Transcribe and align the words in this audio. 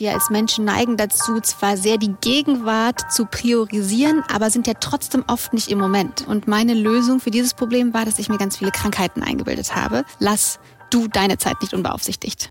Wir 0.00 0.14
als 0.14 0.30
Menschen 0.30 0.64
neigen 0.64 0.96
dazu, 0.96 1.40
zwar 1.40 1.76
sehr 1.76 1.98
die 1.98 2.14
Gegenwart 2.20 3.10
zu 3.10 3.26
priorisieren, 3.26 4.22
aber 4.32 4.48
sind 4.48 4.68
ja 4.68 4.74
trotzdem 4.74 5.24
oft 5.26 5.52
nicht 5.52 5.72
im 5.72 5.78
Moment. 5.78 6.24
Und 6.28 6.46
meine 6.46 6.74
Lösung 6.74 7.18
für 7.18 7.32
dieses 7.32 7.52
Problem 7.52 7.92
war, 7.92 8.04
dass 8.04 8.20
ich 8.20 8.28
mir 8.28 8.38
ganz 8.38 8.56
viele 8.56 8.70
Krankheiten 8.70 9.24
eingebildet 9.24 9.74
habe. 9.74 10.04
Lass 10.20 10.60
du 10.90 11.08
deine 11.08 11.36
Zeit 11.38 11.60
nicht 11.62 11.74
unbeaufsichtigt. 11.74 12.50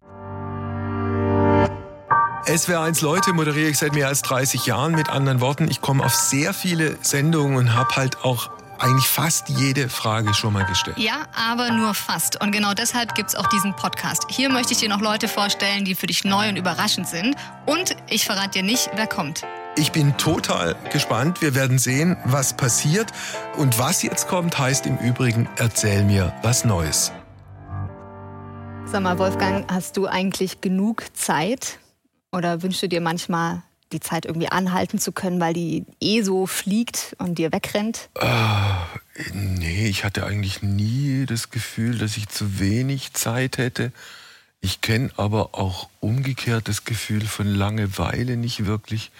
SWR1 2.47 3.01
Leute 3.01 3.31
moderiere 3.31 3.69
ich 3.69 3.77
seit 3.77 3.93
mehr 3.93 4.09
als 4.09 4.23
30 4.23 4.65
Jahren. 4.65 4.91
Mit 4.91 5.07
anderen 5.09 5.39
Worten, 5.39 5.69
ich 5.69 5.79
komme 5.79 6.03
auf 6.03 6.15
sehr 6.15 6.53
viele 6.53 6.97
Sendungen 7.01 7.55
und 7.55 7.75
habe 7.75 7.95
halt 7.95 8.25
auch 8.25 8.49
eigentlich 8.79 9.07
fast 9.07 9.49
jede 9.49 9.89
Frage 9.89 10.33
schon 10.33 10.53
mal 10.53 10.65
gestellt. 10.65 10.97
Ja, 10.97 11.25
aber 11.35 11.71
nur 11.71 11.93
fast. 11.93 12.41
Und 12.41 12.51
genau 12.51 12.73
deshalb 12.73 13.15
gibt 13.15 13.29
es 13.29 13.35
auch 13.35 13.47
diesen 13.47 13.75
Podcast. 13.75 14.25
Hier 14.29 14.49
möchte 14.49 14.73
ich 14.73 14.79
dir 14.79 14.89
noch 14.89 15.01
Leute 15.01 15.27
vorstellen, 15.27 15.85
die 15.85 15.95
für 15.95 16.07
dich 16.07 16.23
neu 16.23 16.49
und 16.49 16.55
überraschend 16.57 17.07
sind. 17.07 17.35
Und 17.65 17.95
ich 18.09 18.25
verrate 18.25 18.51
dir 18.59 18.63
nicht, 18.63 18.89
wer 18.95 19.07
kommt. 19.07 19.43
Ich 19.75 19.91
bin 19.91 20.17
total 20.17 20.75
gespannt. 20.91 21.41
Wir 21.41 21.53
werden 21.53 21.77
sehen, 21.77 22.17
was 22.25 22.57
passiert. 22.57 23.11
Und 23.57 23.77
was 23.77 24.01
jetzt 24.01 24.27
kommt, 24.27 24.57
heißt 24.57 24.87
im 24.87 24.97
Übrigen, 24.97 25.47
erzähl 25.57 26.03
mir 26.03 26.33
was 26.41 26.65
Neues. 26.65 27.11
Sag 28.85 29.03
mal, 29.03 29.19
Wolfgang, 29.19 29.71
hast 29.71 29.97
du 29.97 30.07
eigentlich 30.07 30.61
genug 30.61 31.03
Zeit? 31.13 31.77
Oder 32.31 32.63
wünschst 32.63 32.81
du 32.81 32.89
dir 32.89 33.01
manchmal 33.01 33.63
die 33.91 33.99
Zeit 33.99 34.25
irgendwie 34.25 34.49
anhalten 34.49 34.99
zu 34.99 35.11
können, 35.11 35.39
weil 35.39 35.53
die 35.53 35.85
eh 36.01 36.21
so 36.21 36.45
fliegt 36.45 37.15
und 37.19 37.37
dir 37.37 37.51
wegrennt? 37.51 38.09
Äh, 38.15 39.33
nee, 39.33 39.87
ich 39.87 40.03
hatte 40.03 40.25
eigentlich 40.25 40.61
nie 40.61 41.25
das 41.25 41.49
Gefühl, 41.49 41.97
dass 41.97 42.17
ich 42.17 42.27
zu 42.27 42.59
wenig 42.59 43.13
Zeit 43.13 43.57
hätte. 43.57 43.91
Ich 44.59 44.81
kenne 44.81 45.11
aber 45.17 45.55
auch 45.55 45.89
umgekehrt 45.99 46.67
das 46.67 46.83
Gefühl 46.83 47.25
von 47.25 47.47
Langeweile 47.47 48.37
nicht 48.37 48.65
wirklich. 48.65 49.11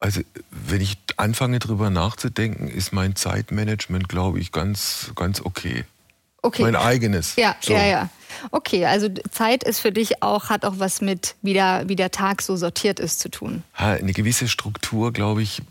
Also 0.00 0.20
wenn 0.50 0.80
ich 0.80 0.98
anfange 1.16 1.58
drüber 1.58 1.88
nachzudenken, 1.90 2.68
ist 2.68 2.92
mein 2.92 3.16
Zeitmanagement, 3.16 4.08
glaube 4.08 4.40
ich, 4.40 4.52
ganz, 4.52 5.12
ganz 5.14 5.40
okay. 5.40 5.84
Okay. 6.46 6.62
Mein 6.62 6.76
eigenes. 6.76 7.34
Ja, 7.36 7.56
so. 7.60 7.72
ja, 7.72 7.84
ja. 7.84 8.08
Okay, 8.50 8.86
also 8.86 9.08
Zeit 9.30 9.64
ist 9.64 9.80
für 9.80 9.90
dich 9.90 10.22
auch, 10.22 10.48
hat 10.50 10.64
auch 10.64 10.74
was 10.76 11.00
mit, 11.00 11.34
wie 11.42 11.54
der, 11.54 11.84
wie 11.86 11.96
der 11.96 12.10
Tag 12.10 12.42
so 12.42 12.54
sortiert 12.54 13.00
ist, 13.00 13.18
zu 13.18 13.30
tun. 13.30 13.62
Eine 13.74 14.12
gewisse 14.12 14.46
Struktur, 14.46 15.12
glaube 15.12 15.42
ich, 15.42 15.62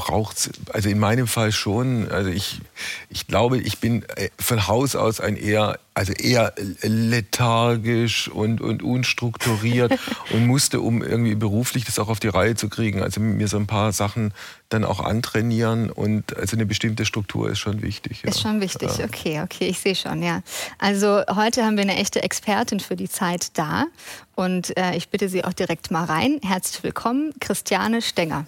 braucht. 0.00 0.50
Also 0.72 0.88
in 0.88 0.98
meinem 0.98 1.26
Fall 1.26 1.52
schon. 1.52 2.10
Also 2.10 2.30
ich, 2.30 2.60
ich 3.10 3.26
glaube, 3.26 3.58
ich 3.58 3.78
bin 3.78 4.02
äh, 4.16 4.30
von 4.38 4.66
Haus 4.66 4.96
aus 4.96 5.20
ein 5.20 5.36
eher, 5.36 5.78
also 5.94 6.12
eher 6.12 6.54
lethargisch 6.82 8.28
und, 8.28 8.60
und 8.62 8.82
unstrukturiert 8.82 9.98
und 10.30 10.46
musste, 10.46 10.80
um 10.80 11.02
irgendwie 11.02 11.34
beruflich 11.34 11.84
das 11.84 11.98
auch 11.98 12.08
auf 12.08 12.18
die 12.18 12.28
Reihe 12.28 12.54
zu 12.54 12.68
kriegen, 12.68 13.02
also 13.02 13.20
mir 13.20 13.48
so 13.48 13.58
ein 13.58 13.66
paar 13.66 13.92
Sachen 13.92 14.32
dann 14.70 14.84
auch 14.84 15.00
antrainieren 15.00 15.90
und 15.90 16.36
also 16.36 16.56
eine 16.56 16.64
bestimmte 16.64 17.04
Struktur 17.04 17.50
ist 17.50 17.58
schon 17.58 17.82
wichtig. 17.82 18.22
Ja. 18.22 18.30
Ist 18.30 18.40
schon 18.40 18.60
wichtig, 18.60 18.96
ja. 18.98 19.04
okay, 19.04 19.42
okay, 19.42 19.66
ich 19.66 19.80
sehe 19.80 19.96
schon, 19.96 20.22
ja. 20.22 20.42
Also 20.78 21.22
heute 21.28 21.64
haben 21.64 21.76
wir 21.76 21.82
eine 21.82 21.96
echte 21.96 22.22
Expertin 22.22 22.80
für 22.80 22.96
die 22.96 23.08
Zeit 23.08 23.58
da 23.58 23.86
und 24.36 24.76
äh, 24.78 24.96
ich 24.96 25.08
bitte 25.08 25.28
Sie 25.28 25.44
auch 25.44 25.52
direkt 25.52 25.90
mal 25.90 26.04
rein. 26.04 26.40
Herzlich 26.42 26.82
willkommen, 26.82 27.34
Christiane 27.40 28.00
Stenger. 28.00 28.46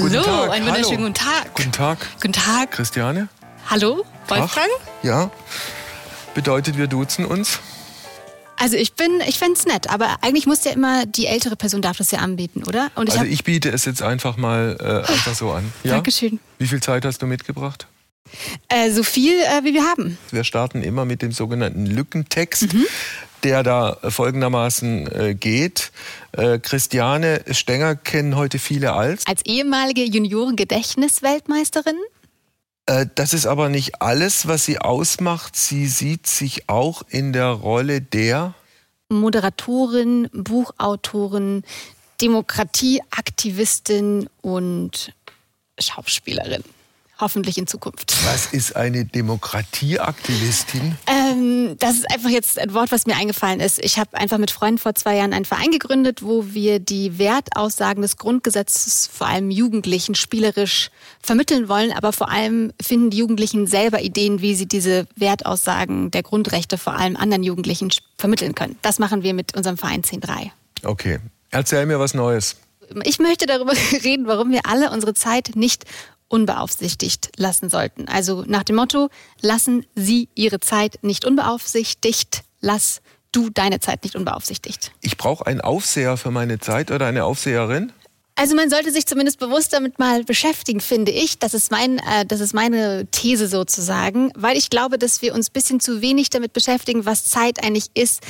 Hallo, 0.00 0.50
einen 0.50 0.64
wunderschönen 0.64 1.02
guten 1.02 1.14
Tag. 1.14 1.54
Guten 1.54 1.72
Tag. 1.72 1.98
Guten 2.20 2.32
Tag. 2.32 2.70
Christiane. 2.70 3.28
Hallo, 3.66 4.04
Wolfgang. 4.28 4.68
Tag. 4.68 4.68
Ja. 5.02 5.30
Bedeutet, 6.34 6.78
wir 6.78 6.86
duzen 6.86 7.24
uns? 7.24 7.58
Also 8.56 8.76
ich 8.76 8.94
bin, 8.94 9.20
ich 9.26 9.38
fände 9.38 9.54
es 9.58 9.66
nett, 9.66 9.90
aber 9.90 10.18
eigentlich 10.22 10.46
muss 10.46 10.62
ja 10.62 10.70
immer 10.70 11.04
die 11.04 11.26
ältere 11.26 11.56
Person 11.56 11.82
darf 11.82 11.96
das 11.96 12.12
ja 12.12 12.20
anbieten, 12.20 12.62
oder? 12.64 12.92
Ich 12.94 13.12
also 13.12 13.24
ich 13.24 13.42
biete 13.42 13.70
es 13.70 13.84
jetzt 13.86 14.00
einfach 14.00 14.36
mal 14.36 14.76
äh, 14.80 15.10
einfach 15.10 15.34
so 15.34 15.50
an. 15.50 15.72
Ja? 15.82 15.94
Dankeschön. 15.94 16.38
Wie 16.58 16.68
viel 16.68 16.80
Zeit 16.80 17.04
hast 17.04 17.20
du 17.20 17.26
mitgebracht? 17.26 17.88
Äh, 18.68 18.92
so 18.92 19.02
viel, 19.02 19.34
äh, 19.34 19.64
wie 19.64 19.74
wir 19.74 19.82
haben. 19.84 20.16
Wir 20.30 20.44
starten 20.44 20.82
immer 20.82 21.06
mit 21.06 21.22
dem 21.22 21.32
sogenannten 21.32 21.86
Lückentext. 21.86 22.72
Mhm 22.72 22.86
der 23.44 23.62
da 23.62 23.96
folgendermaßen 24.02 25.12
äh, 25.12 25.34
geht. 25.34 25.92
Äh, 26.32 26.58
Christiane 26.58 27.42
Stenger 27.50 27.96
kennen 27.96 28.36
heute 28.36 28.58
viele 28.58 28.92
als. 28.92 29.26
Als 29.26 29.40
ehemalige 29.44 30.04
Junioren-Gedächtnisweltmeisterin? 30.04 31.96
Äh, 32.86 33.06
das 33.14 33.34
ist 33.34 33.46
aber 33.46 33.68
nicht 33.68 34.02
alles, 34.02 34.48
was 34.48 34.64
sie 34.64 34.78
ausmacht. 34.78 35.54
Sie 35.56 35.86
sieht 35.86 36.26
sich 36.26 36.68
auch 36.68 37.02
in 37.08 37.32
der 37.32 37.48
Rolle 37.48 38.00
der 38.00 38.54
Moderatorin, 39.10 40.28
Buchautorin, 40.32 41.62
Demokratieaktivistin 42.20 44.28
und 44.42 45.14
Schauspielerin 45.78 46.62
hoffentlich 47.20 47.58
in 47.58 47.66
Zukunft. 47.66 48.16
Was 48.24 48.52
ist 48.52 48.76
eine 48.76 49.04
Demokratieaktivistin? 49.04 50.96
Ähm, 51.28 51.76
das 51.78 51.96
ist 51.96 52.10
einfach 52.10 52.30
jetzt 52.30 52.58
ein 52.58 52.74
Wort, 52.74 52.92
was 52.92 53.06
mir 53.06 53.16
eingefallen 53.16 53.60
ist. 53.60 53.82
Ich 53.84 53.98
habe 53.98 54.16
einfach 54.16 54.38
mit 54.38 54.50
Freunden 54.50 54.78
vor 54.78 54.94
zwei 54.94 55.16
Jahren 55.16 55.32
einen 55.32 55.44
Verein 55.44 55.70
gegründet, 55.70 56.22
wo 56.22 56.46
wir 56.52 56.78
die 56.78 57.18
Wertaussagen 57.18 58.02
des 58.02 58.16
Grundgesetzes 58.16 59.08
vor 59.12 59.26
allem 59.26 59.50
Jugendlichen 59.50 60.14
spielerisch 60.14 60.90
vermitteln 61.22 61.68
wollen, 61.68 61.92
aber 61.92 62.12
vor 62.12 62.30
allem 62.30 62.72
finden 62.80 63.10
die 63.10 63.18
Jugendlichen 63.18 63.66
selber 63.66 64.00
Ideen, 64.00 64.40
wie 64.40 64.54
sie 64.54 64.66
diese 64.66 65.06
Wertaussagen 65.16 66.10
der 66.10 66.22
Grundrechte 66.22 66.78
vor 66.78 66.94
allem 66.94 67.16
anderen 67.16 67.42
Jugendlichen 67.42 67.90
vermitteln 68.16 68.54
können. 68.54 68.78
Das 68.82 68.98
machen 68.98 69.22
wir 69.22 69.34
mit 69.34 69.56
unserem 69.56 69.76
Verein 69.76 70.02
10.3. 70.02 70.50
Okay, 70.84 71.18
erzähl 71.50 71.86
mir 71.86 71.98
was 71.98 72.14
Neues. 72.14 72.56
Ich 73.04 73.18
möchte 73.18 73.46
darüber 73.46 73.72
reden, 74.04 74.26
warum 74.26 74.50
wir 74.50 74.60
alle 74.64 74.90
unsere 74.90 75.14
Zeit 75.14 75.50
nicht 75.54 75.84
unbeaufsichtigt 76.28 77.30
lassen 77.36 77.68
sollten. 77.70 78.08
Also 78.08 78.44
nach 78.46 78.62
dem 78.62 78.76
Motto, 78.76 79.08
lassen 79.40 79.86
Sie 79.94 80.28
Ihre 80.34 80.60
Zeit 80.60 80.98
nicht 81.02 81.24
unbeaufsichtigt, 81.24 82.42
lass 82.60 83.00
du 83.32 83.50
deine 83.50 83.80
Zeit 83.80 84.04
nicht 84.04 84.16
unbeaufsichtigt. 84.16 84.92
Ich 85.00 85.16
brauche 85.16 85.46
einen 85.46 85.60
Aufseher 85.60 86.16
für 86.16 86.30
meine 86.30 86.58
Zeit 86.58 86.90
oder 86.90 87.06
eine 87.06 87.24
Aufseherin? 87.24 87.92
Also 88.36 88.54
man 88.54 88.70
sollte 88.70 88.92
sich 88.92 89.04
zumindest 89.04 89.40
bewusst 89.40 89.72
damit 89.72 89.98
mal 89.98 90.22
beschäftigen, 90.22 90.80
finde 90.80 91.10
ich. 91.10 91.40
Das 91.40 91.54
ist, 91.54 91.72
mein, 91.72 91.98
äh, 91.98 92.24
das 92.24 92.38
ist 92.38 92.54
meine 92.54 93.06
These 93.10 93.48
sozusagen, 93.48 94.30
weil 94.36 94.56
ich 94.56 94.70
glaube, 94.70 94.96
dass 94.96 95.22
wir 95.22 95.34
uns 95.34 95.50
ein 95.50 95.52
bisschen 95.54 95.80
zu 95.80 96.02
wenig 96.02 96.30
damit 96.30 96.52
beschäftigen, 96.52 97.04
was 97.04 97.24
Zeit 97.24 97.64
eigentlich 97.64 97.86
ist, 97.94 98.22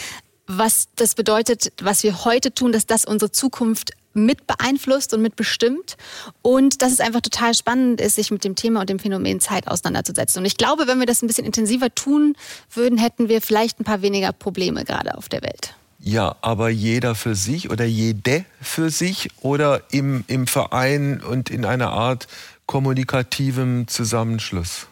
was 0.47 0.89
das 0.97 1.15
bedeutet, 1.15 1.75
was 1.83 2.03
wir 2.03 2.25
heute 2.25 2.55
tun, 2.55 2.73
dass 2.73 2.87
das 2.87 3.05
unsere 3.05 3.31
Zukunft 3.31 3.93
mit 4.25 4.47
beeinflusst 4.47 5.15
und 5.15 5.23
mitbestimmt 5.23 5.97
und 6.43 6.83
dass 6.83 6.93
es 6.93 7.01
einfach 7.01 7.21
total 7.21 7.55
spannend 7.55 8.01
ist, 8.01 8.17
sich 8.17 8.31
mit 8.31 8.45
dem 8.45 8.55
Thema 8.55 8.81
und 8.81 8.91
dem 8.91 8.99
Phänomen 8.99 9.41
Zeit 9.41 9.69
auseinanderzusetzen. 9.69 10.41
Und 10.41 10.47
ich 10.47 10.57
glaube, 10.57 10.87
wenn 10.87 10.99
wir 10.99 11.07
das 11.07 11.23
ein 11.23 11.27
bisschen 11.27 11.47
intensiver 11.47 11.95
tun 11.95 12.35
würden, 12.73 12.99
hätten 12.99 13.29
wir 13.29 13.41
vielleicht 13.41 13.81
ein 13.81 13.85
paar 13.85 14.03
weniger 14.03 14.33
Probleme 14.33 14.85
gerade 14.85 15.17
auf 15.17 15.29
der 15.29 15.43
Welt. 15.43 15.75
Ja, 16.01 16.37
aber 16.43 16.69
jeder 16.69 17.15
für 17.15 17.35
sich 17.35 17.71
oder 17.71 17.85
jede 17.85 18.45
für 18.61 18.91
sich 18.91 19.31
oder 19.41 19.83
im, 19.91 20.25
im 20.29 20.47
Verein 20.47 21.21
und 21.21 21.51
in 21.51 21.65
einer 21.65 21.91
Art 21.91 22.29
kommunikativem 22.67 23.89
Zusammenschluss? 23.89 24.87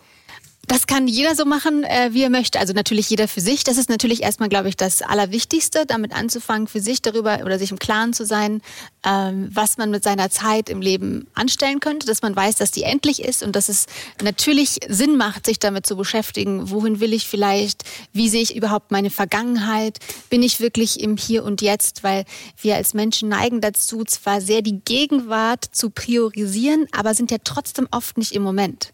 Das 0.68 0.88
kann 0.88 1.06
jeder 1.06 1.36
so 1.36 1.44
machen, 1.44 1.84
äh, 1.84 2.10
wie 2.12 2.22
er 2.22 2.30
möchte. 2.30 2.58
Also 2.58 2.72
natürlich 2.72 3.08
jeder 3.08 3.28
für 3.28 3.40
sich. 3.40 3.62
Das 3.62 3.78
ist 3.78 3.88
natürlich 3.88 4.22
erstmal, 4.22 4.48
glaube 4.48 4.68
ich, 4.68 4.76
das 4.76 5.00
Allerwichtigste, 5.00 5.86
damit 5.86 6.12
anzufangen, 6.12 6.66
für 6.66 6.80
sich 6.80 7.00
darüber 7.02 7.40
oder 7.44 7.58
sich 7.58 7.70
im 7.70 7.78
Klaren 7.78 8.12
zu 8.12 8.26
sein, 8.26 8.62
ähm, 9.04 9.48
was 9.52 9.78
man 9.78 9.90
mit 9.90 10.02
seiner 10.02 10.28
Zeit 10.28 10.68
im 10.68 10.80
Leben 10.80 11.28
anstellen 11.34 11.78
könnte, 11.78 12.06
dass 12.06 12.22
man 12.22 12.34
weiß, 12.34 12.56
dass 12.56 12.72
die 12.72 12.82
endlich 12.82 13.22
ist 13.22 13.44
und 13.44 13.54
dass 13.54 13.68
es 13.68 13.86
natürlich 14.22 14.80
Sinn 14.88 15.16
macht, 15.16 15.46
sich 15.46 15.60
damit 15.60 15.86
zu 15.86 15.96
beschäftigen. 15.96 16.68
Wohin 16.68 16.98
will 16.98 17.12
ich 17.12 17.28
vielleicht? 17.28 17.84
Wie 18.12 18.28
sehe 18.28 18.42
ich 18.42 18.56
überhaupt 18.56 18.90
meine 18.90 19.10
Vergangenheit? 19.10 19.98
Bin 20.30 20.42
ich 20.42 20.58
wirklich 20.58 21.00
im 21.00 21.16
Hier 21.16 21.44
und 21.44 21.62
Jetzt? 21.62 22.02
Weil 22.02 22.24
wir 22.60 22.74
als 22.74 22.92
Menschen 22.92 23.28
neigen 23.28 23.60
dazu, 23.60 24.04
zwar 24.04 24.40
sehr 24.40 24.62
die 24.62 24.80
Gegenwart 24.80 25.64
zu 25.64 25.90
priorisieren, 25.90 26.88
aber 26.90 27.14
sind 27.14 27.30
ja 27.30 27.38
trotzdem 27.44 27.86
oft 27.92 28.18
nicht 28.18 28.32
im 28.32 28.42
Moment. 28.42 28.92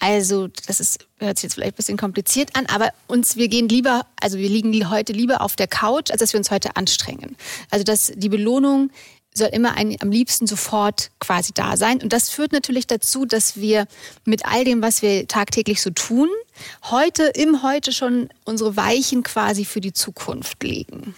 Also 0.00 0.48
das 0.66 0.80
ist 0.80 1.06
hört 1.18 1.38
sich 1.38 1.44
jetzt 1.44 1.54
vielleicht 1.54 1.74
ein 1.74 1.76
bisschen 1.76 1.96
kompliziert 1.96 2.56
an, 2.56 2.66
aber 2.66 2.90
uns, 3.06 3.36
wir 3.36 3.48
gehen 3.48 3.68
lieber, 3.68 4.06
also 4.20 4.38
wir 4.38 4.48
liegen 4.48 4.90
heute 4.90 5.12
lieber 5.12 5.40
auf 5.40 5.56
der 5.56 5.68
Couch, 5.68 6.10
als 6.10 6.20
dass 6.20 6.32
wir 6.32 6.38
uns 6.38 6.50
heute 6.50 6.76
anstrengen. 6.76 7.36
Also 7.70 7.84
dass 7.84 8.12
die 8.14 8.28
Belohnung 8.28 8.90
soll 9.34 9.48
immer 9.48 9.76
ein, 9.76 9.96
am 10.00 10.10
liebsten 10.10 10.46
sofort 10.46 11.10
quasi 11.18 11.52
da 11.54 11.76
sein. 11.76 12.02
Und 12.02 12.12
das 12.12 12.28
führt 12.28 12.52
natürlich 12.52 12.86
dazu, 12.86 13.24
dass 13.24 13.56
wir 13.56 13.86
mit 14.24 14.44
all 14.44 14.64
dem, 14.64 14.82
was 14.82 15.00
wir 15.00 15.26
tagtäglich 15.26 15.80
so 15.80 15.90
tun, 15.90 16.28
heute, 16.90 17.24
im 17.24 17.62
Heute 17.62 17.92
schon 17.92 18.28
unsere 18.44 18.76
Weichen 18.76 19.22
quasi 19.22 19.64
für 19.64 19.80
die 19.80 19.92
Zukunft 19.92 20.62
legen. 20.62 21.14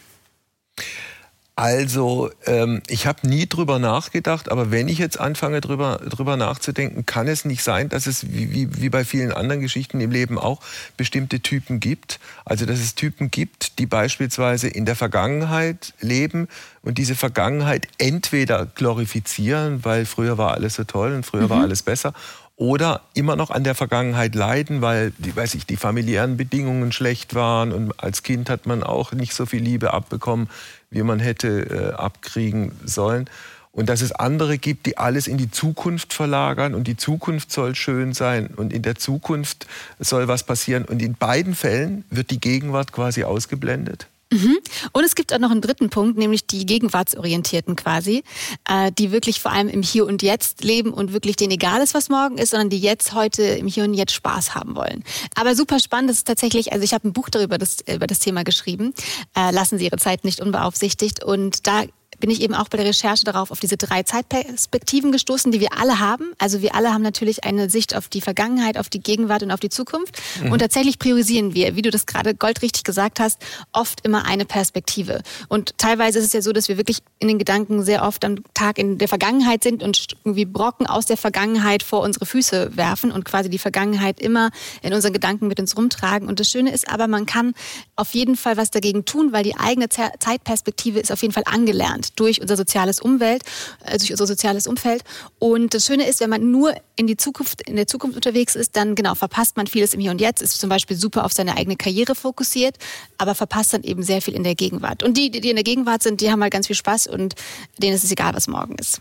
Also, 1.56 2.30
ähm, 2.46 2.82
ich 2.88 3.06
habe 3.06 3.28
nie 3.28 3.48
drüber 3.48 3.78
nachgedacht, 3.78 4.50
aber 4.50 4.72
wenn 4.72 4.88
ich 4.88 4.98
jetzt 4.98 5.20
anfange, 5.20 5.60
drüber, 5.60 6.00
drüber 6.08 6.36
nachzudenken, 6.36 7.06
kann 7.06 7.28
es 7.28 7.44
nicht 7.44 7.62
sein, 7.62 7.88
dass 7.88 8.08
es 8.08 8.32
wie, 8.32 8.52
wie, 8.52 8.82
wie 8.82 8.88
bei 8.88 9.04
vielen 9.04 9.30
anderen 9.30 9.60
Geschichten 9.60 10.00
im 10.00 10.10
Leben 10.10 10.36
auch 10.36 10.60
bestimmte 10.96 11.38
Typen 11.38 11.78
gibt. 11.78 12.18
Also, 12.44 12.66
dass 12.66 12.80
es 12.80 12.96
Typen 12.96 13.30
gibt, 13.30 13.78
die 13.78 13.86
beispielsweise 13.86 14.66
in 14.66 14.84
der 14.84 14.96
Vergangenheit 14.96 15.94
leben 16.00 16.48
und 16.82 16.98
diese 16.98 17.14
Vergangenheit 17.14 17.86
entweder 17.98 18.66
glorifizieren, 18.66 19.84
weil 19.84 20.06
früher 20.06 20.36
war 20.36 20.54
alles 20.54 20.74
so 20.74 20.82
toll 20.82 21.12
und 21.12 21.24
früher 21.24 21.42
mhm. 21.42 21.50
war 21.50 21.62
alles 21.62 21.84
besser, 21.84 22.14
oder 22.56 23.00
immer 23.14 23.34
noch 23.34 23.50
an 23.50 23.64
der 23.64 23.74
Vergangenheit 23.74 24.34
leiden, 24.34 24.80
weil 24.80 25.12
die, 25.18 25.34
weiß 25.34 25.56
ich, 25.56 25.66
die 25.66 25.76
familiären 25.76 26.36
Bedingungen 26.36 26.92
schlecht 26.92 27.34
waren 27.34 27.72
und 27.72 27.92
als 28.00 28.22
Kind 28.22 28.48
hat 28.48 28.66
man 28.66 28.84
auch 28.84 29.12
nicht 29.12 29.34
so 29.34 29.44
viel 29.44 29.60
Liebe 29.60 29.92
abbekommen, 29.92 30.48
wie 30.94 31.02
man 31.02 31.20
hätte 31.20 31.92
äh, 31.92 31.92
abkriegen 31.94 32.72
sollen. 32.84 33.28
Und 33.72 33.88
dass 33.88 34.02
es 34.02 34.12
andere 34.12 34.56
gibt, 34.56 34.86
die 34.86 34.98
alles 34.98 35.26
in 35.26 35.36
die 35.36 35.50
Zukunft 35.50 36.14
verlagern 36.14 36.74
und 36.74 36.86
die 36.86 36.96
Zukunft 36.96 37.50
soll 37.50 37.74
schön 37.74 38.12
sein 38.12 38.46
und 38.46 38.72
in 38.72 38.82
der 38.82 38.94
Zukunft 38.94 39.66
soll 39.98 40.28
was 40.28 40.44
passieren. 40.44 40.84
Und 40.84 41.02
in 41.02 41.14
beiden 41.14 41.56
Fällen 41.56 42.04
wird 42.08 42.30
die 42.30 42.38
Gegenwart 42.38 42.92
quasi 42.92 43.24
ausgeblendet. 43.24 44.06
Mhm. 44.32 44.58
Und 44.92 45.04
es 45.04 45.14
gibt 45.14 45.32
auch 45.32 45.38
noch 45.38 45.50
einen 45.50 45.60
dritten 45.60 45.90
Punkt, 45.90 46.18
nämlich 46.18 46.46
die 46.46 46.66
Gegenwartsorientierten 46.66 47.76
quasi, 47.76 48.24
äh, 48.68 48.90
die 48.92 49.12
wirklich 49.12 49.40
vor 49.40 49.52
allem 49.52 49.68
im 49.68 49.82
Hier 49.82 50.06
und 50.06 50.22
Jetzt 50.22 50.64
leben 50.64 50.92
und 50.92 51.12
wirklich 51.12 51.36
denen 51.36 51.52
egal 51.52 51.82
ist, 51.82 51.94
was 51.94 52.08
morgen 52.08 52.38
ist, 52.38 52.50
sondern 52.50 52.70
die 52.70 52.78
jetzt 52.80 53.14
heute 53.14 53.42
im 53.42 53.66
Hier 53.66 53.84
und 53.84 53.94
Jetzt 53.94 54.12
Spaß 54.12 54.54
haben 54.54 54.76
wollen. 54.76 55.04
Aber 55.34 55.54
super 55.54 55.78
spannend, 55.78 56.10
das 56.10 56.18
ist 56.18 56.26
tatsächlich, 56.26 56.72
also 56.72 56.84
ich 56.84 56.94
habe 56.94 57.08
ein 57.08 57.12
Buch 57.12 57.28
darüber 57.28 57.58
das, 57.58 57.78
über 57.92 58.06
das 58.06 58.18
Thema 58.18 58.44
geschrieben, 58.44 58.94
äh, 59.36 59.50
lassen 59.50 59.78
Sie 59.78 59.84
Ihre 59.84 59.98
Zeit 59.98 60.24
nicht 60.24 60.40
unbeaufsichtigt 60.40 61.22
und 61.22 61.66
da 61.66 61.84
bin 62.24 62.30
ich 62.30 62.40
eben 62.40 62.54
auch 62.54 62.70
bei 62.70 62.78
der 62.78 62.86
Recherche 62.86 63.26
darauf 63.26 63.50
auf 63.50 63.60
diese 63.60 63.76
drei 63.76 64.02
Zeitperspektiven 64.02 65.12
gestoßen, 65.12 65.52
die 65.52 65.60
wir 65.60 65.78
alle 65.78 66.00
haben. 66.00 66.32
Also 66.38 66.62
wir 66.62 66.74
alle 66.74 66.90
haben 66.90 67.02
natürlich 67.02 67.44
eine 67.44 67.68
Sicht 67.68 67.94
auf 67.94 68.08
die 68.08 68.22
Vergangenheit, 68.22 68.78
auf 68.78 68.88
die 68.88 69.00
Gegenwart 69.00 69.42
und 69.42 69.50
auf 69.50 69.60
die 69.60 69.68
Zukunft. 69.68 70.22
Mhm. 70.42 70.50
Und 70.50 70.60
tatsächlich 70.60 70.98
priorisieren 70.98 71.52
wir, 71.52 71.76
wie 71.76 71.82
du 71.82 71.90
das 71.90 72.06
gerade 72.06 72.34
goldrichtig 72.34 72.82
gesagt 72.82 73.20
hast, 73.20 73.42
oft 73.74 74.06
immer 74.06 74.24
eine 74.24 74.46
Perspektive. 74.46 75.20
Und 75.50 75.76
teilweise 75.76 76.18
ist 76.18 76.24
es 76.24 76.32
ja 76.32 76.40
so, 76.40 76.52
dass 76.52 76.68
wir 76.68 76.78
wirklich 76.78 77.00
in 77.18 77.28
den 77.28 77.38
Gedanken 77.38 77.84
sehr 77.84 78.02
oft 78.02 78.24
am 78.24 78.36
Tag 78.54 78.78
in 78.78 78.96
der 78.96 79.08
Vergangenheit 79.08 79.62
sind 79.62 79.82
und 79.82 80.06
irgendwie 80.24 80.46
Brocken 80.46 80.86
aus 80.86 81.04
der 81.04 81.18
Vergangenheit 81.18 81.82
vor 81.82 82.00
unsere 82.00 82.24
Füße 82.24 82.74
werfen 82.74 83.12
und 83.12 83.26
quasi 83.26 83.50
die 83.50 83.58
Vergangenheit 83.58 84.18
immer 84.18 84.48
in 84.80 84.94
unseren 84.94 85.12
Gedanken 85.12 85.46
mit 85.46 85.60
uns 85.60 85.76
rumtragen. 85.76 86.26
Und 86.26 86.40
das 86.40 86.48
Schöne 86.48 86.72
ist 86.72 86.88
aber, 86.88 87.06
man 87.06 87.26
kann 87.26 87.52
auf 87.96 88.14
jeden 88.14 88.36
Fall 88.36 88.56
was 88.56 88.70
dagegen 88.70 89.04
tun, 89.04 89.32
weil 89.32 89.44
die 89.44 89.56
eigene 89.56 89.90
Zeitperspektive 89.90 91.00
ist 91.00 91.12
auf 91.12 91.20
jeden 91.20 91.34
Fall 91.34 91.44
angelernt 91.44 92.13
durch 92.16 92.40
unser 92.40 92.56
soziales 92.56 93.00
Umwelt, 93.00 93.42
äh, 93.84 93.98
durch 93.98 94.10
unser 94.10 94.26
soziales 94.26 94.66
Umfeld. 94.66 95.02
Und 95.38 95.74
das 95.74 95.86
Schöne 95.86 96.06
ist, 96.06 96.20
wenn 96.20 96.30
man 96.30 96.50
nur 96.50 96.74
in 96.96 97.06
die 97.06 97.16
Zukunft, 97.16 97.62
in 97.68 97.76
der 97.76 97.86
Zukunft 97.86 98.16
unterwegs 98.16 98.54
ist, 98.54 98.76
dann 98.76 98.94
genau 98.94 99.14
verpasst 99.14 99.56
man 99.56 99.66
vieles 99.66 99.94
im 99.94 100.00
Hier 100.00 100.10
und 100.10 100.20
Jetzt, 100.20 100.42
ist 100.42 100.60
zum 100.60 100.68
Beispiel 100.68 100.96
super 100.96 101.24
auf 101.24 101.32
seine 101.32 101.56
eigene 101.56 101.76
Karriere 101.76 102.14
fokussiert, 102.14 102.76
aber 103.18 103.34
verpasst 103.34 103.72
dann 103.72 103.82
eben 103.82 104.02
sehr 104.02 104.22
viel 104.22 104.34
in 104.34 104.44
der 104.44 104.54
Gegenwart. 104.54 105.02
Und 105.02 105.16
die, 105.16 105.30
die 105.30 105.50
in 105.50 105.56
der 105.56 105.64
Gegenwart 105.64 106.02
sind, 106.02 106.20
die 106.20 106.30
haben 106.30 106.42
halt 106.42 106.52
ganz 106.52 106.66
viel 106.66 106.76
Spaß 106.76 107.06
und 107.06 107.34
denen 107.78 107.94
ist 107.94 108.04
es 108.04 108.12
egal, 108.12 108.34
was 108.34 108.46
morgen 108.46 108.76
ist. 108.76 109.00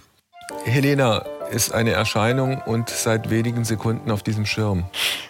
Helena 0.66 1.26
ist 1.52 1.74
eine 1.74 1.92
Erscheinung 1.92 2.62
und 2.66 2.90
seit 2.90 3.30
wenigen 3.30 3.64
Sekunden 3.64 4.10
auf 4.12 4.24
diesem 4.24 4.46
Schirm. 4.46 4.86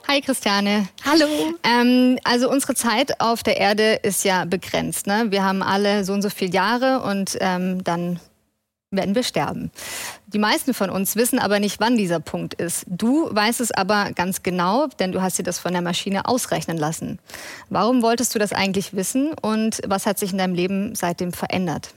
Hi 0.08 0.22
Christiane. 0.22 0.88
Hallo. 1.06 1.28
Ähm, 1.64 2.18
also 2.24 2.50
unsere 2.50 2.76
Zeit 2.76 3.20
auf 3.20 3.44
der 3.44 3.58
Erde 3.58 3.96
ist 4.04 4.24
ja 4.24 4.46
begrenzt. 4.46 5.08
Ne? 5.08 5.26
Wir 5.30 5.44
haben 5.44 5.62
alle 5.62 6.06
so 6.06 6.14
und 6.14 6.22
so 6.22 6.30
viele 6.30 6.52
Jahre 6.52 7.02
und 7.02 7.38
ähm, 7.42 7.84
dann 7.84 8.20
werden 8.96 9.16
wir 9.16 9.24
sterben. 9.24 9.72
Die 10.28 10.40
meisten 10.40 10.74
von 10.74 10.90
uns 10.90 11.16
wissen 11.16 11.40
aber 11.40 11.60
nicht, 11.60 11.80
wann 11.80 11.98
dieser 11.98 12.20
Punkt 12.20 12.54
ist. 12.54 12.86
Du 12.88 13.28
weißt 13.32 13.60
es 13.60 13.72
aber 13.72 14.12
ganz 14.14 14.44
genau, 14.44 14.88
denn 15.00 15.12
du 15.12 15.22
hast 15.22 15.40
dir 15.40 15.44
das 15.44 15.60
von 15.60 15.74
der 15.74 15.82
Maschine 15.82 16.26
ausrechnen 16.26 16.78
lassen. 16.78 17.20
Warum 17.70 18.02
wolltest 18.02 18.34
du 18.36 18.40
das 18.40 18.54
eigentlich 18.54 18.96
wissen 18.96 19.34
und 19.42 19.82
was 19.88 20.06
hat 20.06 20.20
sich 20.20 20.32
in 20.32 20.38
deinem 20.38 20.56
Leben 20.56 20.96
seitdem 20.96 21.34
verändert? 21.34 21.94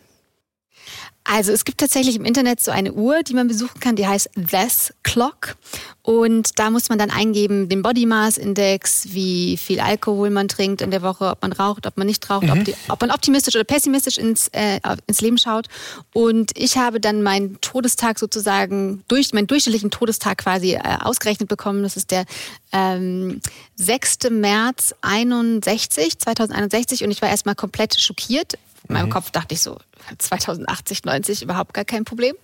Also 1.29 1.53
es 1.53 1.65
gibt 1.65 1.79
tatsächlich 1.79 2.15
im 2.15 2.25
Internet 2.25 2.63
so 2.63 2.71
eine 2.71 2.93
Uhr, 2.93 3.23
die 3.25 3.35
man 3.35 3.49
besuchen 3.49 3.81
kann, 3.81 3.97
die 3.97 4.07
heißt 4.07 4.31
This 4.49 4.95
Clock. 5.03 5.57
Und 6.03 6.57
da 6.61 6.71
muss 6.71 6.89
man 6.89 7.01
dann 7.01 7.11
eingeben 7.11 7.69
den 7.69 7.83
Body 7.83 8.07
Mass 8.07 8.39
Index, 8.39 9.09
wie 9.11 9.57
viel 9.57 9.81
Alkohol 9.81 10.31
man 10.31 10.47
trinkt 10.47 10.83
in 10.83 10.93
der 10.93 11.03
Woche, 11.03 11.27
ob 11.27 11.43
man 11.43 11.51
raucht, 11.51 11.85
ob 11.87 11.97
man 11.97 12.07
nicht 12.07 12.31
raucht, 12.31 12.45
mhm. 12.45 12.51
ob, 12.53 12.65
die, 12.65 12.75
ob, 12.89 13.01
man 13.01 13.11
optimistisch 13.11 13.57
oder 13.57 13.65
pessimistisch 13.65 14.19
ins, 14.19 14.49
äh, 14.53 14.79
ins 15.09 15.21
Leben 15.21 15.37
schaut. 15.37 15.67
Und 16.13 16.53
ich 16.57 16.77
habe 16.77 17.01
dann 17.01 17.25
meinen 17.25 17.61
Todestag 17.61 18.21
sozusagen, 18.21 19.03
durch 19.09 19.33
meinen 19.33 19.49
durchschnittlichen 19.49 19.91
Todestag 19.91 20.39
quasi 20.39 20.75
äh, 20.75 20.81
ausgerechnet 21.01 21.49
bekommen. 21.49 21.83
Das 21.83 21.97
ist 21.97 22.13
der 22.13 22.25
ähm, 22.71 23.41
6. 23.75 24.31
März 24.31 24.95
61, 25.01 26.21
2061. 26.21 27.03
Und 27.03 27.11
ich 27.11 27.21
war 27.21 27.29
erstmal 27.29 27.57
komplett 27.57 28.01
schockiert. 28.01 28.55
In 28.89 28.95
meinem 28.95 29.07
mhm. 29.07 29.11
Kopf 29.11 29.31
dachte 29.31 29.55
ich 29.55 29.61
so, 29.61 29.79
2080, 30.19 31.05
90 31.05 31.43
überhaupt 31.43 31.75
gar 31.75 31.85
kein 31.85 32.05
Problem. 32.05 32.35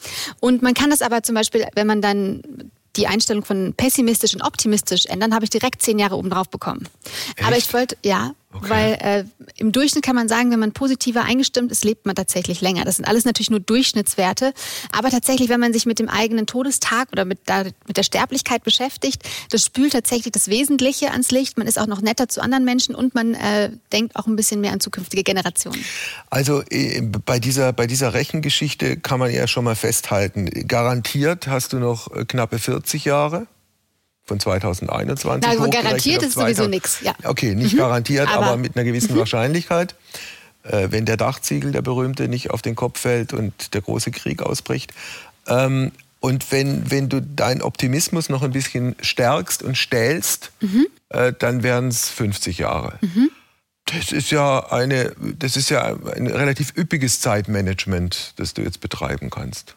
Und 0.41 0.63
man 0.63 0.75
kann 0.75 0.91
das 0.91 1.03
aber 1.03 1.23
zum 1.23 1.35
Beispiel, 1.35 1.67
wenn 1.75 1.87
man 1.87 2.03
dann 2.03 2.43
die 2.97 3.07
Einstellung 3.07 3.45
von 3.45 3.75
pessimistisch 3.75 4.35
und 4.35 4.43
optimistisch 4.43 5.07
ändern, 5.07 5.35
habe 5.35 5.45
ich 5.45 5.51
direkt 5.51 5.83
zehn 5.83 5.99
Jahre 5.99 6.17
oben 6.17 6.31
drauf 6.31 6.49
bekommen. 6.51 6.89
Echt? 7.37 7.47
Aber 7.47 7.57
ich 7.57 7.73
wollte, 7.73 7.97
ja, 8.05 8.35
Okay. 8.53 8.69
Weil 8.69 8.93
äh, 9.01 9.25
im 9.57 9.73
Durchschnitt 9.73 10.05
kann 10.05 10.15
man 10.15 10.29
sagen, 10.29 10.51
wenn 10.51 10.59
man 10.59 10.73
positiver 10.73 11.25
eingestimmt 11.25 11.73
ist, 11.73 11.85
lebt 11.85 12.05
man 12.05 12.15
tatsächlich 12.15 12.61
länger. 12.61 12.85
Das 12.85 12.97
sind 12.97 13.07
alles 13.07 13.25
natürlich 13.25 13.51
nur 13.51 13.61
Durchschnittswerte. 13.61 14.53
Aber 14.93 15.11
tatsächlich, 15.11 15.49
wenn 15.49 15.61
man 15.61 15.73
sich 15.73 15.87
mit 15.87 15.99
dem 15.99 16.09
eigenen 16.09 16.47
Todestag 16.47 17.09
oder 17.13 17.25
mit, 17.25 17.41
da, 17.47 17.65
mit 17.87 17.97
der 17.97 18.03
Sterblichkeit 18.03 18.63
beschäftigt, 18.63 19.23
das 19.51 19.65
spült 19.65 19.93
tatsächlich 19.93 20.33
das 20.33 20.49
Wesentliche 20.49 21.13
ans 21.13 21.31
Licht. 21.31 21.57
Man 21.57 21.67
ist 21.67 21.79
auch 21.79 21.87
noch 21.87 22.03
netter 22.03 22.29
zu 22.29 22.43
anderen 22.43 22.65
Menschen 22.65 22.95
und 22.95 23.15
man 23.15 23.35
äh, 23.35 23.71
denkt 23.93 24.17
auch 24.17 24.27
ein 24.27 24.37
bisschen 24.37 24.61
mehr 24.61 24.73
an 24.73 24.81
zukünftige 24.81 25.23
Generationen. 25.23 25.83
Also 26.29 26.63
äh, 26.71 27.01
bei 27.01 27.39
dieser, 27.39 27.73
bei 27.73 27.87
dieser 27.87 28.13
Rechengeschichte 28.13 28.99
kann 28.99 29.19
man 29.19 29.33
ja 29.33 29.47
schon 29.47 29.65
mal 29.65 29.77
festhalten, 29.77 30.47
garantiert 30.69 31.47
hast 31.47 31.73
du 31.73 31.79
noch 31.79 32.15
äh, 32.15 32.25
knappe 32.27 32.59
40 32.59 33.05
Jahre 33.05 33.47
von 34.25 34.39
2021. 34.39 35.59
Na, 35.59 35.67
garantiert 35.67 36.23
ist 36.23 36.35
sowieso 36.35 36.67
nichts. 36.67 37.01
Ja. 37.03 37.15
Okay, 37.25 37.55
nicht 37.55 37.75
mhm. 37.75 37.79
garantiert, 37.79 38.29
aber, 38.29 38.47
aber, 38.47 38.57
mit 38.57 38.77
einer 38.77 38.85
gewissen 38.85 39.15
mhm. 39.15 39.21
Wahrscheinlichkeit. 39.21 39.95
Äh, 40.65 40.89
wenn 40.91 41.05
der 41.05 41.17
Dachziegel, 41.17 41.73
der 41.73 41.83
berühmte, 41.83 42.29
nicht 42.29 42.51
auf 42.51 42.63
den 42.63 42.77
Kopf 42.77 43.01
fällt 43.01 43.33
und 43.33 43.75
der 43.75 43.81
große 43.81 44.11
Krieg 44.13 44.43
ausbricht. 44.43 44.93
Ähm, 45.47 45.93
und 46.21 46.53
wenn, 46.53 46.89
wenn 46.91 47.09
du 47.09 47.21
deinen 47.21 47.63
Optimismus 47.63 48.29
noch 48.29 48.43
ein 48.43 48.53
bisschen 48.53 48.95
stärkst 49.01 49.65
und 49.65 49.77
stählst, 49.77 50.53
mhm. 50.61 50.87
äh, 51.09 51.33
dann 51.37 51.65
wären 51.65 51.89
es 51.89 52.09
50 52.11 52.59
Jahre. 52.59 52.99
Mhm. 53.01 53.31
Das 53.87 54.13
ist 54.13 54.31
ja 54.31 54.71
eine, 54.71 55.13
das 55.37 55.57
ist 55.57 55.69
ja 55.69 55.83
ein 55.83 56.29
relativ 56.29 56.77
üppiges 56.77 57.21
Zeitmanagement, 57.21 58.35
das 58.37 58.55
du 58.55 58.63
jetzt 58.63 58.81
betreiben 58.81 59.31
kannst. 59.31 59.75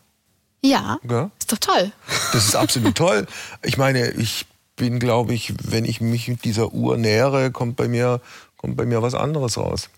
Ja, 0.69 0.99
ja, 1.09 1.29
ist 1.39 1.51
doch 1.51 1.57
toll. 1.57 1.91
Das 2.33 2.45
ist 2.45 2.55
absolut 2.55 2.95
toll. 2.97 3.27
Ich 3.63 3.77
meine, 3.77 4.11
ich 4.11 4.45
bin, 4.75 4.99
glaube 4.99 5.33
ich, 5.33 5.53
wenn 5.63 5.85
ich 5.85 6.01
mich 6.01 6.27
mit 6.27 6.43
dieser 6.43 6.73
Uhr 6.73 6.97
nähere, 6.97 7.51
kommt 7.51 7.75
bei 7.75 7.87
mir, 7.87 8.21
kommt 8.57 8.75
bei 8.77 8.85
mir 8.85 9.01
was 9.01 9.13
anderes 9.13 9.57
raus. 9.57 9.89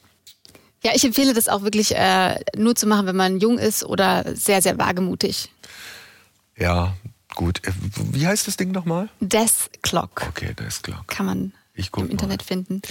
Ja, 0.84 0.92
ich 0.94 1.04
empfehle 1.04 1.34
das 1.34 1.48
auch 1.50 1.64
wirklich 1.64 1.96
äh, 1.96 2.40
nur 2.56 2.76
zu 2.76 2.86
machen, 2.86 3.08
wenn 3.08 3.16
man 3.16 3.40
jung 3.40 3.58
ist 3.58 3.84
oder 3.84 4.36
sehr, 4.36 4.62
sehr 4.62 4.78
wagemutig. 4.78 5.50
Ja, 6.56 6.94
gut. 7.36 7.66
Äh, 7.66 7.72
wie 8.12 8.28
heißt 8.28 8.48
das 8.48 8.58
Ding 8.58 8.72
nochmal? 8.72 9.10
Death 9.20 9.70
Clock. 9.82 10.26
Okay, 10.30 10.54
Death 10.54 10.84
Clock. 10.84 11.08
Kann 11.08 11.26
man 11.26 11.54
im 11.76 12.10
Internet 12.10 12.42
mal. 12.42 12.46
finden. 12.46 12.82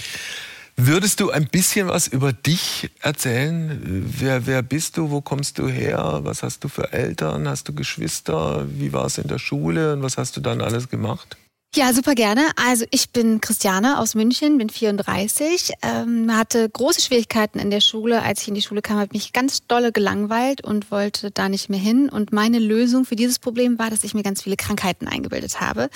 Würdest 0.79 1.19
du 1.19 1.31
ein 1.31 1.47
bisschen 1.47 1.87
was 1.87 2.07
über 2.07 2.33
dich 2.33 2.91
erzählen? 2.99 4.05
Wer, 4.19 4.45
wer 4.45 4.61
bist 4.61 4.97
du? 4.97 5.09
Wo 5.09 5.21
kommst 5.21 5.57
du 5.57 5.67
her? 5.67 6.19
Was 6.21 6.43
hast 6.43 6.63
du 6.63 6.69
für 6.69 6.93
Eltern? 6.93 7.49
Hast 7.49 7.67
du 7.67 7.73
Geschwister? 7.73 8.67
Wie 8.69 8.93
war 8.93 9.05
es 9.05 9.17
in 9.17 9.27
der 9.27 9.39
Schule? 9.39 9.93
Und 9.93 10.03
was 10.03 10.17
hast 10.17 10.37
du 10.37 10.41
dann 10.41 10.61
alles 10.61 10.87
gemacht? 10.87 11.35
Ja, 11.75 11.93
super 11.93 12.13
gerne. 12.13 12.41
Also 12.55 12.85
ich 12.91 13.09
bin 13.09 13.41
Christiane 13.41 13.99
aus 13.99 14.15
München, 14.15 14.57
bin 14.57 14.69
34, 14.69 15.73
ähm, 15.81 16.35
hatte 16.35 16.69
große 16.69 17.01
Schwierigkeiten 17.01 17.59
in 17.59 17.71
der 17.71 17.81
Schule. 17.81 18.21
Als 18.21 18.43
ich 18.43 18.47
in 18.47 18.55
die 18.55 18.61
Schule 18.61 18.81
kam, 18.81 18.97
habe 18.97 19.09
mich 19.13 19.33
ganz 19.33 19.65
dolle 19.67 19.91
gelangweilt 19.91 20.63
und 20.63 20.91
wollte 20.91 21.31
da 21.31 21.49
nicht 21.49 21.69
mehr 21.69 21.79
hin. 21.79 22.09
Und 22.09 22.31
meine 22.31 22.59
Lösung 22.59 23.03
für 23.03 23.15
dieses 23.15 23.39
Problem 23.39 23.77
war, 23.79 23.89
dass 23.89 24.03
ich 24.03 24.13
mir 24.13 24.23
ganz 24.23 24.43
viele 24.43 24.57
Krankheiten 24.57 25.07
eingebildet 25.07 25.59
habe. 25.59 25.89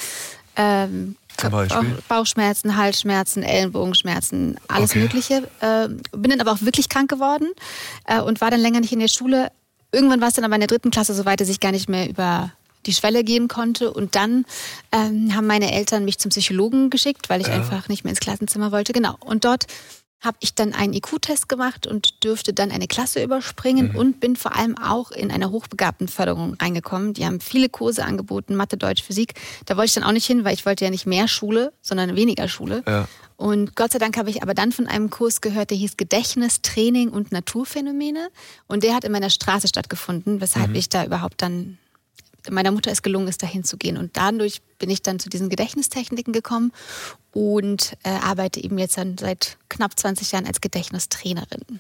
Ähm, 0.56 1.16
zum 1.38 1.52
Beispiel? 1.52 1.98
Bauchschmerzen, 2.08 2.78
Halsschmerzen, 2.78 3.44
Ellenbogenschmerzen, 3.44 4.58
alles 4.68 4.92
okay. 4.92 5.00
Mögliche. 5.00 5.48
Äh, 5.60 5.88
bin 6.12 6.32
dann 6.32 6.42
aber 6.42 6.52
auch 6.52 6.62
wirklich 6.62 6.90
krank 6.90 7.10
geworden 7.10 7.50
äh, 8.06 8.22
und 8.22 8.42
war 8.42 8.52
dann 8.52 8.60
länger 8.60 8.80
nicht 8.80 8.94
in 8.94 9.00
der 9.00 9.08
Schule. 9.08 9.52
Irgendwann 9.92 10.22
war 10.22 10.30
es 10.30 10.36
dann 10.36 10.46
aber 10.46 10.56
in 10.56 10.62
der 10.62 10.68
dritten 10.68 10.92
Klasse 10.92 11.14
so 11.14 11.26
weit, 11.26 11.42
dass 11.42 11.50
ich 11.50 11.60
gar 11.60 11.72
nicht 11.72 11.90
mehr 11.90 12.10
über 12.10 12.52
die 12.86 12.94
Schwelle 12.94 13.24
gehen 13.24 13.48
konnte. 13.48 13.92
Und 13.92 14.16
dann 14.16 14.46
ähm, 14.92 15.36
haben 15.36 15.48
meine 15.48 15.72
Eltern 15.72 16.06
mich 16.06 16.20
zum 16.20 16.30
Psychologen 16.30 16.90
geschickt, 16.90 17.30
weil 17.30 17.42
ich 17.42 17.48
ja. 17.48 17.54
einfach 17.54 17.90
nicht 17.90 18.04
mehr 18.04 18.12
ins 18.12 18.20
Klassenzimmer 18.20 18.72
wollte. 18.72 18.94
Genau. 18.94 19.16
Und 19.20 19.46
dort 19.46 19.66
habe 20.22 20.38
ich 20.40 20.54
dann 20.54 20.74
einen 20.74 20.94
IQ-Test 20.94 21.50
gemacht 21.50 21.88
und 21.88 22.24
dürfte 22.24 22.54
dann 22.54 22.72
eine 22.72 22.88
Klasse 22.88 23.24
überspringen 23.24 23.90
mhm. 23.90 23.96
und 23.96 24.20
bin 24.20 24.36
vor 24.36 24.56
allem 24.56 24.78
auch 24.78 25.12
in 25.12 25.32
einer 25.32 25.50
hochbegabten 25.50 26.08
Förderung 26.08 26.54
reingekommen. 26.54 27.14
Die 27.14 27.26
haben 27.26 27.42
viele 27.42 27.70
Kurse 27.70 28.06
angeboten, 28.06 28.56
Mathe, 28.56 28.78
Deutsch, 28.78 29.04
Physik. 29.04 29.34
Da 29.66 29.78
wollte 29.78 29.88
ich 29.88 29.94
dann 29.96 30.04
auch 30.04 30.12
nicht 30.12 30.28
hin, 30.28 30.46
weil 30.46 30.54
ich 30.54 30.66
wollte 30.66 30.86
ja 30.86 30.92
nicht 30.92 31.08
mehr 31.08 31.28
Schule, 31.28 31.74
sondern 31.82 32.16
weniger 32.16 32.48
Schule. 32.48 32.84
Ja. 32.88 33.08
Und 33.36 33.76
Gott 33.76 33.92
sei 33.92 33.98
Dank 33.98 34.16
habe 34.18 34.30
ich 34.30 34.44
aber 34.44 34.54
dann 34.54 34.72
von 34.72 34.86
einem 34.86 35.10
Kurs 35.10 35.42
gehört, 35.42 35.72
der 35.72 35.78
hieß 35.78 35.98
Gedächtnis, 35.98 36.62
Training 36.62 37.10
und 37.10 37.32
Naturphänomene. 37.32 38.30
Und 38.68 38.84
der 38.84 38.94
hat 38.94 39.04
in 39.04 39.12
meiner 39.12 39.32
Straße 39.32 39.68
stattgefunden, 39.68 40.40
weshalb 40.40 40.70
mhm. 40.70 40.76
ich 40.76 40.90
da 40.90 41.04
überhaupt 41.04 41.42
dann 41.42 41.80
meiner 42.50 42.72
Mutter 42.72 42.92
es 42.92 43.02
gelungen 43.02 43.28
ist, 43.28 43.44
dahin 43.44 43.64
zu 43.64 43.78
gehen. 43.78 43.98
Und 43.98 44.18
dadurch 44.18 44.62
bin 44.80 44.90
ich 44.90 45.02
dann 45.02 45.20
zu 45.20 45.30
diesen 45.30 45.50
Gedächtnistechniken 45.50 46.34
gekommen 46.34 46.72
und 47.32 47.98
äh, 48.04 48.10
arbeite 48.10 48.64
eben 48.64 48.78
jetzt 48.78 48.98
dann 48.98 49.18
seit 49.18 49.58
knapp 49.70 49.98
20 49.98 50.32
Jahren 50.32 50.48
als 50.48 50.62
Gedächtnistrainerin. 50.62 51.80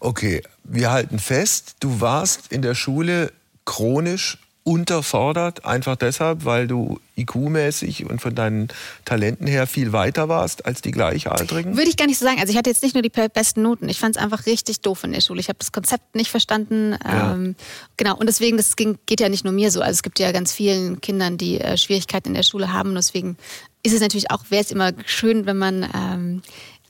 Okay, 0.00 0.42
wir 0.64 0.90
halten 0.90 1.18
fest, 1.18 1.76
du 1.80 2.00
warst 2.00 2.50
in 2.50 2.62
der 2.62 2.74
Schule 2.74 3.32
chronisch 3.64 4.38
unterfordert, 4.68 5.64
einfach 5.64 5.96
deshalb, 5.96 6.44
weil 6.44 6.68
du 6.68 7.00
IQ-mäßig 7.16 8.04
und 8.04 8.20
von 8.20 8.34
deinen 8.34 8.68
Talenten 9.06 9.46
her 9.46 9.66
viel 9.66 9.94
weiter 9.94 10.28
warst 10.28 10.66
als 10.66 10.82
die 10.82 10.90
Gleichaltrigen? 10.90 11.78
Würde 11.78 11.88
ich 11.88 11.96
gar 11.96 12.06
nicht 12.06 12.18
so 12.18 12.26
sagen. 12.26 12.38
Also 12.38 12.50
ich 12.50 12.58
hatte 12.58 12.68
jetzt 12.68 12.82
nicht 12.82 12.92
nur 12.92 13.00
die 13.00 13.08
besten 13.08 13.62
Noten. 13.62 13.88
Ich 13.88 13.98
fand 13.98 14.16
es 14.16 14.22
einfach 14.22 14.44
richtig 14.44 14.82
doof 14.82 15.04
in 15.04 15.12
der 15.12 15.22
Schule. 15.22 15.40
Ich 15.40 15.48
habe 15.48 15.58
das 15.58 15.72
Konzept 15.72 16.14
nicht 16.14 16.30
verstanden. 16.30 16.98
Ja. 17.02 17.32
Ähm, 17.32 17.56
genau. 17.96 18.14
Und 18.18 18.26
deswegen, 18.26 18.58
das 18.58 18.76
ging, 18.76 18.98
geht 19.06 19.20
ja 19.20 19.30
nicht 19.30 19.42
nur 19.42 19.54
mir 19.54 19.70
so. 19.70 19.80
Also 19.80 19.92
es 19.92 20.02
gibt 20.02 20.18
ja 20.18 20.32
ganz 20.32 20.52
vielen 20.52 21.00
Kindern, 21.00 21.38
die 21.38 21.58
äh, 21.58 21.78
Schwierigkeiten 21.78 22.28
in 22.28 22.34
der 22.34 22.42
Schule 22.42 22.70
haben. 22.70 22.90
Und 22.90 22.96
deswegen 22.96 23.38
ist 23.82 23.94
es 23.94 24.02
natürlich 24.02 24.30
auch, 24.30 24.44
wäre 24.50 24.62
es 24.62 24.70
immer 24.70 24.92
schön, 25.06 25.46
wenn 25.46 25.56
man 25.56 25.88
ähm, 25.94 26.42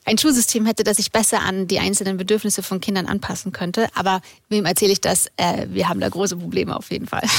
ein 0.08 0.18
Schulsystem 0.18 0.66
hätte, 0.66 0.84
das 0.84 0.96
sich 0.96 1.12
besser 1.12 1.42
an 1.42 1.68
die 1.68 1.78
einzelnen 1.78 2.16
Bedürfnisse 2.16 2.62
von 2.62 2.80
Kindern 2.80 3.06
anpassen 3.06 3.52
könnte. 3.52 3.88
Aber 3.94 4.20
wem 4.48 4.64
erzähle 4.64 4.92
ich 4.92 5.00
das? 5.00 5.26
Äh, 5.36 5.66
wir 5.70 5.88
haben 5.88 6.00
da 6.00 6.08
große 6.08 6.36
Probleme 6.36 6.76
auf 6.76 6.90
jeden 6.90 7.06
Fall. 7.06 7.22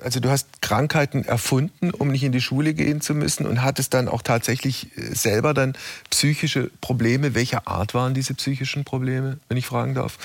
Also 0.00 0.20
du 0.20 0.30
hast 0.30 0.62
Krankheiten 0.62 1.24
erfunden, 1.24 1.90
um 1.90 2.12
nicht 2.12 2.22
in 2.22 2.30
die 2.30 2.40
Schule 2.40 2.72
gehen 2.72 3.00
zu 3.00 3.14
müssen 3.14 3.46
und 3.46 3.62
hattest 3.62 3.94
dann 3.94 4.06
auch 4.06 4.22
tatsächlich 4.22 4.96
äh, 4.96 5.12
selber 5.12 5.54
dann 5.54 5.72
psychische 6.10 6.70
Probleme. 6.80 7.34
Welcher 7.34 7.66
Art 7.66 7.94
waren 7.94 8.14
diese 8.14 8.34
psychischen 8.34 8.84
Probleme, 8.84 9.38
wenn 9.48 9.56
ich 9.56 9.66
fragen 9.66 9.94
darf? 9.94 10.16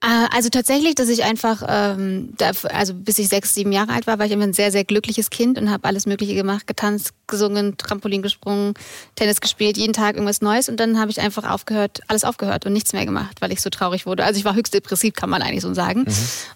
Äh, 0.00 0.28
also 0.32 0.48
tatsächlich, 0.48 0.94
dass 0.94 1.08
ich 1.08 1.24
einfach, 1.24 1.64
ähm, 1.66 2.30
da, 2.36 2.52
also 2.70 2.94
bis 2.94 3.18
ich 3.18 3.28
sechs, 3.28 3.54
sieben 3.54 3.72
Jahre 3.72 3.92
alt 3.92 4.06
war, 4.06 4.18
war 4.20 4.26
ich 4.26 4.32
immer 4.32 4.44
ein 4.44 4.52
sehr, 4.52 4.70
sehr 4.70 4.84
glückliches 4.84 5.28
Kind 5.30 5.58
und 5.58 5.70
habe 5.70 5.88
alles 5.88 6.06
Mögliche 6.06 6.34
gemacht, 6.34 6.68
getanzt, 6.68 7.14
gesungen, 7.26 7.76
Trampolin 7.76 8.22
gesprungen, 8.22 8.74
Tennis 9.16 9.40
gespielt, 9.40 9.76
jeden 9.76 9.92
Tag 9.92 10.14
irgendwas 10.14 10.40
Neues 10.40 10.68
und 10.68 10.78
dann 10.78 11.00
habe 11.00 11.10
ich 11.10 11.20
einfach 11.20 11.44
aufgehört, 11.44 12.00
alles 12.06 12.22
aufgehört 12.22 12.64
und 12.64 12.72
nichts 12.72 12.92
mehr 12.92 13.04
gemacht, 13.06 13.40
weil 13.40 13.50
ich 13.50 13.60
so 13.60 13.70
traurig 13.70 14.06
wurde. 14.06 14.24
Also 14.24 14.38
ich 14.38 14.44
war 14.44 14.54
höchst 14.54 14.72
depressiv, 14.72 15.14
kann 15.14 15.30
man 15.30 15.42
eigentlich 15.42 15.62
so 15.62 15.74
sagen. 15.74 16.04
Mhm. 16.06 16.14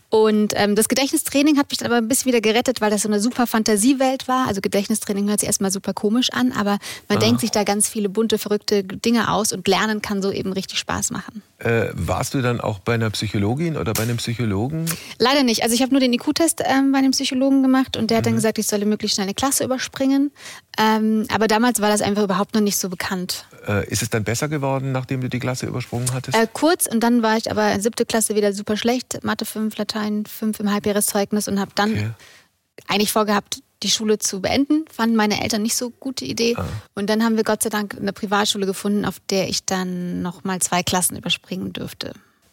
Und 0.08 0.52
ähm, 0.56 0.76
das 0.76 0.88
Gedächtnistraining 0.88 1.58
hat 1.58 1.70
mich 1.70 1.78
dann 1.78 1.86
aber 1.86 1.96
ein 1.96 2.06
bisschen 2.06 2.26
wieder 2.26 2.42
gerettet, 2.42 2.80
weil 2.80 2.90
das 2.90 3.02
so 3.02 3.08
eine 3.08 3.18
super 3.18 3.46
Fantasiewelt 3.46 4.28
war. 4.28 4.46
Also 4.46 4.60
Gedächtnistraining 4.60 5.28
hört 5.28 5.40
sich 5.40 5.46
erstmal 5.46 5.70
super 5.70 5.94
komisch 5.94 6.30
an, 6.32 6.52
aber 6.52 6.78
man 7.08 7.18
ah. 7.18 7.20
denkt 7.20 7.40
sich 7.40 7.50
da 7.50 7.64
ganz 7.64 7.88
viele 7.88 8.08
bunte, 8.08 8.38
verrückte 8.38 8.84
Dinge 8.84 9.32
aus 9.32 9.52
und 9.52 9.66
Lernen 9.66 10.02
kann 10.02 10.20
so 10.22 10.30
eben 10.30 10.52
richtig 10.52 10.78
Spaß 10.78 11.10
machen. 11.10 11.42
Äh, 11.58 11.88
warst 11.94 12.34
du 12.34 12.42
dann 12.42 12.60
auch 12.60 12.78
bei 12.80 12.94
einer 12.94 13.08
Psychologin 13.10 13.31
oder 13.34 13.92
bei 13.92 14.02
einem 14.02 14.16
Psychologen? 14.18 14.86
Leider 15.18 15.42
nicht. 15.42 15.62
Also 15.62 15.74
ich 15.74 15.82
habe 15.82 15.92
nur 15.92 16.00
den 16.00 16.12
IQ-Test 16.12 16.62
ähm, 16.64 16.92
bei 16.92 16.98
einem 16.98 17.12
Psychologen 17.12 17.62
gemacht 17.62 17.96
und 17.96 18.10
der 18.10 18.18
hat 18.18 18.26
dann 18.26 18.34
mhm. 18.34 18.36
gesagt, 18.36 18.58
ich 18.58 18.66
solle 18.66 18.86
möglichst 18.86 19.16
schnell 19.16 19.26
eine 19.26 19.34
Klasse 19.34 19.64
überspringen. 19.64 20.32
Ähm, 20.78 21.26
aber 21.32 21.48
damals 21.48 21.80
war 21.80 21.88
das 21.88 22.02
einfach 22.02 22.24
überhaupt 22.24 22.54
noch 22.54 22.60
nicht 22.60 22.76
so 22.76 22.88
bekannt. 22.88 23.46
Äh, 23.66 23.88
ist 23.88 24.02
es 24.02 24.10
dann 24.10 24.24
besser 24.24 24.48
geworden, 24.48 24.92
nachdem 24.92 25.20
du 25.20 25.28
die 25.28 25.38
Klasse 25.38 25.66
übersprungen 25.66 26.12
hattest? 26.12 26.36
Äh, 26.36 26.46
kurz 26.52 26.86
und 26.86 27.00
dann 27.00 27.22
war 27.22 27.36
ich 27.36 27.50
aber 27.50 27.72
in 27.72 27.80
siebte 27.80 28.04
Klasse 28.04 28.34
wieder 28.34 28.52
super 28.52 28.76
schlecht. 28.76 29.22
Mathe 29.22 29.44
5, 29.44 29.76
Latein 29.76 30.24
5 30.26 30.60
im 30.60 30.72
Halbjahreszeugnis 30.72 31.48
und 31.48 31.60
habe 31.60 31.72
dann 31.74 31.92
okay. 31.92 32.10
eigentlich 32.88 33.12
vorgehabt, 33.12 33.62
die 33.82 33.90
Schule 33.90 34.18
zu 34.18 34.40
beenden. 34.40 34.84
Fanden 34.90 35.16
meine 35.16 35.42
Eltern 35.42 35.62
nicht 35.62 35.76
so 35.76 35.90
gute 35.90 36.24
Idee. 36.24 36.54
Ah. 36.56 36.64
Und 36.94 37.10
dann 37.10 37.24
haben 37.24 37.36
wir 37.36 37.44
Gott 37.44 37.62
sei 37.62 37.68
Dank 37.68 37.96
eine 37.98 38.12
Privatschule 38.12 38.66
gefunden, 38.66 39.04
auf 39.04 39.20
der 39.30 39.48
ich 39.48 39.64
dann 39.64 40.22
noch 40.22 40.44
mal 40.44 40.60
zwei 40.60 40.82
Klassen 40.82 41.16
überspringen 41.16 41.72
dürfte. 41.72 42.12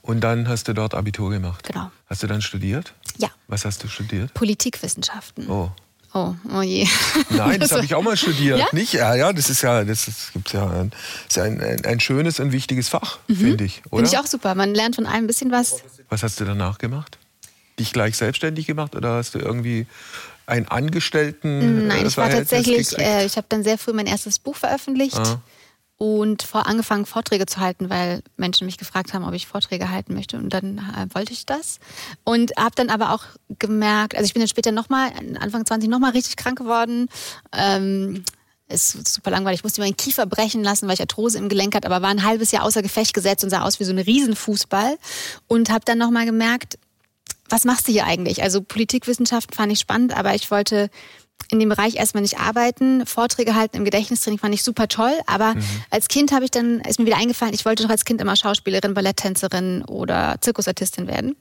Und 0.09 0.21
dann 0.21 0.47
hast 0.47 0.67
du 0.67 0.73
dort 0.73 0.95
Abitur 0.95 1.29
gemacht? 1.29 1.67
Genau. 1.67 1.91
Hast 2.07 2.23
du 2.23 2.27
dann 2.27 2.41
studiert? 2.41 2.95
Ja. 3.19 3.29
Was 3.47 3.63
hast 3.63 3.83
du 3.83 3.87
studiert? 3.87 4.33
Politikwissenschaften. 4.33 5.47
Oh. 5.47 5.69
Oh, 6.15 6.33
oh 6.51 6.63
je. 6.63 6.87
Nein, 7.29 7.59
das 7.59 7.71
habe 7.71 7.85
ich 7.85 7.93
auch 7.93 8.01
mal 8.01 8.17
studiert. 8.17 8.57
Ja? 8.57 8.65
Nicht? 8.71 8.93
Ja, 8.93 9.13
ja, 9.13 9.31
das 9.31 9.51
ist 9.51 9.61
ja, 9.61 9.83
das 9.83 10.07
ist, 10.07 10.33
gibt's 10.33 10.53
ja 10.53 10.67
ein, 10.67 10.91
ist 11.27 11.37
ein, 11.37 11.61
ein, 11.61 11.85
ein 11.85 11.99
schönes 11.99 12.39
und 12.39 12.51
wichtiges 12.51 12.89
Fach, 12.89 13.19
mhm. 13.27 13.35
finde 13.35 13.63
ich. 13.65 13.83
Finde 13.87 14.09
ich 14.09 14.17
auch 14.17 14.25
super. 14.25 14.55
Man 14.55 14.73
lernt 14.73 14.95
von 14.95 15.05
allem 15.05 15.25
ein 15.25 15.27
bisschen 15.27 15.51
was. 15.51 15.83
Was 16.09 16.23
hast 16.23 16.39
du 16.39 16.45
danach 16.45 16.79
gemacht? 16.79 17.19
Dich 17.77 17.93
gleich 17.93 18.17
selbstständig 18.17 18.65
gemacht 18.65 18.95
oder 18.95 19.13
hast 19.13 19.35
du 19.35 19.39
irgendwie 19.39 19.85
einen 20.47 20.67
Angestellten? 20.67 21.85
Nein, 21.85 22.07
ich 22.07 22.17
war 22.17 22.31
tatsächlich, 22.31 22.97
äh, 22.97 23.27
ich 23.27 23.37
habe 23.37 23.45
dann 23.47 23.63
sehr 23.63 23.77
früh 23.77 23.93
mein 23.93 24.07
erstes 24.07 24.39
Buch 24.39 24.55
veröffentlicht. 24.55 25.19
Ah 25.19 25.39
und 25.99 26.43
vor 26.43 26.65
angefangen 26.65 27.05
Vorträge 27.05 27.45
zu 27.45 27.59
halten, 27.59 27.89
weil 27.89 28.23
Menschen 28.37 28.65
mich 28.65 28.77
gefragt 28.77 29.13
haben, 29.13 29.25
ob 29.25 29.33
ich 29.33 29.45
Vorträge 29.45 29.91
halten 29.91 30.13
möchte 30.13 30.37
und 30.37 30.49
dann 30.49 30.77
äh, 30.77 31.13
wollte 31.13 31.33
ich 31.33 31.45
das 31.45 31.79
und 32.23 32.53
habe 32.57 32.73
dann 32.73 32.89
aber 32.89 33.13
auch 33.13 33.25
gemerkt, 33.59 34.15
also 34.15 34.25
ich 34.25 34.33
bin 34.33 34.39
dann 34.39 34.47
später 34.47 34.71
nochmal, 34.71 35.11
Anfang 35.39 35.65
20 35.65 35.89
nochmal 35.89 36.11
richtig 36.11 36.37
krank 36.37 36.57
geworden. 36.57 37.09
Ähm, 37.51 38.23
ist 38.69 39.13
super 39.13 39.31
langweilig. 39.31 39.59
Ich 39.59 39.63
musste 39.63 39.81
meinen 39.81 39.97
Kiefer 39.97 40.27
brechen 40.27 40.63
lassen, 40.63 40.87
weil 40.87 40.93
ich 40.93 41.01
Arthrose 41.01 41.39
im 41.39 41.49
Gelenk 41.49 41.75
hatte, 41.75 41.87
aber 41.87 42.03
war 42.03 42.11
ein 42.11 42.23
halbes 42.23 42.51
Jahr 42.51 42.63
außer 42.63 42.81
Gefecht 42.81 43.13
gesetzt 43.13 43.43
und 43.43 43.49
sah 43.49 43.63
aus 43.63 43.79
wie 43.79 43.83
so 43.83 43.91
ein 43.91 43.99
Riesenfußball 43.99 44.97
und 45.47 45.69
habe 45.69 45.83
dann 45.85 45.97
nochmal 45.97 46.25
gemerkt, 46.25 46.77
was 47.49 47.65
machst 47.65 47.87
du 47.87 47.91
hier 47.91 48.05
eigentlich? 48.05 48.43
Also 48.43 48.61
Politikwissenschaften 48.61 49.55
fand 49.55 49.71
ich 49.73 49.79
spannend, 49.79 50.15
aber 50.15 50.35
ich 50.35 50.51
wollte 50.51 50.89
in 51.51 51.59
dem 51.59 51.69
Bereich 51.69 51.95
erstmal 51.95 52.21
nicht 52.21 52.39
arbeiten. 52.39 53.05
Vorträge 53.05 53.55
halten 53.55 53.77
im 53.77 53.85
Gedächtnistraining 53.85 54.39
fand 54.39 54.53
ich 54.53 54.63
super 54.63 54.87
toll, 54.87 55.13
aber 55.25 55.55
mhm. 55.55 55.63
als 55.89 56.07
Kind 56.07 56.31
habe 56.31 56.45
ich 56.45 56.51
dann, 56.51 56.79
ist 56.81 56.99
mir 56.99 57.05
wieder 57.05 57.17
eingefallen, 57.17 57.53
ich 57.53 57.65
wollte 57.65 57.83
doch 57.83 57.89
als 57.89 58.05
Kind 58.05 58.21
immer 58.21 58.35
Schauspielerin, 58.35 58.93
Balletttänzerin 58.93 59.83
oder 59.85 60.35
Zirkusartistin 60.41 61.07
werden. 61.07 61.35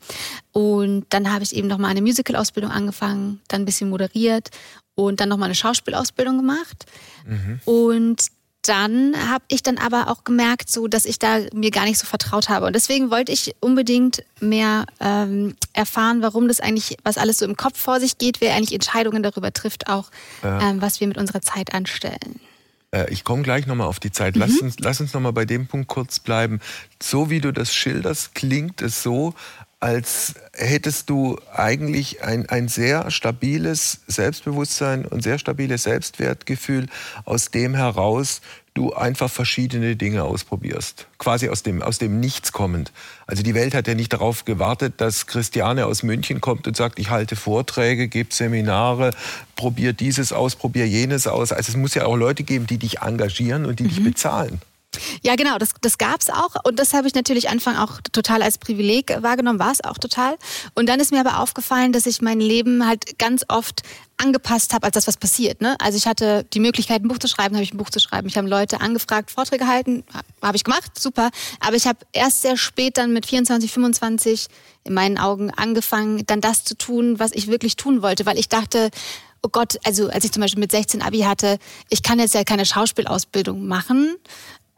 Und 0.53 1.07
dann 1.11 1.33
habe 1.33 1.45
ich 1.45 1.55
eben 1.55 1.69
nochmal 1.69 1.91
eine 1.91 2.03
Musical-Ausbildung 2.03 2.71
angefangen, 2.71 3.41
dann 3.49 3.63
ein 3.63 3.65
bisschen 3.65 3.91
moderiert 3.91 4.49
und 4.95 5.21
dann 5.21 5.29
nochmal 5.29 5.47
eine 5.47 5.55
Schauspielausbildung 5.55 6.39
gemacht. 6.39 6.87
Mhm. 7.27 7.61
Und 7.65 8.27
dann 8.69 9.15
habe 9.31 9.45
ich 9.49 9.63
dann 9.63 9.79
aber 9.79 10.09
auch 10.09 10.25
gemerkt, 10.25 10.71
so 10.71 10.89
dass 10.89 11.05
ich 11.05 11.19
da 11.19 11.41
mir 11.55 11.71
gar 11.71 11.85
nicht 11.85 11.99
so 11.99 12.07
vertraut 12.07 12.49
habe. 12.49 12.67
Und 12.67 12.75
deswegen 12.75 13.11
wollte 13.11 13.33
ich 13.33 13.55
unbedingt 13.61 14.23
mehr 14.41 14.87
ähm, 15.01 15.57
erfahren, 15.73 16.23
warum 16.23 16.49
das 16.49 16.61
eigentlich, 16.61 16.97
was 17.05 17.19
alles 17.19 17.39
so 17.39 17.45
im 17.45 17.57
Kopf 17.57 17.79
vor 17.79 18.01
sich 18.01 18.19
geht, 18.19 18.41
wer 18.41 18.55
eigentlich 18.55 18.75
Entscheidungen 18.75 19.23
darüber 19.23 19.53
trifft, 19.53 19.89
auch 19.89 20.11
ja. 20.43 20.71
ähm, 20.71 20.83
was 20.83 21.01
wir 21.01 21.07
mit 21.07 21.19
unserer 21.19 21.41
Zeit 21.41 21.73
anstellen. 21.75 22.41
Äh, 22.91 23.11
ich 23.13 23.25
komme 23.25 23.43
gleich 23.43 23.67
nochmal 23.67 23.87
auf 23.87 24.01
die 24.01 24.13
Zeit. 24.13 24.37
Lass 24.37 24.61
mhm. 24.61 24.69
uns, 24.69 24.79
lass 24.81 25.01
uns 25.01 25.15
nochmal 25.15 25.33
bei 25.33 25.45
dem 25.45 25.67
Punkt 25.67 25.89
kurz 25.89 26.19
bleiben. 26.19 26.61
So 27.03 27.31
wie 27.31 27.41
du 27.41 27.53
das 27.53 27.75
schilderst, 27.75 28.35
klingt 28.35 28.83
es 28.83 29.03
so, 29.03 29.35
als 29.81 30.35
hättest 30.53 31.09
du 31.09 31.39
eigentlich 31.55 32.25
ein, 32.25 32.49
ein 32.49 32.67
sehr 32.69 33.11
stabiles 33.11 34.01
Selbstbewusstsein 34.09 35.05
und 35.05 35.23
sehr 35.23 35.39
stabiles 35.39 35.85
Selbstwertgefühl, 35.85 36.87
aus 37.25 37.53
dem 37.53 37.77
heraus 37.77 38.41
du 38.75 38.93
einfach 38.93 39.31
verschiedene 39.31 39.97
Dinge 39.97 40.25
ausprobierst. 40.25 41.07
Quasi 41.19 41.49
aus 41.49 41.63
dem, 41.63 41.83
aus 41.83 41.99
dem 41.99 42.21
Nichts 42.21 42.53
kommend. 42.53 42.93
Also 43.27 43.43
die 43.43 43.55
Welt 43.55 43.75
hat 43.75 43.89
ja 43.89 43.95
nicht 43.95 44.13
darauf 44.13 44.45
gewartet, 44.45 44.95
dass 44.99 45.27
Christiane 45.27 45.87
aus 45.87 46.03
München 46.03 46.41
kommt 46.41 46.67
und 46.67 46.77
sagt, 46.77 46.99
ich 46.99 47.11
halte 47.11 47.35
Vorträge, 47.37 48.09
gebe 48.09 48.33
Seminare, 48.33 49.13
probier 49.57 49.93
dieses 49.93 50.33
aus, 50.33 50.57
probier 50.57 50.89
jenes 50.89 51.27
aus. 51.27 51.53
Also 51.53 51.71
es 51.71 51.77
muss 51.77 51.95
ja 51.95 52.05
auch 52.07 52.17
Leute 52.17 52.45
geben, 52.45 52.67
die 52.67 52.79
dich 52.79 53.01
engagieren 53.01 53.67
und 53.67 53.81
die 53.81 53.85
mhm. 53.85 53.89
dich 53.89 54.05
bezahlen. 54.05 54.61
Ja, 55.23 55.37
genau, 55.37 55.59
das, 55.59 55.71
das 55.81 55.99
gab 55.99 56.21
es 56.21 56.31
auch. 56.31 56.55
Und 56.65 56.79
das 56.79 56.95
habe 56.95 57.07
ich 57.07 57.15
natürlich 57.15 57.49
Anfang 57.49 57.77
auch 57.77 58.01
total 58.13 58.43
als 58.43 58.59
Privileg 58.59 59.15
wahrgenommen, 59.23 59.59
war 59.59 59.73
es 59.73 59.85
auch 59.85 59.99
total. 59.99 60.37
Und 60.75 60.89
dann 60.89 61.01
ist 61.01 61.13
mir 61.13 61.21
aber 61.21 61.41
aufgefallen, 61.41 61.93
dass 61.93 62.07
ich 62.07 62.23
mein 62.23 62.41
Leben 62.41 62.87
halt 62.87 63.19
ganz 63.19 63.45
oft 63.49 63.83
angepasst 64.17 64.73
habe, 64.73 64.87
als 64.87 64.95
das 64.95 65.07
was 65.07 65.17
passiert. 65.17 65.61
Ne? 65.61 65.77
Also 65.81 65.97
ich 65.97 66.07
hatte 66.07 66.45
die 66.53 66.61
Möglichkeit, 66.61 67.03
ein 67.03 67.09
Buch 67.09 67.19
zu 67.19 67.29
schreiben, 67.29 67.55
habe 67.55 67.63
ich 67.63 67.73
ein 67.73 67.77
Buch 67.77 67.91
zu 67.91 68.01
schreiben. 68.01 68.27
Ich 68.29 68.37
habe 68.37 68.49
Leute 68.49 68.81
angefragt, 68.81 69.31
Vorträge 69.31 69.67
halten, 69.67 70.05
habe 70.43 70.57
ich 70.57 70.65
gemacht, 70.65 70.99
super. 70.99 71.31
Aber 71.61 71.77
ich 71.77 71.87
habe 71.87 71.99
erst 72.13 72.43
sehr 72.43 72.57
spät 72.57 72.97
dann 72.97 73.13
mit 73.13 73.27
24, 73.27 73.71
25 73.71 74.49
in 74.85 74.95
meinen 74.95 75.19
Augen 75.19 75.51
angefangen, 75.51 76.25
dann 76.27 76.41
das 76.41 76.65
zu 76.65 76.77
tun, 76.77 77.19
was 77.19 77.33
ich 77.33 77.47
wirklich 77.47 77.77
tun 77.77 78.03
wollte, 78.03 78.27
weil 78.27 78.39
ich 78.39 78.49
dachte, 78.49 78.91
oh 79.43 79.49
Gott, 79.51 79.79
also 79.85 80.09
als 80.09 80.25
ich 80.25 80.33
zum 80.33 80.41
Beispiel 80.41 80.61
mit 80.61 80.73
16 80.73 81.03
Abi 81.03 81.21
hatte, 81.21 81.59
ich 81.91 82.03
kann 82.03 82.19
jetzt 82.19 82.35
ja 82.35 82.43
keine 82.43 82.67
Schauspielausbildung 82.67 83.67
machen, 83.67 84.17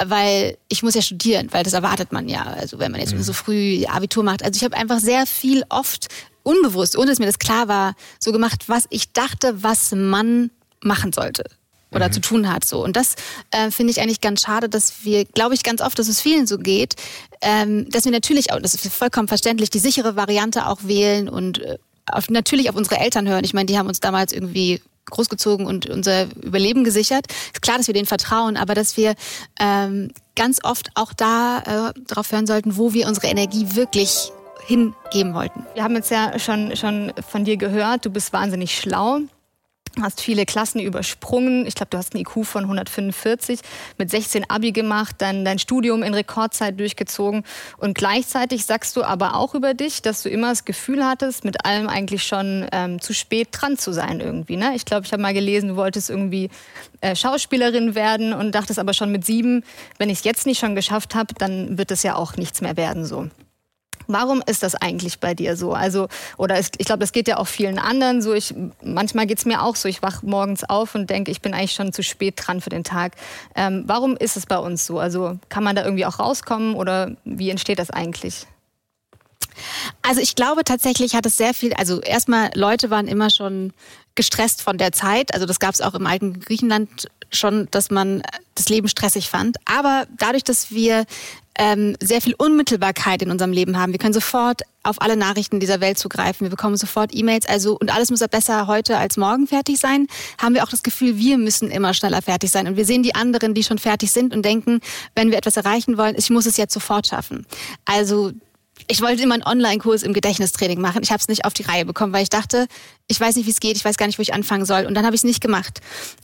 weil 0.04 0.56
ich 0.68 0.82
muss 0.82 0.94
ja 0.94 1.02
studieren, 1.02 1.48
weil 1.52 1.64
das 1.64 1.72
erwartet 1.72 2.12
man 2.12 2.28
ja, 2.28 2.42
also 2.42 2.78
wenn 2.78 2.92
man 2.92 3.00
jetzt 3.00 3.14
mhm. 3.14 3.22
so 3.22 3.32
früh 3.32 3.84
Abitur 3.86 4.22
macht. 4.22 4.42
Also 4.42 4.56
ich 4.56 4.64
habe 4.64 4.76
einfach 4.76 4.98
sehr 4.98 5.26
viel 5.26 5.64
oft 5.68 6.08
unbewusst, 6.42 6.96
ohne 6.96 7.08
dass 7.08 7.18
mir 7.18 7.26
das 7.26 7.38
klar 7.38 7.68
war, 7.68 7.94
so 8.18 8.32
gemacht, 8.32 8.68
was 8.68 8.84
ich 8.90 9.12
dachte, 9.12 9.62
was 9.62 9.92
man 9.92 10.50
machen 10.82 11.12
sollte. 11.12 11.44
oder 11.92 12.08
mhm. 12.08 12.12
zu 12.12 12.20
tun 12.20 12.52
hat. 12.52 12.64
So. 12.64 12.84
Und 12.84 12.96
das 12.96 13.16
äh, 13.50 13.70
finde 13.70 13.90
ich 13.90 14.00
eigentlich 14.00 14.20
ganz 14.20 14.42
schade, 14.42 14.68
dass 14.68 15.04
wir, 15.04 15.24
glaube 15.24 15.54
ich, 15.54 15.64
ganz 15.64 15.80
oft, 15.80 15.98
dass 15.98 16.08
es 16.08 16.20
vielen 16.20 16.46
so 16.46 16.56
geht, 16.56 16.94
ähm, 17.42 17.88
dass 17.90 18.04
wir 18.04 18.12
natürlich 18.12 18.52
auch, 18.52 18.60
das 18.60 18.74
ist 18.74 18.86
vollkommen 18.92 19.26
verständlich, 19.28 19.70
die 19.70 19.80
sichere 19.80 20.14
Variante 20.14 20.66
auch 20.66 20.84
wählen 20.84 21.28
und 21.28 21.58
äh, 21.58 21.78
auf, 22.06 22.30
natürlich 22.30 22.70
auf 22.70 22.76
unsere 22.76 22.98
Eltern 22.98 23.28
hören. 23.28 23.44
Ich 23.44 23.54
meine, 23.54 23.66
die 23.66 23.76
haben 23.76 23.88
uns 23.88 24.00
damals 24.00 24.32
irgendwie 24.32 24.80
großgezogen 25.06 25.66
und 25.66 25.88
unser 25.88 26.24
Überleben 26.42 26.84
gesichert. 26.84 27.26
Ist 27.52 27.62
klar, 27.62 27.78
dass 27.78 27.86
wir 27.86 27.94
denen 27.94 28.06
vertrauen, 28.06 28.56
aber 28.56 28.74
dass 28.74 28.96
wir 28.96 29.14
ähm, 29.58 30.10
ganz 30.36 30.60
oft 30.64 30.90
auch 30.94 31.12
da 31.12 31.90
äh, 31.90 32.00
darauf 32.06 32.30
hören 32.32 32.46
sollten, 32.46 32.76
wo 32.76 32.92
wir 32.92 33.08
unsere 33.08 33.26
Energie 33.26 33.74
wirklich 33.74 34.32
hingeben 34.66 35.34
wollten. 35.34 35.66
Wir 35.74 35.82
haben 35.82 35.96
jetzt 35.96 36.10
ja 36.10 36.38
schon, 36.38 36.76
schon 36.76 37.12
von 37.28 37.44
dir 37.44 37.56
gehört, 37.56 38.04
du 38.04 38.10
bist 38.10 38.32
wahnsinnig 38.32 38.78
schlau 38.78 39.20
hast 40.00 40.20
viele 40.20 40.46
Klassen 40.46 40.80
übersprungen. 40.80 41.66
Ich 41.66 41.74
glaube, 41.74 41.90
du 41.90 41.98
hast 41.98 42.14
einen 42.14 42.22
IQ 42.22 42.44
von 42.46 42.64
145, 42.64 43.60
mit 43.98 44.10
16 44.10 44.48
Abi 44.48 44.72
gemacht, 44.72 45.16
dann 45.18 45.44
dein 45.44 45.58
Studium 45.58 46.02
in 46.02 46.14
Rekordzeit 46.14 46.78
durchgezogen 46.78 47.44
und 47.78 47.94
gleichzeitig 47.94 48.64
sagst 48.64 48.96
du 48.96 49.02
aber 49.02 49.34
auch 49.34 49.54
über 49.54 49.74
dich, 49.74 50.02
dass 50.02 50.22
du 50.22 50.28
immer 50.28 50.50
das 50.50 50.64
Gefühl 50.64 51.04
hattest, 51.04 51.44
mit 51.44 51.64
allem 51.64 51.88
eigentlich 51.88 52.24
schon 52.24 52.66
ähm, 52.72 53.00
zu 53.00 53.12
spät 53.14 53.48
dran 53.52 53.78
zu 53.78 53.92
sein 53.92 54.20
irgendwie. 54.20 54.56
Ne? 54.56 54.72
Ich 54.74 54.84
glaube, 54.84 55.06
ich 55.06 55.12
habe 55.12 55.22
mal 55.22 55.34
gelesen, 55.34 55.70
du 55.70 55.76
wolltest 55.76 56.10
irgendwie 56.10 56.50
äh, 57.00 57.16
Schauspielerin 57.16 57.94
werden 57.94 58.32
und 58.32 58.54
dachtest 58.54 58.78
aber 58.78 58.94
schon 58.94 59.10
mit 59.10 59.24
sieben, 59.24 59.64
wenn 59.98 60.10
ich 60.10 60.18
es 60.18 60.24
jetzt 60.24 60.46
nicht 60.46 60.58
schon 60.58 60.74
geschafft 60.74 61.14
habe, 61.14 61.34
dann 61.38 61.78
wird 61.78 61.90
es 61.90 62.02
ja 62.02 62.14
auch 62.14 62.36
nichts 62.36 62.60
mehr 62.60 62.76
werden 62.76 63.04
so. 63.04 63.28
Warum 64.06 64.42
ist 64.44 64.62
das 64.62 64.74
eigentlich 64.74 65.20
bei 65.20 65.34
dir 65.34 65.56
so? 65.56 65.72
Also, 65.72 66.08
oder 66.36 66.56
es, 66.56 66.70
ich 66.78 66.86
glaube, 66.86 67.00
das 67.00 67.12
geht 67.12 67.28
ja 67.28 67.36
auch 67.36 67.46
vielen 67.46 67.78
anderen 67.78 68.22
so. 68.22 68.32
Ich, 68.34 68.54
manchmal 68.82 69.26
geht 69.26 69.38
es 69.38 69.44
mir 69.44 69.62
auch 69.62 69.76
so. 69.76 69.88
Ich 69.88 70.02
wache 70.02 70.26
morgens 70.26 70.64
auf 70.64 70.94
und 70.94 71.10
denke, 71.10 71.30
ich 71.30 71.40
bin 71.40 71.54
eigentlich 71.54 71.72
schon 71.72 71.92
zu 71.92 72.02
spät 72.02 72.34
dran 72.36 72.60
für 72.60 72.70
den 72.70 72.84
Tag. 72.84 73.12
Ähm, 73.54 73.84
warum 73.86 74.16
ist 74.16 74.36
es 74.36 74.46
bei 74.46 74.58
uns 74.58 74.86
so? 74.86 74.98
Also, 74.98 75.38
kann 75.48 75.64
man 75.64 75.76
da 75.76 75.84
irgendwie 75.84 76.06
auch 76.06 76.18
rauskommen 76.18 76.74
oder 76.74 77.12
wie 77.24 77.50
entsteht 77.50 77.78
das 77.78 77.90
eigentlich? 77.90 78.46
Also 80.02 80.20
ich 80.20 80.34
glaube 80.34 80.64
tatsächlich 80.64 81.14
hat 81.14 81.26
es 81.26 81.36
sehr 81.36 81.54
viel, 81.54 81.72
also 81.74 82.00
erstmal 82.00 82.50
Leute 82.54 82.90
waren 82.90 83.08
immer 83.08 83.30
schon 83.30 83.72
gestresst 84.14 84.62
von 84.62 84.78
der 84.78 84.92
Zeit. 84.92 85.34
Also 85.34 85.46
das 85.46 85.58
gab 85.60 85.74
es 85.74 85.80
auch 85.80 85.94
im 85.94 86.06
alten 86.06 86.40
Griechenland 86.40 87.08
schon, 87.32 87.68
dass 87.70 87.90
man 87.90 88.22
das 88.54 88.68
Leben 88.68 88.88
stressig 88.88 89.30
fand. 89.30 89.56
Aber 89.64 90.06
dadurch, 90.18 90.44
dass 90.44 90.70
wir 90.70 91.06
ähm, 91.60 91.94
sehr 92.00 92.22
viel 92.22 92.34
Unmittelbarkeit 92.38 93.20
in 93.20 93.30
unserem 93.30 93.52
Leben 93.52 93.78
haben. 93.78 93.92
Wir 93.92 93.98
können 93.98 94.14
sofort 94.14 94.62
auf 94.82 95.02
alle 95.02 95.14
Nachrichten 95.14 95.60
dieser 95.60 95.80
Welt 95.82 95.98
zugreifen. 95.98 96.46
Wir 96.46 96.50
bekommen 96.50 96.78
sofort 96.78 97.14
E-Mails, 97.14 97.46
also 97.46 97.76
und 97.78 97.94
alles 97.94 98.10
muss 98.10 98.20
besser 98.20 98.66
heute 98.66 98.96
als 98.96 99.18
morgen 99.18 99.46
fertig 99.46 99.78
sein. 99.78 100.06
Haben 100.40 100.54
wir 100.54 100.64
auch 100.64 100.70
das 100.70 100.82
Gefühl, 100.82 101.18
wir 101.18 101.36
müssen 101.36 101.70
immer 101.70 101.92
schneller 101.92 102.22
fertig 102.22 102.50
sein 102.50 102.66
und 102.66 102.76
wir 102.76 102.86
sehen 102.86 103.02
die 103.02 103.14
anderen, 103.14 103.52
die 103.52 103.62
schon 103.62 103.76
fertig 103.76 104.10
sind 104.10 104.34
und 104.34 104.42
denken, 104.42 104.80
wenn 105.14 105.30
wir 105.30 105.36
etwas 105.36 105.58
erreichen 105.58 105.98
wollen, 105.98 106.14
ich 106.16 106.30
muss 106.30 106.46
es 106.46 106.56
jetzt 106.56 106.72
sofort 106.72 107.06
schaffen. 107.06 107.46
Also 107.84 108.32
ich 108.90 109.00
wollte 109.02 109.22
immer 109.22 109.34
einen 109.34 109.44
Online-Kurs 109.44 110.02
im 110.02 110.12
Gedächtnistraining 110.12 110.80
machen. 110.80 111.02
Ich 111.02 111.10
habe 111.10 111.20
es 111.20 111.28
nicht 111.28 111.44
auf 111.44 111.54
die 111.54 111.62
Reihe 111.62 111.84
bekommen, 111.84 112.12
weil 112.12 112.24
ich 112.24 112.28
dachte, 112.28 112.66
ich 113.06 113.20
weiß 113.20 113.36
nicht, 113.36 113.46
wie 113.46 113.50
es 113.50 113.60
geht, 113.60 113.76
ich 113.76 113.84
weiß 113.84 113.96
gar 113.96 114.06
nicht, 114.06 114.18
wo 114.18 114.22
ich 114.22 114.34
anfangen 114.34 114.64
soll. 114.64 114.84
Und 114.84 114.94
dann 114.94 115.04
habe 115.04 115.14
ich 115.14 115.20
es 115.20 115.24
nicht 115.24 115.40
gemacht. 115.40 115.80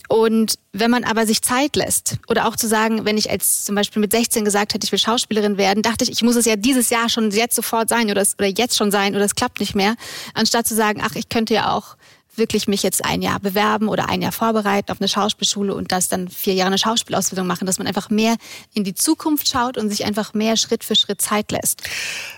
Und 0.09 0.59
wenn 0.73 0.91
man 0.91 1.05
aber 1.05 1.25
sich 1.25 1.41
Zeit 1.41 1.77
lässt, 1.77 2.17
oder 2.27 2.45
auch 2.47 2.57
zu 2.57 2.67
sagen, 2.67 3.05
wenn 3.05 3.17
ich 3.17 3.29
als 3.29 3.63
zum 3.63 3.75
Beispiel 3.75 4.01
mit 4.01 4.11
16 4.11 4.43
gesagt 4.43 4.73
hätte, 4.73 4.85
ich 4.85 4.91
will 4.91 4.99
Schauspielerin 4.99 5.57
werden, 5.57 5.81
dachte 5.81 6.03
ich, 6.03 6.11
ich 6.11 6.23
muss 6.23 6.35
es 6.35 6.45
ja 6.45 6.57
dieses 6.57 6.89
Jahr 6.89 7.07
schon 7.07 7.31
jetzt 7.31 7.55
sofort 7.55 7.87
sein 7.87 8.11
oder, 8.11 8.25
oder 8.37 8.47
jetzt 8.47 8.75
schon 8.75 8.91
sein 8.91 9.15
oder 9.15 9.23
es 9.23 9.35
klappt 9.35 9.61
nicht 9.61 9.73
mehr, 9.73 9.95
anstatt 10.33 10.67
zu 10.67 10.75
sagen, 10.75 11.01
ach, 11.03 11.15
ich 11.15 11.29
könnte 11.29 11.53
ja 11.53 11.71
auch 11.71 11.95
wirklich 12.37 12.67
mich 12.67 12.83
jetzt 12.83 13.03
ein 13.03 13.21
Jahr 13.21 13.39
bewerben 13.39 13.87
oder 13.89 14.09
ein 14.09 14.21
Jahr 14.21 14.31
vorbereiten 14.31 14.91
auf 14.91 15.01
eine 15.01 15.07
Schauspielschule 15.07 15.73
und 15.73 15.91
das 15.91 16.09
dann 16.09 16.29
vier 16.29 16.53
Jahre 16.53 16.67
eine 16.67 16.77
Schauspielausbildung 16.77 17.47
machen, 17.47 17.65
dass 17.65 17.77
man 17.79 17.87
einfach 17.87 18.09
mehr 18.09 18.35
in 18.73 18.83
die 18.83 18.93
Zukunft 18.93 19.49
schaut 19.49 19.77
und 19.77 19.89
sich 19.89 20.05
einfach 20.05 20.33
mehr 20.33 20.57
Schritt 20.57 20.83
für 20.83 20.95
Schritt 20.95 21.21
Zeit 21.21 21.51
lässt. 21.51 21.83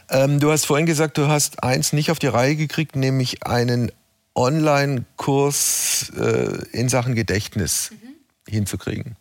Ähm, 0.10 0.40
du 0.40 0.52
hast 0.52 0.66
vorhin 0.66 0.86
gesagt, 0.86 1.18
du 1.18 1.28
hast 1.28 1.64
eins 1.64 1.94
nicht 1.94 2.12
auf 2.12 2.20
die 2.20 2.28
Reihe 2.28 2.56
gekriegt, 2.56 2.96
nämlich 2.96 3.46
einen 3.46 3.92
Online-Kurs 4.36 6.12
äh, 6.18 6.66
in 6.72 6.90
Sachen 6.90 7.16
Gedächtnis 7.16 7.92
mhm. 7.92 8.52
hinzukriegen. 8.52 9.16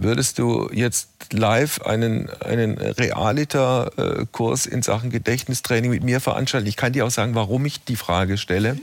Würdest 0.00 0.38
du 0.38 0.70
jetzt 0.72 1.08
live 1.32 1.82
einen, 1.82 2.30
einen 2.30 2.78
Realita-Kurs 2.78 4.66
in 4.66 4.82
Sachen 4.82 5.10
Gedächtnistraining 5.10 5.90
mit 5.90 6.04
mir 6.04 6.20
veranstalten? 6.20 6.68
Ich 6.68 6.76
kann 6.76 6.92
dir 6.92 7.04
auch 7.04 7.10
sagen, 7.10 7.34
warum 7.34 7.66
ich 7.66 7.82
die 7.82 7.96
Frage 7.96 8.38
stelle. 8.38 8.74
Mhm 8.74 8.80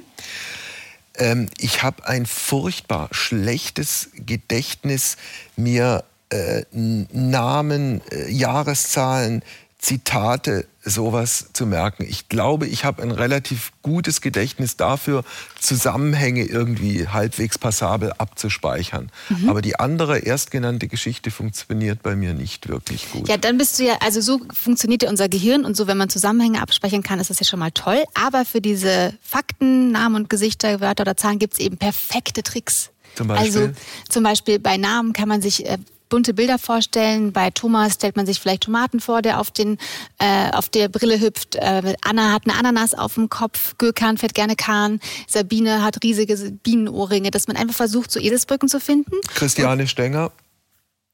ähm, 1.18 1.50
ich 1.58 1.84
habe 1.84 2.08
ein 2.08 2.26
furchtbar 2.26 3.10
schlechtes 3.12 4.10
Gedächtnis, 4.14 5.18
mir 5.56 6.04
äh, 6.30 6.64
Namen, 6.72 8.02
äh, 8.12 8.30
Jahreszahlen, 8.32 9.44
Zitate, 9.78 10.66
sowas 10.86 11.48
zu 11.54 11.66
merken. 11.66 12.06
Ich 12.08 12.30
glaube, 12.30 12.68
ich 12.68 12.86
habe 12.86 13.02
ein 13.02 13.12
relativ 13.12 13.72
gutes 13.82 14.22
Gedächtnis 14.22 14.78
dafür, 14.78 15.24
Zusammenhänge 15.60 16.46
irgendwie 16.46 17.08
halbwegs 17.08 17.58
passabel 17.58 18.14
abzuspeichern. 18.18 19.12
Mhm. 19.30 19.50
Aber 19.50 19.62
die 19.62 19.80
andere 19.80 20.20
erstgenannte 20.20 20.88
Geschichte 20.88 21.32
funktioniert 21.32 22.04
bei 22.04 22.16
mir 22.16 22.34
nicht 22.34 22.70
wirklich 22.70 23.12
gut. 23.12 23.28
Ja, 23.28 23.38
dann 23.38 23.58
bist 23.58 23.80
du 23.80 23.84
ja, 23.84 23.98
also 24.00 24.22
so 24.22 24.40
funktioniert 24.54 25.04
ja 25.04 25.10
unser 25.10 25.28
Gehirn 25.28 25.66
und 25.66 25.76
so, 25.76 25.88
wenn 25.88 25.98
man 25.98 26.10
Zusammenhänge 26.10 26.62
abspeichern 26.62 27.02
kann, 27.02 27.20
ist 27.20 27.32
das 27.32 27.40
ja 27.40 27.46
schon 27.46 27.60
mal 27.60 27.72
toll. 27.72 28.04
Aber 28.14 28.46
für 28.46 28.62
diese 28.62 29.14
Fakten, 29.22 29.92
Namen 29.92 30.16
und 30.16 30.30
Gesichter, 30.30 30.80
Wörter 30.82 31.02
oder 31.02 31.18
Zahlen 31.18 31.40
gibt 31.40 31.54
es 31.54 31.60
eben 31.60 31.78
perfekte 31.78 32.44
Tricks. 32.44 32.92
Zum 33.16 33.28
Beispiel? 33.28 33.62
Also 33.62 33.74
zum 34.10 34.24
Beispiel 34.24 34.60
bei 34.60 34.78
Namen 34.78 35.14
kann 35.14 35.28
man 35.28 35.42
sich 35.42 35.66
äh, 35.66 35.78
bunte 36.10 36.34
Bilder 36.34 36.60
vorstellen. 36.60 37.32
Bei 37.32 37.50
Thomas 37.50 37.96
stellt 37.96 38.16
man 38.16 38.26
sich 38.26 38.40
vielleicht 38.40 38.64
Tomaten 38.64 39.00
vor, 39.00 39.22
der 39.22 39.40
auf, 39.40 39.52
den, 39.52 39.78
äh, 40.20 40.52
auf 40.52 40.70
der 40.70 40.90
Brille 40.90 41.20
hüpft. 41.20 41.56
Äh, 41.56 41.96
Anna 42.04 42.34
hat 42.34 42.44
eine 42.46 42.58
Ananas 42.58 42.94
auf 42.94 43.16
dem 43.16 43.30
Kopf. 43.30 43.76
Gökan 43.78 44.18
fährt 44.18 44.34
gerne 44.34 44.56
Kahn. 44.56 45.00
Sabine 45.28 45.84
hat 45.84 46.04
riesige 46.04 46.36
Bienenohrringe. 46.64 47.32
Dass 47.32 47.48
man 47.48 47.58
einfach 47.58 47.76
versucht, 47.76 48.12
so 48.12 48.20
Eselsbrücken 48.20 48.70
zu 48.70 48.80
finden. 48.80 49.16
Christiane 49.34 49.84
Und 49.84 49.88
Stenger. 49.88 50.32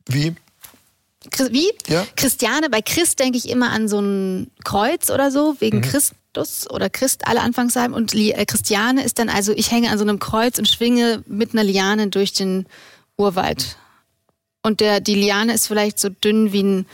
Wie? 0.08 0.36
Wie? 1.52 1.72
Ja. 1.88 2.06
Christiane, 2.16 2.70
bei 2.70 2.82
Christ 2.82 3.20
denke 3.20 3.38
ich 3.38 3.50
immer 3.50 3.72
an 3.72 3.88
so 3.88 4.00
ein 4.00 4.50
Kreuz 4.64 5.10
oder 5.12 5.30
so, 5.30 5.56
wegen 5.60 5.78
mhm. 5.78 5.82
Christus 5.84 6.70
oder 6.70 6.90
Christ, 6.90 7.28
alle 7.28 7.42
Anfangssalben. 7.42 7.96
Und 7.96 8.16
äh, 8.16 8.46
Christiane 8.46 9.04
ist 9.04 9.20
dann 9.20 9.30
also, 9.30 9.52
ich 9.52 9.72
hänge 9.72 9.92
an 9.92 9.98
so 9.98 10.04
einem 10.04 10.20
Kreuz 10.20 10.58
und 10.58 10.68
schwinge 10.68 11.24
mit 11.28 11.54
einer 11.54 11.64
Liane 11.64 12.08
durch 12.08 12.34
den 12.34 12.66
Urwald. 13.18 13.78
Und 14.64 14.80
der, 14.80 15.00
die 15.00 15.16
Liane 15.16 15.54
ist 15.54 15.68
vielleicht 15.68 16.00
so 16.00 16.10
dünn 16.10 16.52
wie 16.54 16.64
ein 16.64 16.86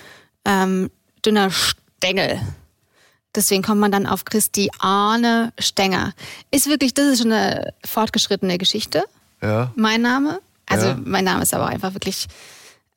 ähm, 0.46 0.90
dünner 1.26 1.52
Stängel. 1.52 2.40
Deswegen 3.36 3.62
kommt 3.62 3.82
man 3.82 3.92
dann 3.92 4.08
auf 4.08 4.26
Christiane 4.26 5.52
Stenger. 5.60 6.14
Ist 6.50 6.68
wirklich, 6.68 6.94
das 6.94 7.06
ist 7.08 7.22
schon 7.22 7.32
eine 7.32 7.74
fortgeschrittene 7.86 8.58
Geschichte. 8.58 9.04
Ja. 9.42 9.72
Mein 9.76 10.02
Name. 10.02 10.40
Also 10.66 10.88
Ja. 10.88 11.00
mein 11.04 11.26
Name 11.26 11.44
ist 11.44 11.54
aber 11.54 11.68
einfach 11.68 11.94
wirklich 11.94 12.28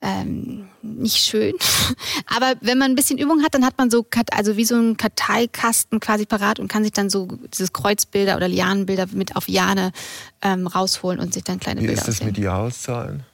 ähm, 0.03 0.67
nicht 0.81 1.19
schön. 1.19 1.53
Aber 2.27 2.55
wenn 2.63 2.79
man 2.79 2.91
ein 2.93 2.95
bisschen 2.95 3.19
Übung 3.19 3.43
hat, 3.43 3.53
dann 3.55 3.67
hat 3.67 3.77
man 3.77 3.91
so, 3.91 4.07
also 4.33 4.57
wie 4.57 4.65
so 4.65 4.75
einen 4.75 4.97
Karteikasten 4.97 6.01
quasi 6.01 6.25
parat 6.25 6.59
und 6.59 6.69
kann 6.69 6.83
sich 6.85 6.93
dann 6.93 7.11
so 7.11 7.29
dieses 7.53 7.75
Kreuzbilder 7.75 8.37
oder 8.37 8.49
Lianenbilder 8.49 9.09
mit 9.13 9.37
auf 9.37 9.47
Jane 9.47 9.93
ähm, 10.41 10.67
rausholen 10.67 11.21
und 11.21 11.35
sich 11.35 11.45
dann 11.45 11.61
kleine 11.61 11.83
Wie 11.83 11.87
Bilder 11.87 12.01
ist 12.01 12.09
das 12.09 12.15
ausdenken. 12.15 12.29
mit 12.31 12.37
die 12.39 12.43
Jahreszahlen? 12.45 13.25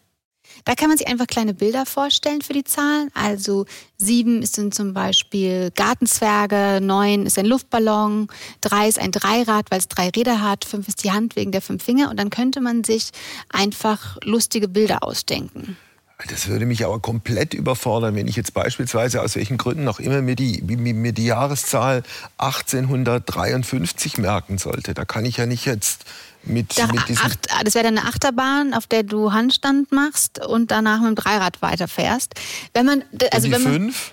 Da 0.66 0.74
kann 0.74 0.88
man 0.88 0.98
sich 0.98 1.06
einfach 1.06 1.28
kleine 1.28 1.54
Bilder 1.54 1.86
vorstellen 1.86 2.42
für 2.42 2.52
die 2.52 2.64
Zahlen. 2.64 3.08
Also 3.14 3.66
sieben 3.98 4.44
sind 4.44 4.74
zum 4.74 4.94
Beispiel 4.94 5.70
Gartenzwerge, 5.70 6.80
neun 6.82 7.24
ist 7.24 7.38
ein 7.38 7.46
Luftballon, 7.46 8.26
drei 8.60 8.88
ist 8.88 8.98
ein 8.98 9.12
Dreirad, 9.12 9.70
weil 9.70 9.78
es 9.78 9.86
drei 9.86 10.08
Räder 10.08 10.42
hat, 10.42 10.64
fünf 10.64 10.88
ist 10.88 11.04
die 11.04 11.12
Hand 11.12 11.36
wegen 11.36 11.52
der 11.52 11.62
fünf 11.62 11.84
Finger. 11.84 12.10
Und 12.10 12.18
dann 12.18 12.30
könnte 12.30 12.60
man 12.60 12.82
sich 12.82 13.10
einfach 13.48 14.18
lustige 14.24 14.66
Bilder 14.66 15.04
ausdenken. 15.04 15.76
Das 16.28 16.48
würde 16.48 16.66
mich 16.66 16.84
aber 16.84 16.98
komplett 16.98 17.54
überfordern, 17.54 18.16
wenn 18.16 18.26
ich 18.26 18.34
jetzt 18.34 18.52
beispielsweise 18.52 19.22
aus 19.22 19.36
welchen 19.36 19.58
Gründen 19.58 19.86
auch 19.86 20.00
immer 20.00 20.20
mir 20.20 20.34
die, 20.34 20.62
mir 20.62 21.12
die 21.12 21.26
Jahreszahl 21.26 22.02
1853 22.38 24.18
merken 24.18 24.58
sollte. 24.58 24.94
Da 24.94 25.04
kann 25.04 25.26
ich 25.26 25.36
ja 25.36 25.46
nicht 25.46 25.66
jetzt 25.66 26.06
mit, 26.46 26.78
Da, 26.78 26.86
mit 26.86 27.08
diesem... 27.08 27.24
acht, 27.24 27.38
das 27.64 27.74
wäre 27.74 27.84
dann 27.84 27.98
eine 27.98 28.08
Achterbahn, 28.08 28.74
auf 28.74 28.86
der 28.86 29.02
du 29.02 29.32
Handstand 29.32 29.92
machst 29.92 30.44
und 30.44 30.70
danach 30.70 31.00
mit 31.00 31.08
dem 31.08 31.14
Dreirad 31.16 31.60
weiterfährst. 31.62 32.34
Wenn 32.72 32.86
man, 32.86 33.04
also 33.32 33.36
und 33.36 33.44
die 33.44 33.52
wenn 33.52 33.62
man, 33.62 33.72
fünf? 33.72 34.12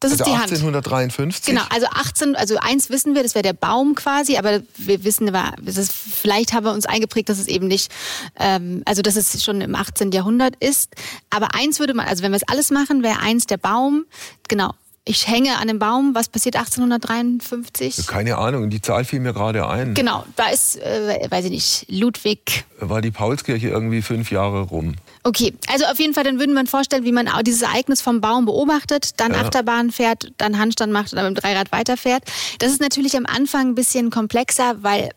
das 0.00 0.12
ist 0.12 0.20
Also 0.20 0.32
die 0.32 0.36
Hand. 0.36 0.50
1853? 0.52 1.46
Genau, 1.46 1.62
also 1.70 1.86
18, 1.86 2.36
also 2.36 2.56
eins 2.58 2.90
wissen 2.90 3.14
wir, 3.14 3.22
das 3.22 3.34
wäre 3.34 3.42
der 3.42 3.54
Baum 3.54 3.94
quasi, 3.94 4.36
aber 4.36 4.62
wir 4.76 5.02
wissen, 5.04 5.32
das 5.32 5.76
ist, 5.76 5.92
vielleicht 5.92 6.52
haben 6.52 6.66
wir 6.66 6.72
uns 6.72 6.86
eingeprägt, 6.86 7.28
dass 7.28 7.38
es 7.38 7.46
eben 7.46 7.66
nicht, 7.66 7.90
ähm, 8.38 8.82
also 8.84 9.02
dass 9.02 9.16
es 9.16 9.42
schon 9.42 9.60
im 9.60 9.74
18. 9.74 10.12
Jahrhundert 10.12 10.56
ist. 10.60 10.94
Aber 11.30 11.54
eins 11.54 11.78
würde 11.78 11.94
man, 11.94 12.06
also 12.06 12.22
wenn 12.22 12.32
wir 12.32 12.36
es 12.36 12.48
alles 12.48 12.70
machen, 12.70 13.02
wäre 13.02 13.20
eins 13.20 13.46
der 13.46 13.56
Baum, 13.56 14.04
genau. 14.48 14.74
Ich 15.06 15.28
hänge 15.28 15.54
an 15.56 15.62
einem 15.68 15.78
Baum, 15.78 16.14
was 16.14 16.28
passiert 16.28 16.56
1853? 16.56 18.06
Keine 18.06 18.38
Ahnung, 18.38 18.70
die 18.70 18.80
Zahl 18.80 19.04
fiel 19.04 19.20
mir 19.20 19.34
gerade 19.34 19.68
ein. 19.68 19.92
Genau, 19.94 20.24
da 20.36 20.48
ist, 20.48 20.76
äh, 20.76 21.26
weiß 21.30 21.44
ich 21.46 21.50
nicht, 21.50 21.86
Ludwig. 21.88 22.64
War 22.80 23.02
die 23.02 23.10
Paulskirche 23.10 23.68
irgendwie 23.68 24.00
fünf 24.00 24.30
Jahre 24.30 24.62
rum. 24.62 24.94
Okay, 25.22 25.54
also 25.70 25.84
auf 25.86 25.98
jeden 25.98 26.14
Fall, 26.14 26.24
dann 26.24 26.38
würden 26.38 26.56
uns 26.56 26.70
vorstellen, 26.70 27.04
wie 27.04 27.12
man 27.12 27.28
auch 27.28 27.42
dieses 27.42 27.62
Ereignis 27.62 28.00
vom 28.00 28.20
Baum 28.20 28.46
beobachtet, 28.46 29.20
dann 29.20 29.32
Ja. 29.32 29.40
Achterbahn 29.42 29.90
fährt, 29.90 30.32
dann 30.38 30.58
Handstand 30.58 30.92
macht 30.92 31.12
und 31.12 31.16
dann 31.16 31.26
mit 31.32 31.36
dem 31.38 31.42
Dreirad 31.42 31.70
weiterfährt. 31.72 32.24
Das 32.58 32.70
ist 32.72 32.80
natürlich 32.80 33.16
am 33.16 33.26
Anfang 33.26 33.68
ein 33.68 33.74
bisschen 33.74 34.10
komplexer, 34.10 34.76
weil 34.82 35.10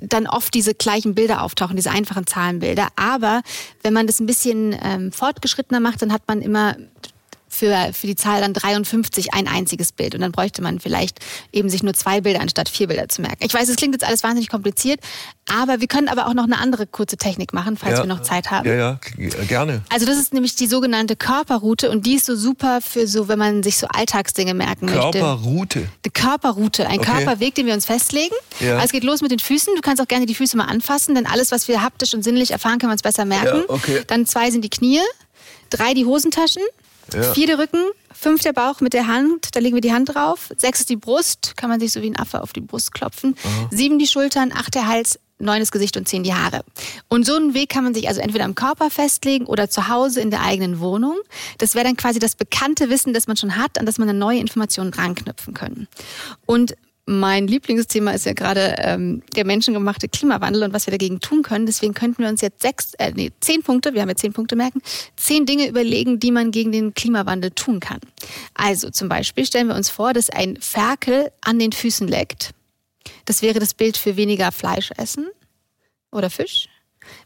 dann 0.00 0.26
oft 0.26 0.52
diese 0.54 0.74
gleichen 0.74 1.14
Bilder 1.14 1.42
auftauchen, 1.42 1.76
diese 1.76 1.90
einfachen 1.90 2.26
Zahlenbilder. 2.26 2.88
Aber 2.96 3.42
wenn 3.82 3.92
man 3.92 4.06
das 4.06 4.20
ein 4.20 4.26
bisschen 4.26 4.76
ähm, 4.82 5.12
fortgeschrittener 5.12 5.80
macht, 5.80 6.02
dann 6.02 6.12
hat 6.12 6.22
man 6.26 6.42
immer 6.42 6.76
für, 7.54 7.90
für 7.92 8.06
die 8.06 8.16
Zahl 8.16 8.40
dann 8.40 8.54
53 8.54 9.34
ein 9.34 9.46
einziges 9.46 9.92
Bild. 9.92 10.14
Und 10.14 10.22
dann 10.22 10.32
bräuchte 10.32 10.62
man 10.62 10.80
vielleicht 10.80 11.18
eben 11.52 11.68
sich 11.68 11.82
nur 11.82 11.92
zwei 11.94 12.20
Bilder 12.22 12.40
anstatt 12.40 12.68
vier 12.68 12.88
Bilder 12.88 13.08
zu 13.08 13.20
merken. 13.20 13.44
Ich 13.44 13.52
weiß, 13.52 13.68
es 13.68 13.76
klingt 13.76 13.94
jetzt 13.94 14.04
alles 14.04 14.22
wahnsinnig 14.24 14.48
kompliziert, 14.48 15.00
aber 15.52 15.80
wir 15.80 15.86
können 15.86 16.08
aber 16.08 16.26
auch 16.28 16.34
noch 16.34 16.44
eine 16.44 16.58
andere 16.58 16.86
kurze 16.86 17.16
Technik 17.18 17.52
machen, 17.52 17.76
falls 17.76 17.98
wir 17.98 18.06
noch 18.06 18.22
Zeit 18.22 18.50
haben. 18.50 18.66
Ja, 18.66 18.74
ja, 18.74 19.00
g- 19.16 19.28
gerne. 19.46 19.82
Also 19.90 20.06
das 20.06 20.16
ist 20.16 20.32
nämlich 20.32 20.56
die 20.56 20.66
sogenannte 20.66 21.14
Körperroute 21.14 21.90
und 21.90 22.06
die 22.06 22.14
ist 22.14 22.26
so 22.26 22.34
super 22.36 22.80
für 22.80 23.06
so, 23.06 23.28
wenn 23.28 23.38
man 23.38 23.62
sich 23.62 23.76
so 23.76 23.86
Alltagsdinge 23.88 24.54
merken 24.54 24.86
möchte. 24.86 25.00
Körperroute. 25.18 25.78
Eine 25.80 26.12
Körperroute, 26.12 26.86
ein 26.88 27.00
Okay. 27.00 27.10
Körperweg, 27.10 27.54
den 27.54 27.66
wir 27.66 27.74
uns 27.74 27.84
festlegen. 27.84 28.34
Ja. 28.60 28.74
Also 28.74 28.86
es 28.86 28.92
geht 28.92 29.04
los 29.04 29.20
mit 29.20 29.30
den 29.30 29.40
Füßen. 29.40 29.74
Du 29.74 29.82
kannst 29.82 30.00
auch 30.00 30.08
gerne 30.08 30.24
die 30.26 30.34
Füße 30.34 30.56
mal 30.56 30.64
anfassen, 30.64 31.14
denn 31.14 31.26
alles, 31.26 31.50
was 31.52 31.68
wir 31.68 31.82
haptisch 31.82 32.14
und 32.14 32.22
sinnlich 32.22 32.50
erfahren, 32.52 32.78
können 32.78 32.90
wir 32.90 32.94
uns 32.94 33.02
besser 33.02 33.24
merken. 33.24 33.64
Ja, 33.68 33.74
okay. 33.74 34.02
Dann 34.06 34.24
zwei 34.26 34.50
sind 34.50 34.62
die 34.64 34.70
Knie, 34.70 35.00
drei 35.70 35.92
die 35.94 36.04
Hosentaschen, 36.06 36.62
Ja. 37.12 37.34
vier 37.34 37.46
der 37.46 37.58
Rücken, 37.58 37.84
fünf 38.12 38.42
der 38.42 38.52
Bauch 38.52 38.80
mit 38.80 38.92
der 38.92 39.06
Hand, 39.06 39.48
da 39.52 39.60
legen 39.60 39.74
wir 39.74 39.80
die 39.80 39.92
Hand 39.92 40.14
drauf. 40.14 40.52
Sechs 40.56 40.80
ist 40.80 40.90
die 40.90 40.96
Brust, 40.96 41.54
kann 41.56 41.70
man 41.70 41.80
sich 41.80 41.92
so 41.92 42.02
wie 42.02 42.10
ein 42.10 42.18
Affe 42.18 42.42
auf 42.42 42.52
die 42.52 42.60
Brust 42.60 42.92
klopfen. 42.92 43.36
Sieben 43.70 43.98
die 43.98 44.06
Schultern, 44.06 44.52
acht 44.52 44.74
der 44.74 44.86
Hals, 44.86 45.18
neun 45.42 45.60
das 45.60 45.72
Gesicht 45.72 45.96
und 45.96 46.08
zehn 46.08 46.22
die 46.22 46.34
Haare. 46.34 46.64
Und 47.08 47.26
so 47.26 47.34
einen 47.34 47.54
Weg 47.54 47.68
kann 47.68 47.84
man 47.84 47.94
sich 47.94 48.08
also 48.08 48.20
entweder 48.20 48.44
am 48.44 48.54
Körper 48.54 48.90
festlegen 48.90 49.46
oder 49.46 49.68
zu 49.68 49.88
Hause 49.88 50.20
in 50.20 50.30
der 50.30 50.42
eigenen 50.42 50.80
Wohnung. 50.80 51.16
Das 51.58 51.74
wäre 51.74 51.84
dann 51.84 51.96
quasi 51.96 52.18
das 52.18 52.36
bekannte 52.36 52.88
Wissen, 52.88 53.12
das 53.12 53.26
man 53.26 53.36
schon 53.36 53.56
hat, 53.56 53.78
an 53.78 53.86
das 53.86 53.98
man 53.98 54.08
eine 54.08 54.18
neue 54.18 54.38
Information 54.38 54.90
dranknüpfen 54.90 55.52
können. 55.54 55.88
Und 56.46 56.74
mein 57.06 57.48
Lieblingsthema 57.48 58.12
ist 58.12 58.26
ja 58.26 58.32
gerade 58.32 58.76
ähm, 58.78 59.22
der 59.34 59.44
menschengemachte 59.44 60.08
Klimawandel 60.08 60.62
und 60.62 60.72
was 60.72 60.86
wir 60.86 60.92
dagegen 60.92 61.18
tun 61.20 61.42
können. 61.42 61.66
Deswegen 61.66 61.94
könnten 61.94 62.22
wir 62.22 62.28
uns 62.28 62.40
jetzt 62.40 62.62
sechs, 62.62 62.94
äh, 62.94 63.12
nee, 63.14 63.32
zehn 63.40 63.62
Punkte, 63.62 63.94
wir 63.94 64.02
haben 64.02 64.08
ja 64.08 64.14
zehn 64.14 64.32
Punkte 64.32 64.54
merken, 64.54 64.80
zehn 65.16 65.44
Dinge 65.44 65.68
überlegen, 65.68 66.20
die 66.20 66.30
man 66.30 66.52
gegen 66.52 66.70
den 66.70 66.94
Klimawandel 66.94 67.50
tun 67.50 67.80
kann. 67.80 67.98
Also 68.54 68.90
zum 68.90 69.08
Beispiel 69.08 69.44
stellen 69.44 69.68
wir 69.68 69.74
uns 69.74 69.90
vor, 69.90 70.12
dass 70.12 70.30
ein 70.30 70.58
Ferkel 70.60 71.32
an 71.40 71.58
den 71.58 71.72
Füßen 71.72 72.06
leckt. 72.06 72.50
Das 73.24 73.42
wäre 73.42 73.58
das 73.58 73.74
Bild 73.74 73.96
für 73.96 74.16
weniger 74.16 74.52
Fleisch 74.52 74.90
essen 74.96 75.28
oder 76.12 76.30
Fisch. 76.30 76.68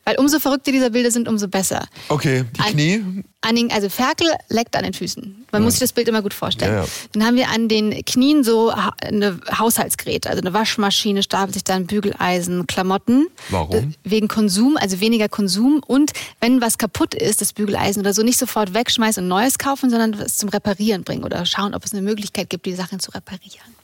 Weil 0.04 0.16
umso 0.18 0.38
verrückter 0.38 0.72
diese 0.72 0.90
Bilder 0.90 1.10
sind, 1.10 1.28
umso 1.28 1.48
besser. 1.48 1.86
Okay, 2.08 2.44
die 2.56 2.72
Knie. 2.72 3.04
An 3.40 3.54
den, 3.54 3.70
also 3.70 3.88
Ferkel 3.88 4.28
leckt 4.48 4.74
an 4.76 4.84
den 4.84 4.92
Füßen. 4.92 5.46
Man 5.52 5.62
muss 5.62 5.74
sich 5.74 5.80
das 5.80 5.92
Bild 5.92 6.08
immer 6.08 6.22
gut 6.22 6.34
vorstellen. 6.34 6.72
Ja, 6.72 6.82
ja. 6.82 6.88
Dann 7.12 7.24
haben 7.26 7.36
wir 7.36 7.48
an 7.50 7.68
den 7.68 8.04
Knien 8.04 8.42
so 8.44 8.72
eine 9.00 9.40
Haushaltsgeräte, 9.56 10.28
also 10.28 10.40
eine 10.40 10.52
Waschmaschine, 10.52 11.22
stapelt 11.22 11.54
sich 11.54 11.64
dann 11.64 11.86
Bügeleisen, 11.86 12.66
Klamotten. 12.66 13.28
Warum? 13.50 13.94
Wegen 14.04 14.28
Konsum, 14.28 14.76
also 14.76 15.00
weniger 15.00 15.28
Konsum. 15.28 15.80
Und 15.86 16.12
wenn 16.40 16.60
was 16.60 16.78
kaputt 16.78 17.14
ist, 17.14 17.40
das 17.40 17.52
Bügeleisen 17.52 18.00
oder 18.00 18.12
so, 18.14 18.22
nicht 18.22 18.38
sofort 18.38 18.74
wegschmeißen 18.74 19.22
und 19.22 19.28
Neues 19.28 19.58
kaufen, 19.58 19.90
sondern 19.90 20.14
es 20.14 20.38
zum 20.38 20.48
Reparieren 20.48 21.04
bringen 21.04 21.24
oder 21.24 21.46
schauen, 21.46 21.74
ob 21.74 21.84
es 21.84 21.92
eine 21.92 22.02
Möglichkeit 22.02 22.50
gibt, 22.50 22.66
die 22.66 22.74
Sachen 22.74 23.00
zu 23.00 23.10
reparieren. 23.12 23.74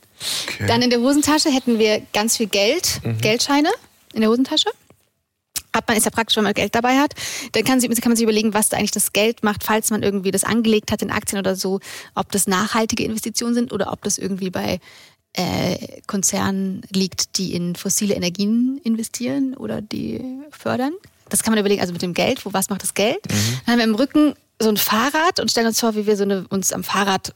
Okay. 0.46 0.66
Dann 0.66 0.82
in 0.82 0.90
der 0.90 1.00
Hosentasche 1.00 1.50
hätten 1.50 1.78
wir 1.78 2.02
ganz 2.12 2.36
viel 2.36 2.46
Geld, 2.46 3.00
Mhm. 3.02 3.18
Geldscheine 3.20 3.70
in 4.12 4.20
der 4.20 4.30
Hosentasche. 4.30 4.68
Hat 5.74 5.88
man 5.88 5.96
ist 5.96 6.04
ja 6.04 6.10
praktisch, 6.10 6.36
wenn 6.36 6.44
man 6.44 6.54
Geld 6.54 6.74
dabei 6.74 6.98
hat. 6.98 7.14
Dann 7.52 7.64
kann, 7.64 7.80
sich, 7.80 7.88
kann 7.88 8.10
man 8.10 8.16
sich 8.16 8.24
überlegen, 8.24 8.54
was 8.54 8.68
da 8.68 8.76
eigentlich 8.76 8.90
das 8.90 9.12
Geld 9.12 9.42
macht, 9.42 9.64
falls 9.64 9.90
man 9.90 10.02
irgendwie 10.02 10.30
das 10.30 10.44
angelegt 10.44 10.92
hat 10.92 11.02
in 11.02 11.10
Aktien 11.10 11.38
oder 11.38 11.56
so, 11.56 11.80
ob 12.14 12.30
das 12.32 12.46
nachhaltige 12.46 13.04
Investitionen 13.04 13.54
sind 13.54 13.72
oder 13.72 13.92
ob 13.92 14.02
das 14.02 14.18
irgendwie 14.18 14.50
bei 14.50 14.80
äh, 15.34 16.00
Konzernen 16.06 16.82
liegt, 16.90 17.38
die 17.38 17.54
in 17.54 17.74
fossile 17.74 18.14
Energien 18.14 18.80
investieren 18.84 19.54
oder 19.54 19.80
die 19.80 20.20
fördern. 20.50 20.92
Das 21.30 21.42
kann 21.42 21.52
man 21.52 21.60
überlegen, 21.60 21.80
also 21.80 21.94
mit 21.94 22.02
dem 22.02 22.12
Geld, 22.12 22.44
wo 22.44 22.52
was 22.52 22.68
macht 22.68 22.82
das 22.82 22.92
Geld? 22.92 23.20
Dann 23.64 23.72
haben 23.72 23.78
wir 23.78 23.84
im 23.84 23.94
Rücken 23.94 24.34
so 24.60 24.68
ein 24.68 24.76
Fahrrad 24.76 25.40
und 25.40 25.50
stellen 25.50 25.68
uns 25.68 25.80
vor, 25.80 25.94
wie 25.94 26.06
wir 26.06 26.16
so 26.16 26.24
eine, 26.24 26.46
uns 26.48 26.72
am 26.72 26.84
Fahrrad 26.84 27.34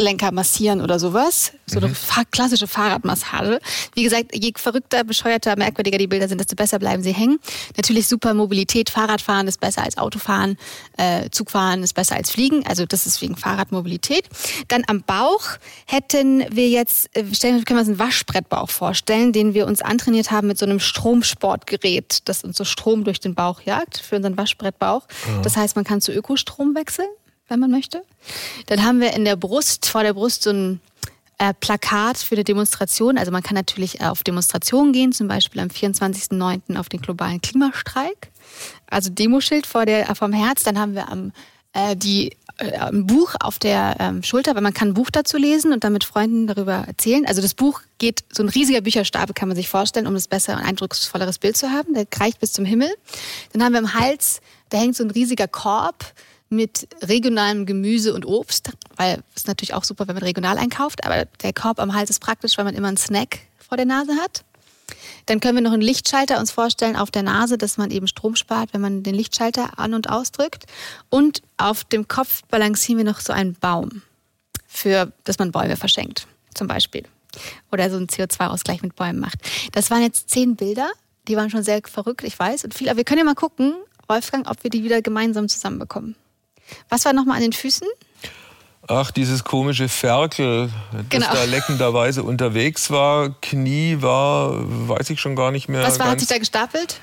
Lenker 0.00 0.32
massieren 0.32 0.80
oder 0.80 0.98
sowas. 0.98 1.52
So 1.66 1.78
eine 1.78 1.94
fa 1.94 2.24
klassische 2.28 2.66
Fahrradmassage. 2.66 3.60
Wie 3.94 4.02
gesagt, 4.02 4.34
je 4.34 4.52
verrückter, 4.56 5.04
bescheuerter, 5.04 5.54
merkwürdiger 5.56 5.98
die 5.98 6.08
Bilder 6.08 6.26
sind, 6.28 6.40
desto 6.40 6.56
besser 6.56 6.80
bleiben 6.80 7.02
sie 7.04 7.12
hängen. 7.12 7.38
Natürlich 7.76 8.08
super 8.08 8.34
Mobilität. 8.34 8.90
Fahrradfahren 8.90 9.46
ist 9.46 9.60
besser 9.60 9.84
als 9.84 9.96
Autofahren. 9.96 10.58
Äh, 10.96 11.30
Zugfahren 11.30 11.84
ist 11.84 11.94
besser 11.94 12.16
als 12.16 12.32
Fliegen. 12.32 12.66
Also 12.66 12.86
das 12.86 13.06
ist 13.06 13.22
wegen 13.22 13.36
Fahrradmobilität. 13.36 14.28
Dann 14.66 14.82
am 14.88 15.02
Bauch 15.02 15.44
hätten 15.86 16.44
wir 16.50 16.68
jetzt, 16.68 17.16
äh, 17.16 17.24
stellen, 17.32 17.64
können 17.64 17.78
wir 17.78 17.82
uns 17.82 17.88
einen 17.88 17.98
Waschbrettbauch 18.00 18.70
vorstellen, 18.70 19.32
den 19.32 19.54
wir 19.54 19.66
uns 19.68 19.80
antrainiert 19.80 20.32
haben 20.32 20.48
mit 20.48 20.58
so 20.58 20.66
einem 20.66 20.80
Stromsportgerät, 20.80 22.28
das 22.28 22.42
uns 22.42 22.56
so 22.56 22.64
Strom 22.64 23.04
durch 23.04 23.20
den 23.20 23.36
Bauch 23.36 23.60
jagt 23.60 23.98
für 23.98 24.16
unseren 24.16 24.36
Waschbrettbauch. 24.36 25.06
Das 25.42 25.56
heißt, 25.56 25.76
man 25.76 25.84
kann 25.84 26.00
zu 26.00 26.10
Ökostrom 26.12 26.74
wechseln 26.74 27.08
wenn 27.48 27.60
man 27.60 27.70
möchte. 27.70 28.02
Dann 28.66 28.84
haben 28.84 29.00
wir 29.00 29.12
in 29.12 29.24
der 29.24 29.36
Brust, 29.36 29.86
vor 29.86 30.02
der 30.02 30.14
Brust 30.14 30.42
so 30.42 30.50
ein 30.50 30.80
äh, 31.38 31.52
Plakat 31.54 32.18
für 32.18 32.36
eine 32.36 32.44
Demonstration. 32.44 33.18
Also 33.18 33.32
man 33.32 33.42
kann 33.42 33.54
natürlich 33.54 34.00
äh, 34.00 34.04
auf 34.04 34.22
Demonstrationen 34.22 34.92
gehen, 34.92 35.12
zum 35.12 35.28
Beispiel 35.28 35.60
am 35.60 35.68
24.09. 35.68 36.78
auf 36.78 36.88
den 36.88 37.00
globalen 37.00 37.40
Klimastreik. 37.40 38.30
Also 38.86 39.10
Demoschild 39.10 39.66
vor 39.66 39.86
der, 39.86 40.08
äh, 40.08 40.14
vom 40.14 40.32
Herz. 40.32 40.62
Dann 40.62 40.78
haben 40.78 40.94
wir 40.94 41.10
am, 41.10 41.32
äh, 41.72 41.96
die, 41.96 42.36
äh, 42.58 42.78
ein 42.78 43.06
Buch 43.06 43.34
auf 43.40 43.58
der 43.58 43.96
ähm, 43.98 44.22
Schulter, 44.22 44.54
weil 44.54 44.62
man 44.62 44.74
kann 44.74 44.88
ein 44.88 44.94
Buch 44.94 45.10
dazu 45.10 45.36
lesen 45.36 45.72
und 45.72 45.82
dann 45.82 45.92
mit 45.92 46.04
Freunden 46.04 46.46
darüber 46.46 46.84
erzählen. 46.86 47.26
Also 47.26 47.42
das 47.42 47.54
Buch 47.54 47.80
geht, 47.98 48.24
so 48.32 48.42
ein 48.42 48.48
riesiger 48.48 48.80
Bücherstapel 48.80 49.34
kann 49.34 49.48
man 49.48 49.56
sich 49.56 49.68
vorstellen, 49.68 50.06
um 50.06 50.14
das 50.14 50.28
besser 50.28 50.54
und 50.54 50.60
eindrucksvolleres 50.60 51.38
Bild 51.38 51.56
zu 51.56 51.70
haben. 51.70 51.94
Der 51.94 52.06
reicht 52.16 52.38
bis 52.38 52.52
zum 52.52 52.64
Himmel. 52.64 52.94
Dann 53.52 53.64
haben 53.64 53.72
wir 53.72 53.80
im 53.80 53.94
Hals, 53.94 54.40
da 54.70 54.78
hängt 54.78 54.96
so 54.96 55.02
ein 55.02 55.10
riesiger 55.10 55.48
Korb 55.48 56.14
mit 56.54 56.88
regionalem 57.02 57.66
Gemüse 57.66 58.14
und 58.14 58.24
Obst, 58.24 58.70
weil 58.96 59.22
es 59.34 59.46
natürlich 59.46 59.74
auch 59.74 59.84
super, 59.84 60.08
wenn 60.08 60.14
man 60.14 60.24
regional 60.24 60.58
einkauft, 60.58 61.04
aber 61.04 61.24
der 61.42 61.52
Korb 61.52 61.78
am 61.78 61.94
Hals 61.94 62.10
ist 62.10 62.20
praktisch, 62.20 62.56
weil 62.56 62.64
man 62.64 62.74
immer 62.74 62.88
einen 62.88 62.96
Snack 62.96 63.40
vor 63.58 63.76
der 63.76 63.86
Nase 63.86 64.14
hat. 64.16 64.44
Dann 65.26 65.40
können 65.40 65.56
wir 65.56 65.62
noch 65.62 65.72
einen 65.72 65.82
Lichtschalter 65.82 66.38
uns 66.38 66.50
vorstellen 66.50 66.96
auf 66.96 67.10
der 67.10 67.22
Nase, 67.22 67.56
dass 67.56 67.78
man 67.78 67.90
eben 67.90 68.06
Strom 68.06 68.36
spart, 68.36 68.74
wenn 68.74 68.80
man 68.80 69.02
den 69.02 69.14
Lichtschalter 69.14 69.78
an- 69.78 69.94
und 69.94 70.10
ausdrückt. 70.10 70.66
Und 71.08 71.42
auf 71.56 71.84
dem 71.84 72.08
Kopf 72.08 72.42
balancieren 72.48 72.98
wir 72.98 73.10
noch 73.10 73.20
so 73.20 73.32
einen 73.32 73.54
Baum, 73.54 74.02
für, 74.66 75.12
dass 75.24 75.38
man 75.38 75.52
Bäume 75.52 75.76
verschenkt, 75.76 76.26
zum 76.54 76.66
Beispiel. 76.66 77.04
Oder 77.72 77.90
so 77.90 77.96
einen 77.96 78.06
CO2-Ausgleich 78.06 78.82
mit 78.82 78.96
Bäumen 78.96 79.18
macht. 79.18 79.38
Das 79.72 79.90
waren 79.90 80.02
jetzt 80.02 80.30
zehn 80.30 80.56
Bilder, 80.56 80.90
die 81.26 81.36
waren 81.36 81.50
schon 81.50 81.62
sehr 81.62 81.80
verrückt, 81.84 82.22
ich 82.24 82.38
weiß, 82.38 82.64
und 82.64 82.74
viel, 82.74 82.88
aber 82.88 82.98
wir 82.98 83.04
können 83.04 83.18
ja 83.18 83.24
mal 83.24 83.34
gucken, 83.34 83.74
Wolfgang, 84.08 84.48
ob 84.48 84.62
wir 84.62 84.70
die 84.70 84.84
wieder 84.84 85.00
gemeinsam 85.00 85.48
zusammenbekommen. 85.48 86.16
Was 86.88 87.04
war 87.04 87.12
nochmal 87.12 87.36
an 87.36 87.42
den 87.42 87.52
Füßen? 87.52 87.86
Ach, 88.86 89.10
dieses 89.10 89.44
komische 89.44 89.88
Ferkel, 89.88 90.70
das 90.92 91.04
Genau. 91.08 91.32
da 91.32 91.44
leckenderweise 91.44 92.22
unterwegs 92.22 92.90
war. 92.90 93.30
Knie 93.40 93.96
war, 94.00 94.52
weiß 94.88 95.08
ich 95.10 95.20
schon 95.20 95.36
gar 95.36 95.50
nicht 95.50 95.68
mehr. 95.68 95.82
Was 95.82 95.98
war, 95.98 96.08
hat 96.08 96.20
sich 96.20 96.28
da 96.28 96.36
gestapelt? 96.36 97.00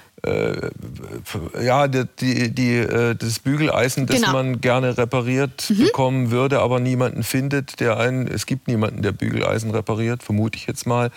Ja, 1.64 1.88
die, 1.88 2.04
die, 2.20 2.52
die, 2.54 2.76
äh, 2.78 3.16
das 3.16 3.40
Bügeleisen, 3.40 4.06
das 4.06 4.18
Genau. 4.18 4.28
Mhm. 4.30 4.34
man 4.34 4.62
gerne 4.62 4.98
repariert 4.98 5.72
bekommen 5.78 6.32
würde, 6.32 6.60
aber 6.60 6.80
niemanden 6.80 7.24
findet, 7.24 7.80
der 7.80 7.98
einen, 7.98 8.28
es 8.28 8.46
gibt 8.46 8.68
niemanden, 8.68 9.02
der 9.02 9.12
Bügeleisen 9.14 9.72
repariert, 9.72 10.22
vermute 10.24 10.58
ich 10.58 10.68
jetzt 10.68 10.86
mal. 10.86 11.10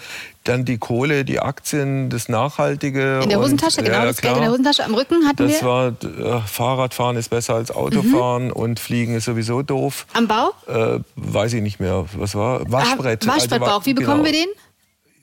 Dann 0.45 0.65
die 0.67 0.77
Kohle, 0.79 1.25
die 1.25 1.41
Aktien, 1.41 2.11
das 2.11 2.29
Nachhaltige. 2.29 3.21
In 3.23 3.29
der 3.31 3.39
und- 3.39 3.45
Hosentasche, 3.47 3.83
genau, 3.83 3.97
ja, 3.99 4.05
das 4.07 4.21
Geld 4.21 4.35
in 4.37 4.43
der 4.43 4.51
Hosentasche. 4.51 4.85
Am 4.85 4.95
Rücken 4.95 5.27
hatten 5.27 5.49
Das 5.49 5.61
wir. 5.63 5.69
war, 5.69 5.89
äh, 5.89 6.41
Fahrradfahren 6.47 7.17
ist 7.17 7.31
besser 7.31 7.55
als 7.55 7.71
Autofahren 7.71 8.53
und 8.53 8.79
Fliegen 8.81 9.15
ist 9.15 9.25
sowieso 9.25 9.63
doof. 9.63 10.07
Am 10.13 10.29
Bauch? 10.29 10.55
Äh, 10.67 11.01
weiß 11.17 11.55
ich 11.55 11.63
nicht 11.63 11.81
mehr, 11.81 12.05
was 12.17 12.35
war? 12.35 12.61
Waschbrett. 12.71 13.27
Ah, 13.27 13.35
Waschbrettbauch. 13.37 13.69
Also, 13.69 13.87
Wie 13.87 13.95
bekommen 13.95 14.23
genau. 14.25 14.35
wir 14.37 14.47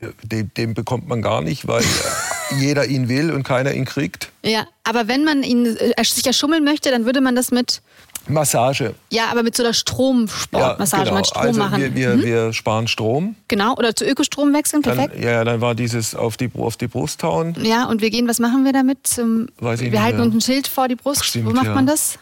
den? 0.03 0.11
Den, 0.23 0.51
den 0.57 0.73
bekommt 0.73 1.07
man 1.07 1.21
gar 1.21 1.41
nicht, 1.41 1.67
weil 1.67 1.81
äh, 1.81 1.85
jeder 2.59 2.85
ihn 2.85 3.09
will 3.09 3.31
und 3.31 3.43
keiner 3.43 3.73
ihn 3.73 3.85
kriegt. 3.85 4.31
Ja, 4.43 4.65
aber 4.83 5.07
wenn 5.07 5.23
man 5.23 5.43
ihn 5.43 5.65
äh, 5.65 6.03
sich 6.03 6.25
erschummeln 6.25 6.63
möchte, 6.63 6.91
dann 6.91 7.05
würde 7.05 7.21
man 7.21 7.35
das 7.35 7.51
mit, 7.51 7.81
Massage. 8.27 8.93
ja, 9.09 9.25
aber 9.31 9.43
mit 9.43 9.55
so 9.55 9.63
einer 9.63 9.73
Stromsportmassage, 9.73 11.03
genau. 11.03 11.15
mal 11.15 11.25
Strom 11.25 11.41
also 11.41 11.59
machen. 11.59 11.79
Wir, 11.79 11.95
wir, 11.95 12.23
wir 12.23 12.53
sparen 12.53 12.87
Strom. 12.87 13.35
Genau, 13.47 13.73
oder 13.75 13.95
zu 13.95 14.05
Ökostrom 14.05 14.53
wechseln, 14.53 14.81
Dann, 14.81 14.97
perfekt. 14.97 15.23
ja, 15.23 15.31
ja, 15.31 15.43
dann 15.43 15.61
war 15.61 15.75
dieses 15.75 16.15
auf 16.15 16.37
die, 16.37 16.49
auf 16.57 16.77
die 16.77 16.87
Brust 16.87 17.23
hauen. 17.23 17.55
Ja, 17.61 17.85
und 17.85 18.01
wir 18.01 18.09
gehen, 18.09 18.27
was 18.27 18.39
machen 18.39 18.63
wir 18.65 18.73
damit? 18.73 19.17
Wir 19.17 20.03
halten 20.03 20.21
uns 20.21 20.35
ein 20.35 20.41
Schild 20.41 20.67
vor 20.67 20.87
die 20.87 20.95
Brust. 20.95 21.25
Stimmt, 21.25 21.47
Wo 21.47 21.51
macht 21.51 21.65
ja. 21.65 21.75
man 21.75 21.87
das? 21.87 22.19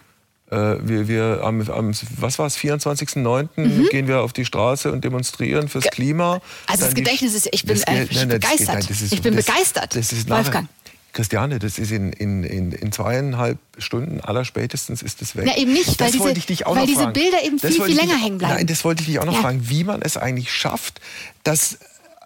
Äh, 0.52 0.78
wir, 0.82 1.08
wir 1.08 1.42
am, 1.44 1.62
am 1.70 1.92
was 2.18 2.40
war 2.40 2.48
es, 2.48 2.58
24.09. 2.58 3.50
Mhm. 3.56 3.88
gehen 3.90 4.08
wir 4.08 4.22
auf 4.22 4.34
die 4.34 4.46
Straße 4.46 4.92
und 4.92 5.04
demonstrieren 5.04 5.70
fürs 5.70 5.84
Ge 5.84 5.92
Klima. 5.92 6.42
Also 6.68 6.86
das 6.86 6.96
Gedächtnis 6.96 7.36
ist, 7.36 7.50
ich 7.52 7.66
bin, 7.66 7.78
das, 7.78 7.84
äh, 7.84 8.04
ich 8.04 8.16
nein, 8.16 8.30
begeistert. 8.30 8.68
Nein, 8.68 8.88
ist, 8.90 9.14
ich 9.14 9.22
bin 9.22 9.36
das, 9.36 9.46
begeistert, 9.46 9.96
das 9.96 10.12
ist 10.12 10.30
Wolfgang. 10.30 10.68
Christiane, 11.14 11.58
das 11.60 11.80
ist 11.80 11.92
in, 11.92 12.14
in, 12.14 12.44
in, 12.44 12.72
in 12.72 12.92
zweieinhalb 12.92 13.58
Stunden 13.78 14.22
aller 14.22 14.46
spätestens 14.46 15.02
ist 15.02 15.22
es 15.22 15.36
weg. 15.36 15.48
Ja, 15.48 15.58
eben 15.58 15.74
nicht, 15.74 16.00
weil, 16.00 16.12
diese, 16.12 16.24
weil 16.24 16.86
diese, 16.86 17.08
Bilder 17.08 17.44
eben 17.44 17.60
viel, 17.60 17.72
viel 17.72 17.96
länger 17.96 18.14
dich, 18.14 18.24
hängen 18.24 18.38
bleiben. 18.38 18.56
Nein, 18.56 18.68
das 18.68 18.84
wollte 18.84 19.02
ich 19.02 19.08
dich 19.08 19.20
auch 19.20 19.26
noch 19.26 19.34
ja. 19.34 19.42
fragen, 19.42 19.70
wie 19.70 19.84
man 19.84 20.02
es 20.02 20.18
eigentlich 20.18 20.52
schafft, 20.52 21.02
dass 21.44 21.80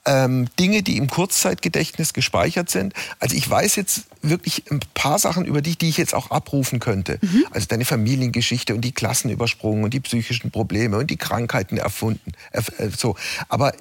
ähm, 0.06 0.48
Dinge, 0.60 0.84
die 0.84 0.98
im 0.98 1.10
Kurzzeitgedächtnis 1.10 2.14
gespeichert 2.14 2.70
sind. 2.70 2.94
Also 3.20 3.36
ich 3.36 3.50
weiß 3.50 3.76
jetzt 3.76 4.04
wirklich 4.22 4.64
ein 4.72 4.80
paar 4.94 5.20
Sachen 5.20 5.46
über 5.46 5.62
dich, 5.62 5.78
die 5.78 5.90
ich 5.90 5.98
jetzt 5.98 6.14
auch 6.14 6.32
abrufen 6.32 6.80
könnte. 6.80 7.20
Mhm. 7.22 7.46
Also 7.52 7.68
deine 7.68 7.86
Familiengeschichte 7.86 8.76
und 8.76 8.82
die 8.82 8.92
Klassenübersprungen 8.92 9.84
und 9.84 9.94
die 9.94 10.00
psychischen 10.00 10.52
Probleme 10.52 10.98
und 10.98 11.10
die 11.10 11.18
Krankheiten 11.18 11.78
erfunden. 11.78 12.34
Äh, 12.52 12.62
so. 12.98 13.16
Aber 13.50 13.74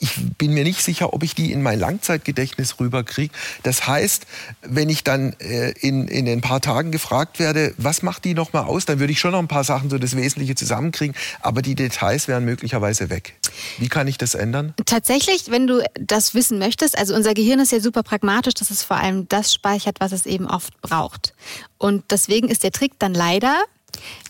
ich 0.00 0.14
bin 0.38 0.52
mir 0.52 0.64
nicht 0.64 0.82
sicher, 0.82 1.12
ob 1.12 1.22
ich 1.22 1.34
die 1.34 1.52
in 1.52 1.62
mein 1.62 1.78
Langzeitgedächtnis 1.78 2.78
rüberkriege. 2.80 3.32
Das 3.62 3.86
heißt, 3.86 4.26
wenn 4.62 4.88
ich 4.88 5.04
dann 5.04 5.34
äh, 5.40 5.70
in, 5.72 6.08
in 6.08 6.28
ein 6.28 6.40
paar 6.40 6.60
Tagen 6.60 6.90
gefragt 6.90 7.38
werde, 7.38 7.74
was 7.76 8.02
macht 8.02 8.24
die 8.24 8.34
nochmal 8.34 8.64
aus, 8.64 8.84
dann 8.84 9.00
würde 9.00 9.12
ich 9.12 9.20
schon 9.20 9.32
noch 9.32 9.38
ein 9.38 9.48
paar 9.48 9.64
Sachen, 9.64 9.90
so 9.90 9.98
das 9.98 10.16
Wesentliche 10.16 10.54
zusammenkriegen, 10.54 11.14
aber 11.40 11.62
die 11.62 11.74
Details 11.74 12.28
wären 12.28 12.44
möglicherweise 12.44 13.10
weg. 13.10 13.34
Wie 13.78 13.88
kann 13.88 14.06
ich 14.06 14.18
das 14.18 14.34
ändern? 14.34 14.74
Tatsächlich, 14.86 15.50
wenn 15.50 15.66
du 15.66 15.82
das 15.94 16.34
wissen 16.34 16.58
möchtest, 16.58 16.96
also 16.96 17.14
unser 17.14 17.34
Gehirn 17.34 17.60
ist 17.60 17.72
ja 17.72 17.80
super 17.80 18.02
pragmatisch, 18.02 18.54
dass 18.54 18.70
es 18.70 18.82
vor 18.82 18.96
allem 18.96 19.28
das 19.28 19.52
speichert, 19.52 20.00
was 20.00 20.12
es 20.12 20.26
eben 20.26 20.46
oft 20.46 20.80
braucht. 20.80 21.34
Und 21.78 22.04
deswegen 22.10 22.48
ist 22.48 22.64
der 22.64 22.72
Trick 22.72 22.92
dann 22.98 23.14
leider, 23.14 23.62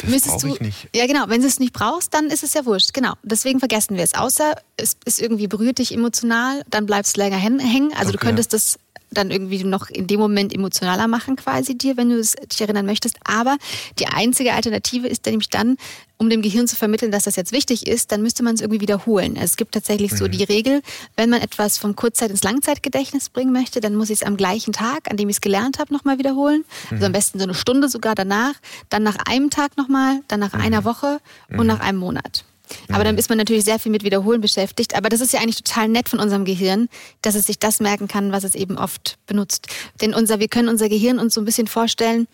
das 0.02 0.38
du, 0.38 0.54
ich 0.54 0.60
nicht. 0.60 0.88
Ja, 0.94 1.06
genau. 1.06 1.24
Wenn 1.28 1.40
du 1.40 1.46
es 1.46 1.58
nicht 1.58 1.72
brauchst, 1.72 2.14
dann 2.14 2.26
ist 2.26 2.42
es 2.42 2.54
ja 2.54 2.64
wurscht. 2.66 2.92
Genau. 2.94 3.14
Deswegen 3.22 3.58
vergessen 3.58 3.96
wir 3.96 4.04
es. 4.04 4.14
Außer 4.14 4.54
es 4.76 4.96
ist 5.04 5.20
irgendwie 5.20 5.46
berührt 5.46 5.78
dich 5.78 5.92
emotional, 5.92 6.62
dann 6.68 6.86
bleibst 6.86 7.16
du 7.16 7.20
länger 7.20 7.36
hängen. 7.36 7.92
Also 7.92 8.10
okay. 8.10 8.12
du 8.12 8.18
könntest 8.18 8.52
das 8.52 8.78
dann 9.10 9.30
irgendwie 9.30 9.64
noch 9.64 9.88
in 9.88 10.06
dem 10.06 10.20
Moment 10.20 10.54
emotionaler 10.54 11.08
machen 11.08 11.36
quasi 11.36 11.76
dir, 11.76 11.96
wenn 11.96 12.10
du 12.10 12.18
es 12.18 12.32
dich 12.32 12.60
erinnern 12.60 12.86
möchtest. 12.86 13.16
Aber 13.24 13.56
die 13.98 14.06
einzige 14.06 14.52
Alternative 14.54 15.08
ist 15.08 15.26
dann 15.26 15.32
nämlich 15.32 15.48
dann, 15.48 15.76
um 16.18 16.28
dem 16.28 16.42
Gehirn 16.42 16.66
zu 16.66 16.76
vermitteln, 16.76 17.12
dass 17.12 17.24
das 17.24 17.36
jetzt 17.36 17.52
wichtig 17.52 17.86
ist, 17.86 18.10
dann 18.10 18.22
müsste 18.22 18.42
man 18.42 18.54
es 18.54 18.60
irgendwie 18.60 18.80
wiederholen. 18.80 19.34
Also 19.34 19.44
es 19.44 19.56
gibt 19.56 19.72
tatsächlich 19.72 20.12
mhm. 20.12 20.16
so 20.16 20.28
die 20.28 20.42
Regel, 20.42 20.82
wenn 21.16 21.30
man 21.30 21.40
etwas 21.40 21.78
vom 21.78 21.94
Kurzzeit- 21.94 22.30
ins 22.30 22.42
Langzeitgedächtnis 22.42 23.28
bringen 23.28 23.52
möchte, 23.52 23.80
dann 23.80 23.94
muss 23.94 24.10
ich 24.10 24.20
es 24.20 24.26
am 24.26 24.36
gleichen 24.36 24.72
Tag, 24.72 25.10
an 25.10 25.16
dem 25.16 25.28
ich 25.28 25.36
es 25.36 25.40
gelernt 25.40 25.78
habe, 25.78 25.92
nochmal 25.92 26.18
wiederholen. 26.18 26.64
Mhm. 26.90 26.96
Also 26.96 27.06
am 27.06 27.12
besten 27.12 27.38
so 27.38 27.44
eine 27.44 27.54
Stunde 27.54 27.88
sogar 27.88 28.14
danach, 28.14 28.54
dann 28.88 29.04
nach 29.04 29.16
einem 29.26 29.50
Tag 29.50 29.76
nochmal, 29.76 30.20
dann 30.28 30.40
nach 30.40 30.54
mhm. 30.54 30.60
einer 30.60 30.84
Woche 30.84 31.20
und 31.50 31.60
mhm. 31.60 31.66
nach 31.66 31.80
einem 31.80 31.98
Monat. 31.98 32.44
Aber 32.90 33.04
dann 33.04 33.18
ist 33.18 33.28
man 33.28 33.38
natürlich 33.38 33.64
sehr 33.64 33.78
viel 33.78 33.92
mit 33.92 34.04
Wiederholen 34.04 34.40
beschäftigt. 34.40 34.96
Aber 34.96 35.08
das 35.08 35.20
ist 35.20 35.32
ja 35.32 35.40
eigentlich 35.40 35.62
total 35.62 35.88
nett 35.88 36.08
von 36.08 36.18
unserem 36.18 36.44
Gehirn, 36.44 36.88
dass 37.22 37.34
es 37.34 37.46
sich 37.46 37.58
das 37.58 37.80
merken 37.80 38.08
kann, 38.08 38.32
was 38.32 38.44
es 38.44 38.54
eben 38.54 38.78
oft 38.78 39.18
benutzt. 39.26 39.68
Denn 40.00 40.14
unser, 40.14 40.40
wir 40.40 40.48
können 40.48 40.68
unser 40.68 40.88
Gehirn 40.88 41.18
uns 41.18 41.34
so 41.34 41.40
ein 41.40 41.44
bisschen 41.44 41.66
vorstellen, 41.66 42.28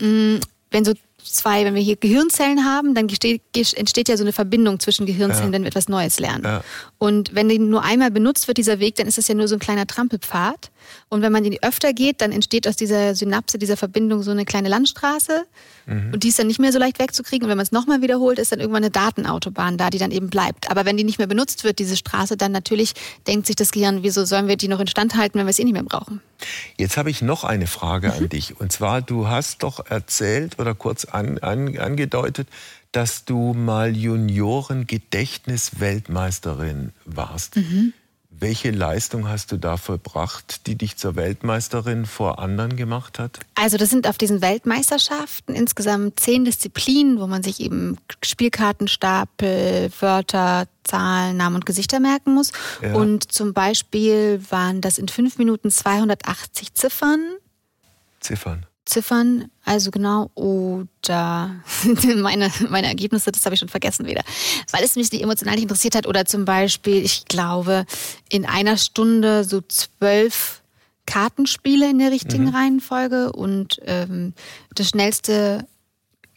mm, 0.00 0.36
wenn 0.70 0.84
so 0.84 0.92
zwei, 1.22 1.64
wenn 1.64 1.74
wir 1.74 1.82
hier 1.82 1.96
Gehirnzellen 1.96 2.64
haben, 2.64 2.94
dann 2.94 3.08
entsteht 3.08 4.08
ja 4.08 4.16
so 4.16 4.24
eine 4.24 4.32
Verbindung 4.32 4.80
zwischen 4.80 5.06
Gehirnzellen, 5.06 5.48
ja. 5.48 5.52
wenn 5.52 5.62
wir 5.62 5.68
etwas 5.68 5.88
Neues 5.88 6.20
lernen. 6.20 6.44
Ja. 6.44 6.64
Und 6.98 7.34
wenn 7.34 7.48
die 7.48 7.58
nur 7.58 7.82
einmal 7.82 8.10
benutzt 8.10 8.46
wird, 8.48 8.58
dieser 8.58 8.78
Weg, 8.78 8.96
dann 8.96 9.06
ist 9.06 9.18
das 9.18 9.28
ja 9.28 9.34
nur 9.34 9.48
so 9.48 9.56
ein 9.56 9.60
kleiner 9.60 9.86
Trampelpfad. 9.86 10.70
Und 11.08 11.22
wenn 11.22 11.32
man 11.32 11.44
den 11.44 11.56
öfter 11.62 11.92
geht, 11.92 12.20
dann 12.20 12.32
entsteht 12.32 12.68
aus 12.68 12.76
dieser 12.76 13.14
Synapse, 13.14 13.58
dieser 13.58 13.76
Verbindung 13.76 14.22
so 14.22 14.30
eine 14.30 14.44
kleine 14.44 14.68
Landstraße. 14.68 15.46
Mhm. 15.86 16.12
Und 16.12 16.24
die 16.24 16.28
ist 16.28 16.38
dann 16.38 16.46
nicht 16.46 16.58
mehr 16.58 16.72
so 16.72 16.78
leicht 16.78 16.98
wegzukriegen. 16.98 17.44
Und 17.44 17.50
wenn 17.50 17.56
man 17.56 17.64
es 17.64 17.72
nochmal 17.72 18.02
wiederholt, 18.02 18.38
ist 18.38 18.52
dann 18.52 18.60
irgendwann 18.60 18.82
eine 18.82 18.90
Datenautobahn 18.90 19.78
da, 19.78 19.90
die 19.90 19.98
dann 19.98 20.10
eben 20.10 20.30
bleibt. 20.30 20.70
Aber 20.70 20.84
wenn 20.84 20.96
die 20.96 21.04
nicht 21.04 21.18
mehr 21.18 21.26
benutzt 21.26 21.64
wird, 21.64 21.78
diese 21.78 21.96
Straße, 21.96 22.36
dann 22.36 22.52
natürlich 22.52 22.94
denkt 23.26 23.46
sich 23.46 23.56
das 23.56 23.72
Gehirn, 23.72 24.02
wieso 24.02 24.24
sollen 24.24 24.48
wir 24.48 24.56
die 24.56 24.68
noch 24.68 24.80
instand 24.80 25.16
halten, 25.16 25.38
wenn 25.38 25.46
wir 25.46 25.50
es 25.50 25.58
eh 25.58 25.64
nicht 25.64 25.74
mehr 25.74 25.82
brauchen? 25.82 26.20
Jetzt 26.76 26.96
habe 26.96 27.10
ich 27.10 27.22
noch 27.22 27.44
eine 27.44 27.66
Frage 27.66 28.08
mhm. 28.08 28.14
an 28.14 28.28
dich. 28.28 28.60
Und 28.60 28.72
zwar, 28.72 29.02
du 29.02 29.28
hast 29.28 29.62
doch 29.62 29.86
erzählt 29.86 30.58
oder 30.58 30.74
kurz 30.74 31.04
an, 31.04 31.38
an, 31.38 31.78
angedeutet, 31.78 32.48
dass 32.92 33.24
du 33.24 33.52
mal 33.52 33.96
Junioren-Gedächtnis-Weltmeisterin 33.96 36.92
warst. 37.04 37.56
Mhm. 37.56 37.92
Welche 38.38 38.70
Leistung 38.70 39.28
hast 39.28 39.50
du 39.52 39.56
da 39.56 39.78
vollbracht, 39.78 40.66
die 40.66 40.76
dich 40.76 40.98
zur 40.98 41.16
Weltmeisterin 41.16 42.04
vor 42.04 42.38
anderen 42.38 42.76
gemacht 42.76 43.18
hat? 43.18 43.40
Also 43.54 43.78
das 43.78 43.88
sind 43.88 44.06
auf 44.06 44.18
diesen 44.18 44.42
Weltmeisterschaften 44.42 45.54
insgesamt 45.54 46.20
zehn 46.20 46.44
Disziplinen, 46.44 47.18
wo 47.18 47.26
man 47.26 47.42
sich 47.42 47.60
eben 47.60 47.96
Spielkartenstapel, 48.22 49.90
Wörter, 50.00 50.66
Zahlen, 50.84 51.38
Namen 51.38 51.56
und 51.56 51.66
Gesichter 51.66 51.98
merken 51.98 52.34
muss. 52.34 52.52
Ja. 52.82 52.94
Und 52.94 53.32
zum 53.32 53.54
Beispiel 53.54 54.42
waren 54.50 54.82
das 54.82 54.98
in 54.98 55.08
fünf 55.08 55.38
Minuten 55.38 55.70
280 55.70 56.74
Ziffern. 56.74 57.20
Ziffern. 58.20 58.66
Ziffern, 58.86 59.50
also 59.64 59.90
genau, 59.90 60.30
oder 60.34 61.56
meine, 62.16 62.50
meine 62.70 62.86
Ergebnisse, 62.86 63.32
das 63.32 63.44
habe 63.44 63.54
ich 63.54 63.60
schon 63.60 63.68
vergessen 63.68 64.06
wieder, 64.06 64.22
weil 64.70 64.84
es 64.84 64.96
mich 64.96 65.12
nicht 65.12 65.22
emotional 65.22 65.56
nicht 65.56 65.64
interessiert 65.64 65.96
hat. 65.96 66.06
Oder 66.06 66.24
zum 66.24 66.44
Beispiel, 66.44 67.04
ich 67.04 67.26
glaube, 67.26 67.84
in 68.30 68.46
einer 68.46 68.76
Stunde 68.76 69.44
so 69.44 69.60
zwölf 69.60 70.62
Kartenspiele 71.04 71.90
in 71.90 71.98
der 71.98 72.10
richtigen 72.10 72.44
mhm. 72.44 72.54
Reihenfolge 72.54 73.32
und 73.32 73.80
ähm, 73.84 74.34
das 74.74 74.88
schnellste 74.88 75.66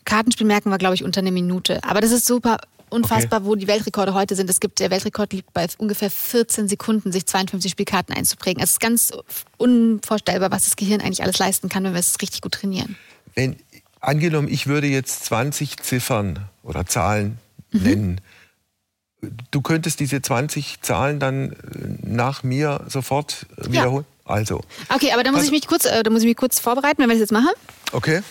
Kartenspiel 0.05 0.47
merken 0.47 0.69
wir, 0.69 0.77
glaube 0.77 0.95
ich, 0.95 1.03
unter 1.03 1.21
einer 1.21 1.31
Minute. 1.31 1.83
Aber 1.83 2.01
das 2.01 2.11
ist 2.11 2.25
super 2.25 2.57
unfassbar, 2.89 3.39
okay. 3.39 3.49
wo 3.49 3.55
die 3.55 3.67
Weltrekorde 3.67 4.13
heute 4.13 4.35
sind. 4.35 4.49
Es 4.49 4.59
gibt, 4.59 4.79
der 4.79 4.91
Weltrekord 4.91 5.33
liegt 5.33 5.53
bei 5.53 5.67
ungefähr 5.77 6.09
14 6.09 6.67
Sekunden, 6.67 7.11
sich 7.11 7.25
52 7.25 7.71
Spielkarten 7.71 8.15
einzuprägen. 8.15 8.61
Es 8.63 8.71
ist 8.71 8.79
ganz 8.79 9.11
unvorstellbar, 9.57 10.51
was 10.51 10.65
das 10.65 10.75
Gehirn 10.75 11.01
eigentlich 11.01 11.23
alles 11.23 11.39
leisten 11.39 11.69
kann, 11.69 11.83
wenn 11.83 11.93
wir 11.93 11.99
es 11.99 12.19
richtig 12.21 12.41
gut 12.41 12.53
trainieren. 12.53 12.95
Wenn, 13.35 13.57
angenommen, 13.99 14.47
ich 14.47 14.67
würde 14.67 14.87
jetzt 14.87 15.25
20 15.25 15.77
Ziffern 15.77 16.45
oder 16.63 16.85
Zahlen 16.85 17.37
mhm. 17.71 17.83
nennen. 17.83 18.21
Du 19.51 19.61
könntest 19.61 19.99
diese 19.99 20.21
20 20.21 20.81
Zahlen 20.81 21.19
dann 21.19 21.51
äh, 21.51 21.55
nach 22.03 22.43
mir 22.43 22.85
sofort 22.87 23.45
wiederholen? 23.57 24.05
Ja. 24.07 24.33
Also. 24.33 24.61
Okay, 24.89 25.11
aber 25.11 25.23
da 25.23 25.31
muss 25.31 25.39
also, 25.39 25.51
ich 25.51 25.59
mich 25.59 25.67
kurz, 25.67 25.85
äh, 25.85 26.03
da 26.03 26.09
muss 26.11 26.21
ich 26.21 26.27
mich 26.27 26.37
kurz 26.37 26.59
vorbereiten, 26.59 26.99
wenn 26.99 27.09
wir 27.09 27.15
das 27.15 27.21
jetzt 27.21 27.31
machen. 27.31 27.49
Okay. 27.91 28.21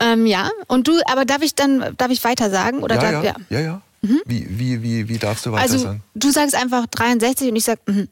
Ähm, 0.00 0.26
ja, 0.26 0.50
und 0.66 0.88
du, 0.88 1.00
aber 1.06 1.24
darf 1.24 1.42
ich 1.42 1.54
dann, 1.54 1.94
darf 1.96 2.10
ich 2.10 2.22
weiter 2.24 2.50
sagen? 2.50 2.82
Oder 2.82 2.96
ja, 2.96 3.12
darf, 3.12 3.24
ja, 3.24 3.34
ja, 3.50 3.60
ja. 3.60 3.82
Mhm. 4.02 4.20
Wie, 4.26 4.46
wie, 4.50 4.82
wie, 4.82 5.08
wie 5.08 5.18
darfst 5.18 5.46
du 5.46 5.52
weiter 5.52 5.62
also, 5.62 5.78
sagen? 5.78 6.02
Du 6.14 6.30
sagst 6.30 6.54
einfach 6.54 6.86
63 6.86 7.48
und 7.48 7.56
ich 7.56 7.64
sag, 7.64 7.78
mhm. 7.86 8.08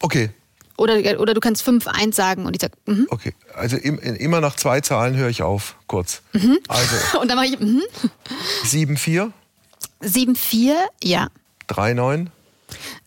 Okay. 0.00 0.30
Oder, 0.76 1.20
oder 1.20 1.34
du 1.34 1.40
kannst 1.40 1.62
5, 1.62 1.86
1 1.86 2.16
sagen 2.16 2.46
und 2.46 2.56
ich 2.56 2.60
sag, 2.60 2.72
mhm. 2.86 3.06
Okay, 3.10 3.32
also 3.54 3.76
im, 3.76 3.98
immer 3.98 4.40
nach 4.40 4.56
zwei 4.56 4.80
Zahlen 4.80 5.16
höre 5.16 5.28
ich 5.28 5.42
auf, 5.42 5.76
kurz. 5.86 6.22
Mhm. 6.32 6.58
Also. 6.66 6.96
und 7.20 7.28
dann 7.28 7.36
mache 7.36 7.46
ich, 7.46 7.60
mhm. 7.60 7.82
7, 8.64 8.96
4. 8.96 9.32
7, 10.00 10.34
4, 10.34 10.76
ja. 11.02 11.28
3, 11.68 11.94
9. 11.94 12.30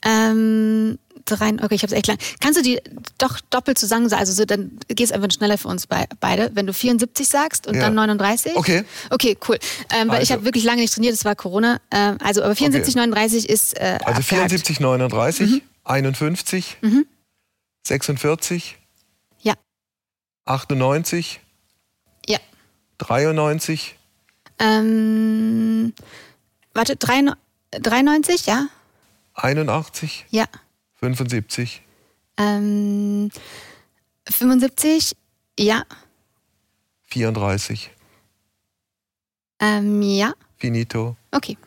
Ähm, 0.06 0.98
rein, 1.36 1.62
okay, 1.64 1.76
ich 1.76 1.84
habe 1.84 1.94
es 1.94 1.98
echt 1.98 2.08
lang. 2.08 2.18
Kannst 2.40 2.60
du 2.60 2.64
die 2.64 2.80
doch 3.18 3.40
doppelt 3.50 3.78
zusammen 3.78 4.10
sagen? 4.10 4.20
Also 4.20 4.34
so, 4.34 4.46
dann 4.46 4.78
geht 4.88 5.02
es 5.02 5.12
einfach 5.12 5.30
schneller 5.32 5.58
für 5.58 5.68
uns 5.68 5.88
bei, 5.88 6.06
beide. 6.20 6.52
Wenn 6.54 6.68
du 6.68 6.74
74 6.74 7.28
sagst 7.28 7.68
und 7.68 7.76
ja. 7.76 7.82
dann 7.82 7.96
39. 7.96 8.56
Okay. 8.56 8.84
Okay, 9.10 9.38
cool. 9.48 9.58
Ähm, 9.92 10.08
weil 10.08 10.18
also. 10.18 10.24
ich 10.24 10.32
habe 10.32 10.46
wirklich 10.46 10.64
lange 10.64 10.82
nicht 10.82 10.94
trainiert, 10.94 11.14
das 11.14 11.26
war 11.26 11.36
Corona. 11.36 11.80
Ähm, 11.92 12.18
also, 12.24 12.44
aber 12.44 12.56
74, 12.56 12.96
okay. 12.96 13.00
39 13.00 13.50
ist. 13.50 13.78
Äh, 13.80 14.00
also 14.04 14.22
74, 14.22 14.80
39, 14.80 15.50
mhm. 15.50 15.62
51, 15.84 16.78
mhm. 16.82 17.06
46. 17.86 18.78
Ja. 19.42 19.54
98. 20.46 21.40
Ja. 22.28 22.40
93. 22.98 23.96
Ähm, 24.60 25.94
warte, 26.74 26.96
93, 26.96 28.46
ja. 28.46 28.68
81. 29.36 30.26
Ja. 30.32 30.46
75. 31.00 31.82
Ähm, 32.38 33.30
75, 34.30 35.16
ja. 35.60 35.84
34. 37.04 37.92
Ähm, 39.60 40.02
ja. 40.02 40.34
Finito. 40.58 41.16
Okay. 41.32 41.58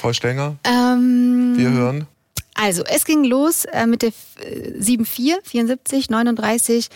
Frau 0.00 0.12
Stenger, 0.12 0.56
ähm, 0.64 1.54
wir 1.56 1.70
hören. 1.70 2.06
Also, 2.54 2.84
es 2.84 3.04
ging 3.04 3.24
los 3.24 3.64
äh, 3.64 3.86
mit 3.86 4.02
der 4.02 4.12
74, 4.12 5.40
74, 5.44 6.10
39, 6.10 6.88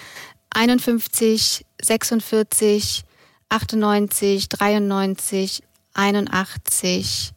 51, 0.51 1.65
46, 1.81 3.05
98, 3.49 4.49
93, 4.49 5.63
81, 5.95 7.33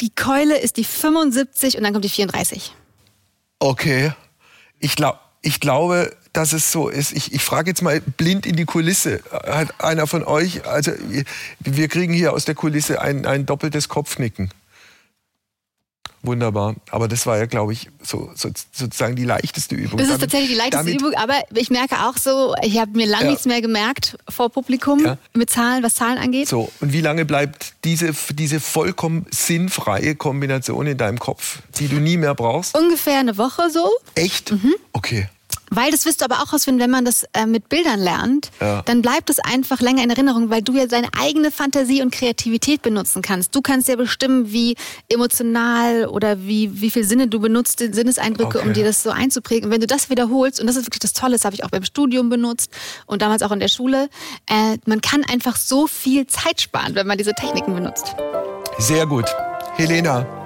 die 0.00 0.10
Keule 0.10 0.58
ist 0.58 0.76
die 0.76 0.84
75 0.84 1.76
und 1.76 1.84
dann 1.84 1.92
kommt 1.92 2.04
die 2.04 2.10
34. 2.10 2.74
Okay. 3.58 4.12
Ich, 4.78 4.96
glaub, 4.96 5.20
ich 5.42 5.60
glaube, 5.60 6.16
dass 6.32 6.52
es 6.52 6.72
so 6.72 6.88
ist. 6.88 7.12
Ich, 7.12 7.32
ich 7.32 7.42
frage 7.42 7.70
jetzt 7.70 7.82
mal 7.82 8.00
blind 8.00 8.46
in 8.46 8.56
die 8.56 8.64
Kulisse. 8.64 9.20
Hat 9.30 9.80
einer 9.80 10.06
von 10.06 10.24
euch, 10.24 10.66
also 10.66 10.92
wir 11.60 11.88
kriegen 11.88 12.12
hier 12.12 12.32
aus 12.32 12.44
der 12.44 12.54
Kulisse 12.54 13.00
ein, 13.00 13.26
ein 13.26 13.46
doppeltes 13.46 13.88
Kopfnicken. 13.88 14.50
Wunderbar. 16.22 16.74
Aber 16.90 17.08
das 17.08 17.24
war 17.26 17.38
ja, 17.38 17.46
glaube 17.46 17.72
ich, 17.72 17.88
so, 18.02 18.30
so, 18.34 18.50
sozusagen 18.72 19.16
die 19.16 19.24
leichteste 19.24 19.74
Übung. 19.74 19.96
Das 19.96 20.08
ist 20.08 20.12
damit, 20.12 20.20
tatsächlich 20.22 20.50
die 20.50 20.56
leichteste 20.56 20.90
Übung, 20.90 21.14
aber 21.14 21.34
ich 21.54 21.70
merke 21.70 21.96
auch 22.04 22.16
so, 22.16 22.54
ich 22.62 22.78
habe 22.78 22.92
mir 22.92 23.06
lange 23.06 23.24
ja. 23.24 23.30
nichts 23.30 23.46
mehr 23.46 23.62
gemerkt 23.62 24.18
vor 24.28 24.50
Publikum 24.50 25.02
ja. 25.04 25.18
mit 25.32 25.48
Zahlen, 25.48 25.82
was 25.82 25.94
Zahlen 25.94 26.18
angeht. 26.18 26.48
So, 26.48 26.70
und 26.80 26.92
wie 26.92 27.00
lange 27.00 27.24
bleibt 27.24 27.74
diese, 27.84 28.12
diese 28.34 28.60
vollkommen 28.60 29.26
sinnfreie 29.30 30.14
Kombination 30.14 30.86
in 30.86 30.98
deinem 30.98 31.18
Kopf, 31.18 31.60
die 31.78 31.88
du 31.88 31.96
nie 31.96 32.18
mehr 32.18 32.34
brauchst? 32.34 32.76
Ungefähr 32.76 33.18
eine 33.18 33.38
Woche 33.38 33.70
so. 33.70 33.90
Echt? 34.14 34.52
Mhm. 34.52 34.74
Okay. 34.92 35.28
Weil 35.70 35.92
das 35.92 36.04
wirst 36.04 36.20
du 36.20 36.24
aber 36.24 36.42
auch 36.42 36.52
rausfinden, 36.52 36.82
wenn 36.82 36.90
man 36.90 37.04
das 37.04 37.24
äh, 37.32 37.46
mit 37.46 37.68
Bildern 37.68 38.00
lernt, 38.00 38.50
ja. 38.60 38.82
dann 38.82 39.02
bleibt 39.02 39.30
es 39.30 39.38
einfach 39.38 39.80
länger 39.80 40.02
in 40.02 40.10
Erinnerung, 40.10 40.50
weil 40.50 40.62
du 40.62 40.74
ja 40.74 40.86
deine 40.86 41.08
eigene 41.18 41.52
Fantasie 41.52 42.02
und 42.02 42.12
Kreativität 42.12 42.82
benutzen 42.82 43.22
kannst. 43.22 43.54
Du 43.54 43.62
kannst 43.62 43.88
ja 43.88 43.94
bestimmen, 43.94 44.52
wie 44.52 44.76
emotional 45.08 46.06
oder 46.06 46.42
wie, 46.42 46.80
wie 46.80 46.90
viel 46.90 47.04
Sinne 47.04 47.28
du 47.28 47.38
benutzt, 47.38 47.78
Sinneseindrücke, 47.78 48.58
okay. 48.58 48.66
um 48.66 48.74
dir 48.74 48.84
das 48.84 49.02
so 49.02 49.10
einzuprägen. 49.10 49.66
Und 49.66 49.72
wenn 49.72 49.80
du 49.80 49.86
das 49.86 50.10
wiederholst, 50.10 50.60
und 50.60 50.66
das 50.66 50.76
ist 50.76 50.86
wirklich 50.86 51.00
das 51.00 51.12
Tolle, 51.12 51.34
das 51.34 51.44
habe 51.44 51.54
ich 51.54 51.62
auch 51.62 51.70
beim 51.70 51.84
Studium 51.84 52.28
benutzt 52.30 52.72
und 53.06 53.22
damals 53.22 53.42
auch 53.42 53.52
in 53.52 53.60
der 53.60 53.68
Schule, 53.68 54.08
äh, 54.48 54.76
man 54.86 55.00
kann 55.00 55.24
einfach 55.30 55.56
so 55.56 55.86
viel 55.86 56.26
Zeit 56.26 56.60
sparen, 56.60 56.96
wenn 56.96 57.06
man 57.06 57.16
diese 57.16 57.32
Techniken 57.32 57.74
benutzt. 57.74 58.16
Sehr 58.78 59.06
gut. 59.06 59.26
Helena, 59.76 60.39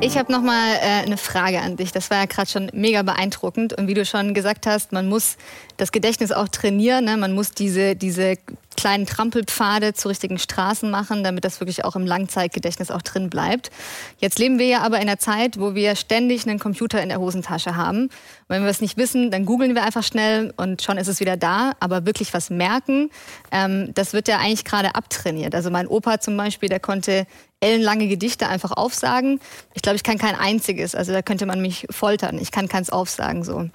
ich 0.00 0.16
habe 0.16 0.30
noch 0.30 0.42
mal 0.42 0.74
äh, 0.76 1.04
eine 1.04 1.16
Frage 1.16 1.60
an 1.60 1.76
dich. 1.76 1.90
Das 1.90 2.10
war 2.10 2.18
ja 2.18 2.26
gerade 2.26 2.48
schon 2.48 2.70
mega 2.72 3.02
beeindruckend. 3.02 3.72
Und 3.72 3.88
wie 3.88 3.94
du 3.94 4.04
schon 4.04 4.32
gesagt 4.32 4.66
hast, 4.66 4.92
man 4.92 5.08
muss 5.08 5.36
das 5.78 5.92
Gedächtnis 5.92 6.32
auch 6.32 6.48
trainieren. 6.48 7.06
Ne? 7.06 7.16
Man 7.16 7.32
muss 7.32 7.52
diese, 7.52 7.96
diese 7.96 8.36
kleinen 8.76 9.06
Trampelpfade 9.06 9.94
zu 9.94 10.08
richtigen 10.08 10.38
Straßen 10.38 10.90
machen, 10.90 11.24
damit 11.24 11.44
das 11.44 11.60
wirklich 11.60 11.84
auch 11.84 11.96
im 11.96 12.04
Langzeitgedächtnis 12.04 12.90
auch 12.90 13.02
drin 13.02 13.30
bleibt. 13.30 13.70
Jetzt 14.18 14.38
leben 14.38 14.58
wir 14.58 14.66
ja 14.66 14.80
aber 14.82 14.96
in 14.96 15.08
einer 15.08 15.18
Zeit, 15.18 15.58
wo 15.58 15.74
wir 15.74 15.96
ständig 15.96 16.46
einen 16.46 16.58
Computer 16.58 17.02
in 17.02 17.08
der 17.08 17.18
Hosentasche 17.18 17.76
haben. 17.76 18.02
Und 18.04 18.10
wenn 18.48 18.62
wir 18.62 18.70
es 18.70 18.80
nicht 18.80 18.96
wissen, 18.96 19.30
dann 19.30 19.46
googeln 19.46 19.74
wir 19.74 19.84
einfach 19.84 20.04
schnell 20.04 20.52
und 20.56 20.82
schon 20.82 20.98
ist 20.98 21.08
es 21.08 21.20
wieder 21.20 21.36
da. 21.36 21.72
Aber 21.80 22.06
wirklich 22.06 22.34
was 22.34 22.50
merken, 22.50 23.10
ähm, 23.50 23.92
das 23.94 24.12
wird 24.12 24.28
ja 24.28 24.38
eigentlich 24.38 24.64
gerade 24.64 24.94
abtrainiert. 24.94 25.54
Also 25.54 25.70
mein 25.70 25.86
Opa 25.86 26.20
zum 26.20 26.36
Beispiel, 26.36 26.68
der 26.68 26.80
konnte 26.80 27.26
ellenlange 27.60 28.08
Gedichte 28.08 28.48
einfach 28.48 28.72
aufsagen. 28.72 29.40
Ich 29.74 29.82
glaube, 29.82 29.96
ich 29.96 30.02
kann 30.04 30.18
kein 30.18 30.36
einziges. 30.36 30.94
Also 30.94 31.12
da 31.12 31.22
könnte 31.22 31.46
man 31.46 31.60
mich 31.60 31.86
foltern. 31.90 32.38
Ich 32.38 32.52
kann 32.52 32.68
keins 32.68 32.90
aufsagen 32.90 33.42
so. 33.42 33.68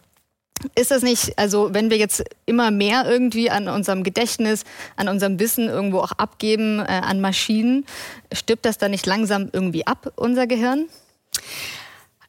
Ist 0.75 0.91
das 0.91 1.03
nicht, 1.03 1.37
also 1.37 1.73
wenn 1.73 1.89
wir 1.89 1.97
jetzt 1.97 2.23
immer 2.45 2.71
mehr 2.71 3.05
irgendwie 3.05 3.49
an 3.49 3.67
unserem 3.67 4.03
Gedächtnis, 4.03 4.63
an 4.95 5.09
unserem 5.09 5.39
Wissen 5.39 5.67
irgendwo 5.67 5.99
auch 5.99 6.13
abgeben, 6.13 6.79
äh, 6.79 6.83
an 6.83 7.19
Maschinen, 7.19 7.85
stirbt 8.31 8.65
das 8.65 8.77
dann 8.77 8.91
nicht 8.91 9.05
langsam 9.05 9.49
irgendwie 9.51 9.85
ab, 9.85 10.13
unser 10.15 10.47
Gehirn? 10.47 10.87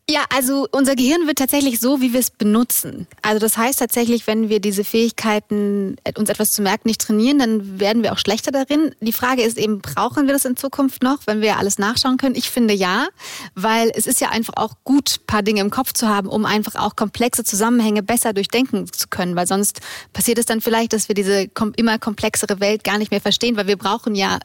Ja, 0.08 0.26
also 0.28 0.68
unser 0.70 0.96
Gehirn 0.96 1.26
wird 1.26 1.38
tatsächlich 1.38 1.80
so, 1.80 2.02
wie 2.02 2.12
wir 2.12 2.20
es 2.20 2.30
benutzen. 2.30 3.06
Also 3.22 3.38
das 3.38 3.56
heißt 3.56 3.78
tatsächlich, 3.78 4.26
wenn 4.26 4.50
wir 4.50 4.60
diese 4.60 4.84
Fähigkeiten, 4.84 5.96
uns 6.18 6.28
etwas 6.28 6.52
zu 6.52 6.60
merken, 6.60 6.88
nicht 6.88 7.00
trainieren, 7.00 7.38
dann 7.38 7.80
werden 7.80 8.02
wir 8.02 8.12
auch 8.12 8.18
schlechter 8.18 8.52
darin. 8.52 8.94
Die 9.00 9.14
Frage 9.14 9.40
ist 9.40 9.56
eben, 9.56 9.80
brauchen 9.80 10.26
wir 10.26 10.34
das 10.34 10.44
in 10.44 10.58
Zukunft 10.58 11.02
noch, 11.02 11.20
wenn 11.24 11.40
wir 11.40 11.56
alles 11.56 11.78
nachschauen 11.78 12.18
können? 12.18 12.34
Ich 12.34 12.50
finde 12.50 12.74
ja, 12.74 13.06
weil 13.54 13.90
es 13.94 14.06
ist 14.06 14.20
ja 14.20 14.28
einfach 14.28 14.52
auch 14.56 14.74
gut, 14.84 15.20
paar 15.26 15.42
Dinge 15.42 15.62
im 15.62 15.70
Kopf 15.70 15.94
zu 15.94 16.06
haben, 16.06 16.28
um 16.28 16.44
einfach 16.44 16.74
auch 16.74 16.96
komplexe 16.96 17.42
Zusammenhänge 17.42 18.02
besser 18.02 18.34
durchdenken 18.34 18.92
zu 18.92 19.08
können, 19.08 19.36
weil 19.36 19.46
sonst 19.46 19.80
passiert 20.12 20.36
es 20.36 20.44
dann 20.44 20.60
vielleicht, 20.60 20.92
dass 20.92 21.08
wir 21.08 21.14
diese 21.14 21.46
immer 21.76 21.98
komplexere 21.98 22.60
Welt 22.60 22.84
gar 22.84 22.98
nicht 22.98 23.10
mehr 23.10 23.22
verstehen, 23.22 23.56
weil 23.56 23.68
wir 23.68 23.78
brauchen 23.78 24.14
ja 24.14 24.38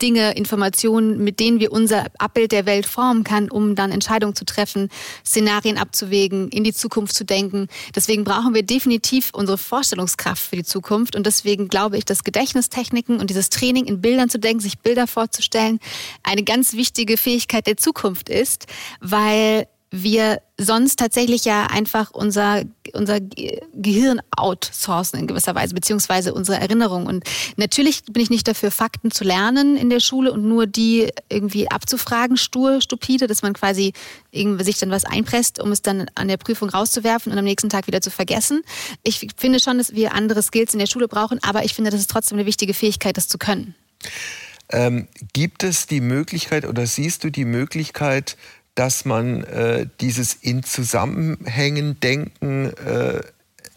Dinge, 0.00 0.32
Informationen, 0.32 1.22
mit 1.22 1.38
denen 1.38 1.60
wir 1.60 1.72
unser 1.72 2.06
Abbild 2.18 2.52
der 2.52 2.66
Welt 2.66 2.86
formen 2.86 3.24
kann, 3.24 3.50
um 3.50 3.74
dann 3.74 3.92
Entscheidungen 3.92 4.34
zu 4.34 4.44
treffen, 4.44 4.88
Szenarien 5.24 5.76
abzuwägen, 5.76 6.48
in 6.48 6.64
die 6.64 6.72
Zukunft 6.72 7.14
zu 7.14 7.24
denken. 7.24 7.68
Deswegen 7.94 8.24
brauchen 8.24 8.54
wir 8.54 8.62
definitiv 8.62 9.30
unsere 9.34 9.58
Vorstellungskraft 9.58 10.42
für 10.42 10.56
die 10.56 10.64
Zukunft 10.64 11.14
und 11.14 11.26
deswegen 11.26 11.68
glaube 11.68 11.98
ich, 11.98 12.04
dass 12.04 12.24
Gedächtnistechniken 12.24 13.20
und 13.20 13.28
dieses 13.28 13.50
Training 13.50 13.84
in 13.84 14.00
Bildern 14.00 14.30
zu 14.30 14.38
denken, 14.38 14.60
sich 14.60 14.78
Bilder 14.78 15.06
vorzustellen, 15.06 15.78
eine 16.22 16.42
ganz 16.42 16.72
wichtige 16.72 17.16
Fähigkeit 17.16 17.66
der 17.66 17.76
Zukunft 17.76 18.28
ist, 18.28 18.66
weil 19.00 19.66
wir 19.90 20.42
sonst 20.58 20.98
tatsächlich 20.98 21.44
ja 21.44 21.66
einfach 21.66 22.10
unser, 22.10 22.62
unser 22.92 23.20
Gehirn 23.20 24.20
outsourcen 24.36 25.20
in 25.20 25.26
gewisser 25.26 25.54
Weise, 25.54 25.74
beziehungsweise 25.74 26.34
unsere 26.34 26.58
Erinnerung. 26.58 27.06
Und 27.06 27.24
natürlich 27.56 28.02
bin 28.04 28.22
ich 28.22 28.30
nicht 28.30 28.48
dafür, 28.48 28.70
Fakten 28.70 29.10
zu 29.10 29.22
lernen 29.22 29.76
in 29.76 29.88
der 29.88 30.00
Schule 30.00 30.32
und 30.32 30.44
nur 30.44 30.66
die 30.66 31.10
irgendwie 31.28 31.70
abzufragen, 31.70 32.36
stur, 32.36 32.80
stupide, 32.80 33.26
dass 33.26 33.42
man 33.42 33.52
quasi 33.52 33.92
sich 34.32 34.78
dann 34.78 34.90
was 34.90 35.04
einpresst, 35.04 35.60
um 35.60 35.72
es 35.72 35.82
dann 35.82 36.06
an 36.14 36.28
der 36.28 36.36
Prüfung 36.36 36.68
rauszuwerfen 36.68 37.32
und 37.32 37.38
am 37.38 37.44
nächsten 37.44 37.68
Tag 37.68 37.86
wieder 37.86 38.00
zu 38.00 38.10
vergessen. 38.10 38.62
Ich 39.02 39.26
finde 39.36 39.60
schon, 39.60 39.78
dass 39.78 39.94
wir 39.94 40.14
andere 40.14 40.42
Skills 40.42 40.72
in 40.72 40.80
der 40.80 40.86
Schule 40.86 41.06
brauchen, 41.06 41.38
aber 41.42 41.64
ich 41.64 41.74
finde, 41.74 41.90
das 41.90 42.00
ist 42.00 42.10
trotzdem 42.10 42.38
eine 42.38 42.46
wichtige 42.46 42.74
Fähigkeit, 42.74 43.16
das 43.16 43.28
zu 43.28 43.38
können. 43.38 43.74
Ähm, 44.68 45.06
gibt 45.32 45.62
es 45.62 45.86
die 45.86 46.00
Möglichkeit 46.00 46.66
oder 46.66 46.86
siehst 46.86 47.22
du 47.22 47.30
die 47.30 47.44
Möglichkeit, 47.44 48.36
dass 48.76 49.04
man 49.04 49.42
äh, 49.44 49.86
dieses 50.00 50.34
in 50.34 50.62
Zusammenhängen 50.62 51.98
denken 51.98 52.72
äh, 52.74 53.22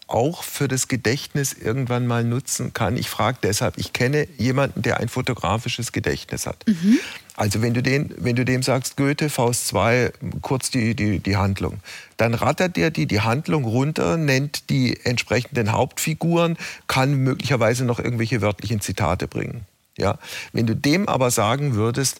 auch 0.09 0.43
für 0.43 0.67
das 0.67 0.87
Gedächtnis 0.87 1.53
irgendwann 1.53 2.07
mal 2.07 2.23
nutzen 2.23 2.73
kann. 2.73 2.97
Ich 2.97 3.09
frage 3.09 3.37
deshalb, 3.43 3.77
ich 3.77 3.93
kenne 3.93 4.27
jemanden, 4.37 4.81
der 4.81 4.99
ein 4.99 5.07
fotografisches 5.07 5.91
Gedächtnis 5.91 6.45
hat. 6.47 6.65
Mhm. 6.67 6.99
Also 7.35 7.61
wenn 7.61 7.73
du, 7.73 7.81
den, 7.81 8.13
wenn 8.17 8.35
du 8.35 8.43
dem 8.43 8.63
sagst, 8.63 8.97
Goethe, 8.97 9.29
Faust 9.29 9.67
2, 9.67 10.11
kurz 10.41 10.71
die, 10.71 10.95
die, 10.95 11.19
die 11.19 11.37
Handlung, 11.37 11.79
dann 12.17 12.33
rattert 12.33 12.75
der 12.75 12.91
die, 12.91 13.05
die 13.05 13.21
Handlung 13.21 13.63
runter, 13.63 14.17
nennt 14.17 14.69
die 14.69 14.99
entsprechenden 15.05 15.71
Hauptfiguren, 15.71 16.57
kann 16.87 17.13
möglicherweise 17.13 17.85
noch 17.85 17.99
irgendwelche 17.99 18.41
wörtlichen 18.41 18.81
Zitate 18.81 19.27
bringen. 19.27 19.61
Ja? 19.97 20.17
Wenn 20.51 20.65
du 20.65 20.75
dem 20.75 21.07
aber 21.07 21.31
sagen 21.31 21.75
würdest, 21.75 22.19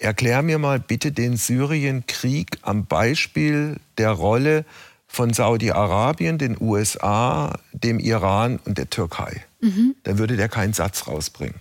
Erklär 0.00 0.40
mir 0.40 0.58
mal 0.58 0.80
bitte 0.80 1.12
den 1.12 1.36
Syrienkrieg 1.36 2.56
am 2.62 2.86
Beispiel 2.86 3.76
der 3.98 4.12
Rolle 4.12 4.64
von 5.06 5.34
Saudi-Arabien, 5.34 6.38
den 6.38 6.56
USA, 6.58 7.58
dem 7.72 7.98
Iran 7.98 8.58
und 8.64 8.78
der 8.78 8.88
Türkei. 8.88 9.44
Mhm. 9.60 9.94
Dann 10.04 10.16
würde 10.16 10.38
der 10.38 10.48
keinen 10.48 10.72
Satz 10.72 11.06
rausbringen. 11.06 11.60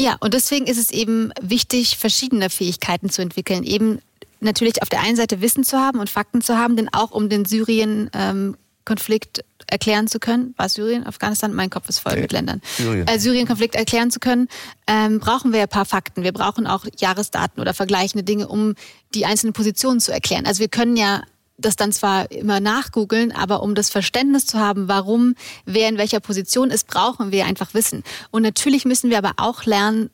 Ja, 0.00 0.16
und 0.20 0.34
deswegen 0.34 0.68
ist 0.68 0.78
es 0.78 0.92
eben 0.92 1.32
wichtig, 1.40 1.98
verschiedene 1.98 2.48
Fähigkeiten 2.48 3.10
zu 3.10 3.22
entwickeln. 3.22 3.64
Eben 3.64 3.98
natürlich 4.38 4.80
auf 4.80 4.88
der 4.88 5.00
einen 5.00 5.16
Seite 5.16 5.40
Wissen 5.40 5.64
zu 5.64 5.78
haben 5.78 5.98
und 5.98 6.08
Fakten 6.08 6.42
zu 6.42 6.56
haben, 6.56 6.76
denn 6.76 6.88
auch 6.92 7.10
um 7.10 7.28
den 7.28 7.44
Syrien-Konflikt 7.44 9.38
ähm, 9.38 9.44
erklären 9.70 10.06
zu 10.06 10.18
können, 10.18 10.54
war 10.56 10.68
Syrien, 10.68 11.06
Afghanistan, 11.06 11.54
mein 11.54 11.70
Kopf 11.70 11.88
ist 11.88 11.98
voll 11.98 12.12
okay. 12.12 12.22
mit 12.22 12.32
Ländern, 12.32 12.60
Syrien. 12.76 13.06
Äh, 13.06 13.18
Syrien-Konflikt 13.18 13.74
erklären 13.74 14.10
zu 14.10 14.20
können, 14.20 14.48
ähm, 14.86 15.20
brauchen 15.20 15.52
wir 15.52 15.62
ein 15.62 15.68
paar 15.68 15.84
Fakten. 15.84 16.22
Wir 16.22 16.32
brauchen 16.32 16.66
auch 16.66 16.84
Jahresdaten 16.98 17.60
oder 17.60 17.74
vergleichende 17.74 18.24
Dinge, 18.24 18.48
um 18.48 18.74
die 19.14 19.26
einzelnen 19.26 19.52
Positionen 19.52 20.00
zu 20.00 20.12
erklären. 20.12 20.46
Also 20.46 20.60
wir 20.60 20.68
können 20.68 20.96
ja 20.96 21.22
das 21.58 21.76
dann 21.76 21.92
zwar 21.92 22.30
immer 22.30 22.60
nachgoogeln, 22.60 23.32
aber 23.32 23.62
um 23.62 23.74
das 23.74 23.90
Verständnis 23.90 24.46
zu 24.46 24.58
haben, 24.58 24.88
warum 24.88 25.34
wer 25.66 25.88
in 25.88 25.98
welcher 25.98 26.20
Position 26.20 26.70
ist, 26.70 26.86
brauchen 26.86 27.32
wir 27.32 27.46
einfach 27.46 27.74
Wissen. 27.74 28.04
Und 28.30 28.42
natürlich 28.42 28.84
müssen 28.84 29.10
wir 29.10 29.18
aber 29.18 29.32
auch 29.38 29.64
lernen, 29.64 30.10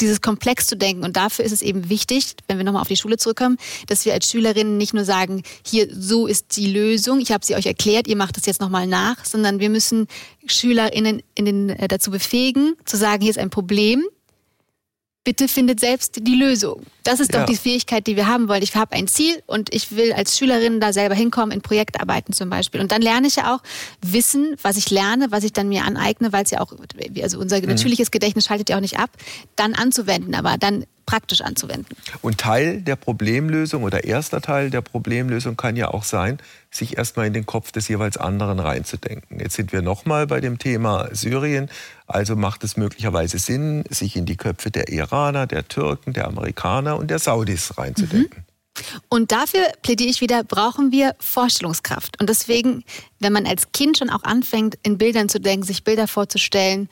dieses 0.00 0.20
Komplex 0.20 0.66
zu 0.66 0.76
denken. 0.76 1.04
Und 1.04 1.16
dafür 1.16 1.44
ist 1.44 1.52
es 1.52 1.62
eben 1.62 1.88
wichtig, 1.88 2.34
wenn 2.46 2.58
wir 2.58 2.64
nochmal 2.64 2.82
auf 2.82 2.88
die 2.88 2.96
Schule 2.96 3.16
zurückkommen, 3.16 3.56
dass 3.88 4.04
wir 4.04 4.12
als 4.12 4.30
Schülerinnen 4.30 4.76
nicht 4.76 4.94
nur 4.94 5.04
sagen, 5.04 5.42
hier, 5.66 5.88
so 5.92 6.26
ist 6.26 6.56
die 6.56 6.72
Lösung, 6.72 7.20
ich 7.20 7.32
habe 7.32 7.44
sie 7.44 7.54
euch 7.54 7.66
erklärt, 7.66 8.06
ihr 8.06 8.16
macht 8.16 8.36
das 8.36 8.46
jetzt 8.46 8.60
nochmal 8.60 8.86
nach, 8.86 9.24
sondern 9.24 9.60
wir 9.60 9.70
müssen 9.70 10.06
Schülerinnen 10.46 11.22
in 11.34 11.44
den, 11.44 11.68
äh, 11.70 11.88
dazu 11.88 12.10
befähigen, 12.10 12.74
zu 12.84 12.96
sagen, 12.96 13.22
hier 13.22 13.30
ist 13.30 13.38
ein 13.38 13.50
Problem, 13.50 14.04
bitte 15.24 15.46
findet 15.48 15.80
selbst 15.80 16.26
die 16.26 16.34
Lösung. 16.34 16.82
Das 17.04 17.20
ist 17.20 17.32
ja. 17.32 17.40
doch 17.40 17.46
die 17.46 17.56
Fähigkeit, 17.56 18.06
die 18.06 18.16
wir 18.16 18.26
haben 18.26 18.48
wollen. 18.48 18.62
Ich 18.62 18.74
habe 18.74 18.92
ein 18.92 19.06
Ziel 19.06 19.42
und 19.46 19.72
ich 19.74 19.94
will 19.94 20.12
als 20.12 20.36
Schülerin 20.36 20.80
da 20.80 20.92
selber 20.92 21.14
hinkommen, 21.14 21.52
in 21.52 21.62
Projektarbeiten 21.62 22.34
zum 22.34 22.50
Beispiel. 22.50 22.80
Und 22.80 22.92
dann 22.92 23.02
lerne 23.02 23.26
ich 23.26 23.36
ja 23.36 23.54
auch 23.54 23.60
Wissen, 24.00 24.56
was 24.62 24.76
ich 24.76 24.90
lerne, 24.90 25.30
was 25.30 25.44
ich 25.44 25.52
dann 25.52 25.68
mir 25.68 25.84
aneigne, 25.84 26.32
weil 26.32 26.44
es 26.44 26.50
ja 26.50 26.60
auch, 26.60 26.72
also 27.22 27.38
unser 27.38 27.60
mhm. 27.60 27.68
natürliches 27.68 28.10
Gedächtnis 28.10 28.44
schaltet 28.44 28.68
ja 28.70 28.76
auch 28.76 28.80
nicht 28.80 28.98
ab, 28.98 29.10
dann 29.56 29.74
anzuwenden, 29.74 30.34
aber 30.34 30.56
dann 30.58 30.84
praktisch 31.06 31.40
anzuwenden. 31.40 31.96
Und 32.20 32.38
Teil 32.38 32.80
der 32.80 32.96
Problemlösung 32.96 33.82
oder 33.82 34.04
erster 34.04 34.40
Teil 34.40 34.70
der 34.70 34.80
Problemlösung 34.80 35.56
kann 35.56 35.76
ja 35.76 35.88
auch 35.88 36.04
sein, 36.04 36.38
sich 36.70 36.96
erstmal 36.96 37.26
in 37.26 37.32
den 37.32 37.44
Kopf 37.44 37.72
des 37.72 37.88
jeweils 37.88 38.16
anderen 38.16 38.58
reinzudenken. 38.58 39.40
Jetzt 39.40 39.54
sind 39.54 39.72
wir 39.72 39.82
nochmal 39.82 40.26
bei 40.26 40.40
dem 40.40 40.58
Thema 40.58 41.08
Syrien. 41.12 41.68
Also 42.12 42.36
macht 42.36 42.62
es 42.64 42.76
möglicherweise 42.76 43.38
Sinn, 43.38 43.84
sich 43.88 44.16
in 44.16 44.26
die 44.26 44.36
Köpfe 44.36 44.70
der 44.70 44.88
Iraner, 44.88 45.46
der 45.46 45.66
Türken, 45.66 46.12
der 46.12 46.26
Amerikaner 46.26 46.96
und 46.96 47.10
der 47.10 47.18
Saudis 47.18 47.76
reinzudenken. 47.78 48.44
Mhm. 48.46 48.52
Und 49.08 49.32
dafür 49.32 49.60
plädiere 49.82 50.10
ich 50.10 50.20
wieder, 50.20 50.44
brauchen 50.44 50.92
wir 50.92 51.14
Vorstellungskraft. 51.18 52.20
Und 52.20 52.28
deswegen, 52.28 52.84
wenn 53.18 53.32
man 53.32 53.46
als 53.46 53.72
Kind 53.72 53.98
schon 53.98 54.10
auch 54.10 54.22
anfängt, 54.22 54.78
in 54.82 54.98
Bildern 54.98 55.28
zu 55.28 55.40
denken, 55.40 55.66
sich 55.66 55.84
Bilder 55.84 56.08
vorzustellen, 56.08 56.88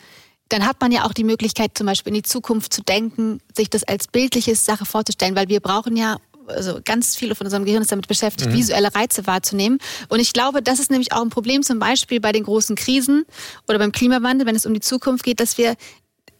dann 0.51 0.67
hat 0.67 0.81
man 0.81 0.93
ja 0.93 1.05
auch 1.05 1.13
die 1.13 1.25
Möglichkeit, 1.25 1.79
zum 1.79 1.87
Beispiel 1.87 2.11
in 2.11 2.23
die 2.23 2.29
Zukunft 2.29 2.73
zu 2.73 2.83
denken, 2.83 3.41
sich 3.57 3.71
das 3.71 3.85
als 3.85 4.09
bildliche 4.09 4.55
Sache 4.57 4.85
vorzustellen, 4.85 5.37
weil 5.37 5.49
wir 5.49 5.61
brauchen 5.61 5.97
ja 5.97 6.17
also 6.51 6.81
ganz 6.85 7.17
viele 7.17 7.35
von 7.35 7.47
unserem 7.47 7.65
Gehirn 7.65 7.83
ist 7.83 7.93
damit 7.93 8.09
beschäftigt, 8.09 8.51
mhm. 8.51 8.55
visuelle 8.55 8.95
Reize 8.95 9.27
wahrzunehmen. 9.27 9.79
Und 10.09 10.21
ich 10.21 10.33
glaube, 10.33 10.63
das 10.63 10.79
ist 10.79 10.91
nämlich 10.91 11.13
auch 11.13 11.23
ein 11.23 11.31
Problem 11.31 11.63
zum 11.63 11.79
Beispiel 11.79 12.21
bei 12.21 12.33
den 12.33 12.45
großen 12.45 12.77
Krisen 12.77 13.25
oder 13.69 13.79
beim 13.79 13.93
Klimawandel, 13.93 14.47
wenn 14.47 14.57
es 14.57 14.67
um 14.67 14.75
die 14.75 14.81
Zukunft 14.81 15.25
geht, 15.25 15.41
dass 15.41 15.59
wir 15.59 15.77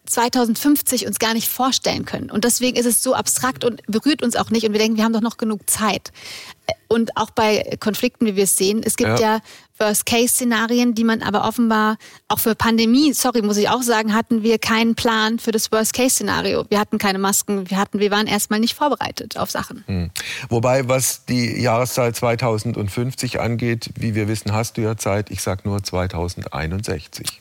2050 0.07 1.07
uns 1.07 1.19
gar 1.19 1.35
nicht 1.35 1.49
vorstellen 1.49 2.05
können. 2.05 2.31
Und 2.31 2.45
deswegen 2.45 2.77
ist 2.77 2.87
es 2.87 3.03
so 3.03 3.15
abstrakt 3.15 3.65
und 3.65 3.81
berührt 3.87 4.23
uns 4.23 4.37
auch 4.37 4.51
nicht. 4.51 4.67
Und 4.67 4.73
wir 4.73 4.81
denken, 4.81 4.97
wir 4.97 5.05
haben 5.05 5.13
doch 5.13 5.21
noch 5.21 5.37
genug 5.37 5.69
Zeit. 5.71 6.13
Und 6.89 7.17
auch 7.17 7.31
bei 7.31 7.77
Konflikten, 7.81 8.27
wie 8.27 8.37
wir 8.37 8.45
es 8.45 8.57
sehen, 8.57 8.83
es 8.85 8.97
gibt 8.97 9.21
ja, 9.21 9.37
ja 9.37 9.41
Worst-Case-Szenarien, 9.81 10.95
die 10.95 11.05
man 11.05 11.23
aber 11.23 11.45
offenbar 11.49 11.97
auch 12.29 12.39
für 12.39 12.55
Pandemie, 12.55 13.13
sorry, 13.15 13.43
muss 13.43 13.57
ich 13.57 13.69
auch 13.69 13.83
sagen, 13.83 14.15
hatten 14.15 14.43
wir 14.43 14.59
keinen 14.59 14.95
Plan 14.95 15.39
für 15.39 15.51
das 15.51 15.73
Worst-Case-Szenario. 15.73 16.67
Wir 16.69 16.79
hatten 16.79 16.99
keine 16.99 17.19
Masken, 17.19 17.69
wir 17.71 17.79
hatten, 17.79 17.99
wir 17.99 18.11
waren 18.11 18.27
erstmal 18.27 18.61
nicht 18.61 18.75
vorbereitet 18.75 19.37
auf 19.37 19.51
Sachen. 19.51 19.83
Hm. 19.87 20.11
Wobei, 20.49 20.87
was 20.89 21.25
die 21.25 21.61
Jahreszahl 21.61 22.15
2050 22.15 23.41
angeht, 23.41 23.91
wie 23.97 24.15
wir 24.15 24.29
wissen, 24.29 24.53
hast 24.53 24.77
du 24.77 24.83
ja 24.83 24.97
Zeit. 24.97 25.31
Ich 25.31 25.43
sag 25.43 25.65
nur 25.65 25.83
2061. 25.83 27.41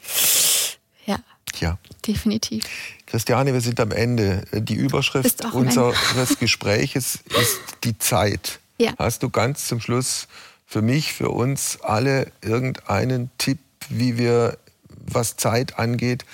Ja. 1.06 1.18
Ja. 1.60 1.78
Definitiv. 2.08 2.64
Christiane, 3.06 3.54
wir 3.54 3.62
sind 3.62 3.80
am 3.80 3.92
Ende. 3.92 4.44
Die 4.54 4.76
Überschrift 4.76 5.44
unseres 5.54 6.40
Gespräches 6.40 7.20
ist 7.40 7.60
die 7.84 7.98
Zeit. 7.98 8.60
Ja. 8.78 8.94
Hast 8.98 9.24
du 9.24 9.30
ganz 9.30 9.68
zum 9.68 9.82
Schluss 9.82 10.28
für 10.70 10.84
mich, 10.84 11.14
für 11.14 11.30
uns 11.30 11.80
alle 11.82 12.32
irgendeinen 12.42 13.32
Tipp, 13.40 13.58
wie 13.90 14.20
wir, 14.20 14.60
was 14.88 15.36
Zeit 15.36 15.80
angeht, 15.80 16.26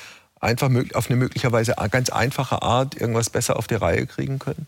einfach 0.41 0.69
auf 0.93 1.09
eine 1.09 1.15
möglicherweise 1.15 1.75
ganz 1.89 2.09
einfache 2.09 2.61
Art 2.61 2.99
irgendwas 2.99 3.29
besser 3.29 3.55
auf 3.55 3.67
die 3.67 3.75
Reihe 3.75 4.05
kriegen 4.05 4.37
können? 4.37 4.67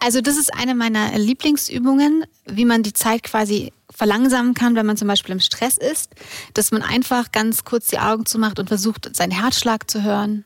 Also 0.00 0.20
das 0.20 0.36
ist 0.36 0.52
eine 0.52 0.74
meiner 0.74 1.16
Lieblingsübungen, 1.16 2.24
wie 2.46 2.64
man 2.64 2.82
die 2.82 2.92
Zeit 2.92 3.22
quasi 3.22 3.72
verlangsamen 3.88 4.52
kann, 4.54 4.74
wenn 4.74 4.84
man 4.84 4.96
zum 4.96 5.06
Beispiel 5.06 5.32
im 5.32 5.40
Stress 5.40 5.78
ist, 5.78 6.10
dass 6.54 6.72
man 6.72 6.82
einfach 6.82 7.30
ganz 7.30 7.64
kurz 7.64 7.86
die 7.86 8.00
Augen 8.00 8.26
zumacht 8.26 8.58
und 8.58 8.66
versucht, 8.66 9.14
seinen 9.14 9.30
Herzschlag 9.30 9.88
zu 9.88 10.02
hören 10.02 10.44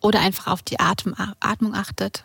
oder 0.00 0.20
einfach 0.20 0.46
auf 0.46 0.62
die 0.62 0.78
Atmung 0.78 1.74
achtet. 1.74 2.24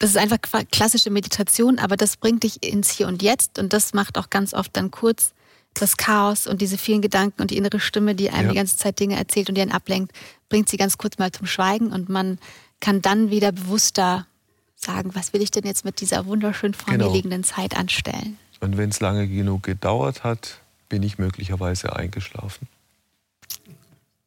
Das 0.00 0.10
ist 0.10 0.16
einfach 0.16 0.38
klassische 0.72 1.10
Meditation, 1.10 1.78
aber 1.78 1.96
das 1.96 2.16
bringt 2.16 2.42
dich 2.42 2.62
ins 2.62 2.90
Hier 2.90 3.06
und 3.06 3.22
Jetzt 3.22 3.58
und 3.58 3.74
das 3.74 3.92
macht 3.92 4.16
auch 4.16 4.30
ganz 4.30 4.54
oft 4.54 4.74
dann 4.74 4.90
kurz 4.90 5.32
das 5.74 5.98
Chaos 5.98 6.46
und 6.46 6.62
diese 6.62 6.78
vielen 6.78 7.02
Gedanken 7.02 7.42
und 7.42 7.50
die 7.50 7.58
innere 7.58 7.80
Stimme, 7.80 8.14
die 8.14 8.30
einem 8.30 8.46
ja. 8.46 8.48
die 8.52 8.56
ganze 8.56 8.78
Zeit 8.78 8.98
Dinge 8.98 9.16
erzählt 9.16 9.50
und 9.50 9.56
die 9.56 9.60
einen 9.60 9.72
ablenkt, 9.72 10.12
bringt 10.48 10.70
sie 10.70 10.78
ganz 10.78 10.96
kurz 10.96 11.18
mal 11.18 11.30
zum 11.30 11.46
Schweigen 11.46 11.92
und 11.92 12.08
man 12.08 12.38
kann 12.80 13.02
dann 13.02 13.30
wieder 13.30 13.52
bewusster 13.52 14.26
sagen, 14.74 15.14
was 15.14 15.34
will 15.34 15.42
ich 15.42 15.50
denn 15.50 15.64
jetzt 15.64 15.84
mit 15.84 16.00
dieser 16.00 16.24
wunderschön 16.24 16.72
vor 16.72 16.94
genau. 16.94 17.10
mir 17.10 17.16
liegenden 17.16 17.44
Zeit 17.44 17.76
anstellen. 17.76 18.38
Und 18.60 18.78
wenn 18.78 18.88
es 18.88 19.00
lange 19.00 19.28
genug 19.28 19.64
gedauert 19.64 20.24
hat, 20.24 20.60
bin 20.88 21.02
ich 21.02 21.18
möglicherweise 21.18 21.94
eingeschlafen. 21.94 22.68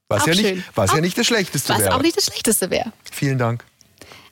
Was, 0.07 0.27
ja 0.27 0.35
nicht, 0.35 0.63
was 0.75 0.93
ja 0.93 1.01
nicht 1.01 1.17
das 1.17 1.25
Schlechteste 1.25 1.73
wäre. 1.73 1.85
Was 1.85 1.95
auch 1.95 2.01
nicht 2.03 2.15
das 2.15 2.25
Schlechteste 2.25 2.69
wäre. 2.69 2.93
Vielen 3.11 3.39
Dank. 3.39 3.65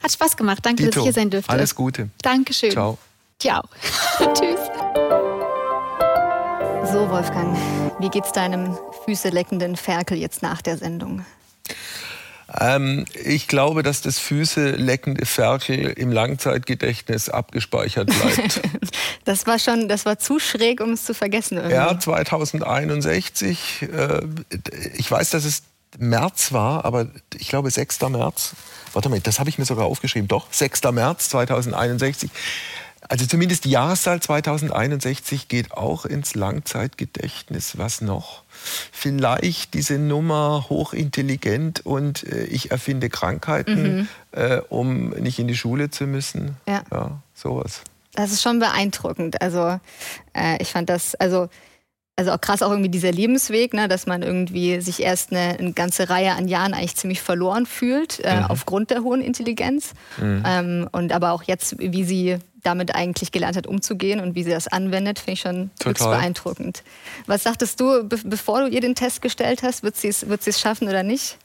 Hat 0.01 0.11
Spaß 0.11 0.35
gemacht. 0.37 0.59
Danke, 0.63 0.83
Dito. 0.83 0.91
dass 0.91 0.97
ich 0.97 1.03
hier 1.03 1.13
sein 1.13 1.29
durfte. 1.29 1.49
Alles 1.49 1.75
Gute. 1.75 2.09
Dankeschön. 2.21 2.71
Ciao. 2.71 2.97
Ciao. 3.39 3.61
Tschüss. 4.33 4.59
So, 6.91 7.09
Wolfgang, 7.09 7.57
wie 7.99 8.09
geht's 8.09 8.31
deinem 8.31 8.77
füßeleckenden 9.05 9.75
Ferkel 9.75 10.17
jetzt 10.17 10.41
nach 10.41 10.61
der 10.61 10.77
Sendung? 10.77 11.25
Ähm, 12.59 13.05
ich 13.23 13.47
glaube, 13.47 13.81
dass 13.81 14.01
das 14.01 14.19
Füße 14.19 14.71
leckende 14.71 15.25
Ferkel 15.25 15.91
im 15.91 16.11
Langzeitgedächtnis 16.11 17.29
abgespeichert 17.29 18.07
bleibt. 18.07 18.61
das 19.25 19.47
war 19.47 19.57
schon, 19.57 19.87
das 19.87 20.05
war 20.05 20.19
zu 20.19 20.39
schräg, 20.39 20.81
um 20.81 20.91
es 20.91 21.05
zu 21.05 21.13
vergessen. 21.13 21.57
Irgendwie. 21.57 21.75
Ja, 21.75 21.97
2061. 21.97 23.83
Äh, 23.83 24.21
ich 24.95 25.09
weiß, 25.09 25.29
dass 25.29 25.45
es 25.45 25.63
März 25.97 26.51
war, 26.51 26.85
aber 26.85 27.07
ich 27.37 27.49
glaube 27.49 27.69
6. 27.69 28.01
März. 28.09 28.53
Warte 28.93 29.09
mal, 29.09 29.19
das 29.19 29.39
habe 29.39 29.49
ich 29.49 29.57
mir 29.57 29.65
sogar 29.65 29.85
aufgeschrieben. 29.85 30.27
Doch, 30.27 30.47
6. 30.51 30.83
März 30.91 31.29
2061. 31.29 32.29
Also 33.09 33.25
zumindest 33.25 33.65
die 33.65 33.71
Jahreszahl 33.71 34.21
2061 34.21 35.47
geht 35.47 35.73
auch 35.73 36.05
ins 36.05 36.35
Langzeitgedächtnis. 36.35 37.77
Was 37.77 38.01
noch? 38.01 38.43
Vielleicht 38.91 39.73
diese 39.73 39.97
Nummer 39.97 40.67
hochintelligent 40.69 41.85
und 41.85 42.23
äh, 42.23 42.43
ich 42.45 42.71
erfinde 42.71 43.09
Krankheiten, 43.09 43.97
mhm. 43.97 44.07
äh, 44.31 44.61
um 44.69 45.09
nicht 45.09 45.39
in 45.39 45.47
die 45.47 45.57
Schule 45.57 45.89
zu 45.89 46.05
müssen. 46.05 46.57
Ja, 46.67 46.83
ja 46.91 47.21
sowas. 47.33 47.81
Das 48.13 48.31
ist 48.31 48.41
schon 48.41 48.59
beeindruckend. 48.59 49.41
Also 49.41 49.79
äh, 50.33 50.61
ich 50.61 50.71
fand 50.71 50.89
das, 50.89 51.15
also 51.15 51.49
also 52.21 52.33
auch 52.33 52.41
krass 52.41 52.61
auch 52.61 52.69
irgendwie 52.69 52.89
dieser 52.89 53.11
Lebensweg, 53.11 53.73
ne, 53.73 53.87
dass 53.87 54.05
man 54.05 54.21
irgendwie 54.21 54.79
sich 54.79 55.01
erst 55.01 55.31
eine, 55.31 55.57
eine 55.57 55.73
ganze 55.73 56.09
Reihe 56.09 56.33
an 56.33 56.47
Jahren 56.47 56.75
eigentlich 56.75 56.95
ziemlich 56.95 57.19
verloren 57.19 57.65
fühlt, 57.65 58.19
äh, 58.23 58.41
mhm. 58.41 58.45
aufgrund 58.45 58.91
der 58.91 59.01
hohen 59.01 59.21
Intelligenz. 59.21 59.93
Mhm. 60.17 60.43
Ähm, 60.45 60.89
und 60.91 61.11
aber 61.13 61.31
auch 61.31 61.41
jetzt, 61.43 61.79
wie 61.79 62.03
sie 62.03 62.37
damit 62.61 62.93
eigentlich 62.93 63.31
gelernt 63.31 63.57
hat, 63.57 63.65
umzugehen 63.65 64.19
und 64.19 64.35
wie 64.35 64.43
sie 64.43 64.51
das 64.51 64.67
anwendet, 64.67 65.17
finde 65.17 65.31
ich 65.31 65.39
schon 65.39 65.71
höchst 65.83 66.03
beeindruckend. 66.03 66.83
Was 67.25 67.41
sagtest 67.41 67.79
du, 67.79 68.03
be 68.03 68.19
bevor 68.23 68.61
du 68.61 68.67
ihr 68.67 68.81
den 68.81 68.93
Test 68.93 69.23
gestellt 69.23 69.63
hast, 69.63 69.81
wird 69.81 69.97
sie 69.97 70.09
es 70.09 70.29
wird 70.29 70.43
schaffen 70.55 70.87
oder 70.87 71.01
nicht? 71.01 71.39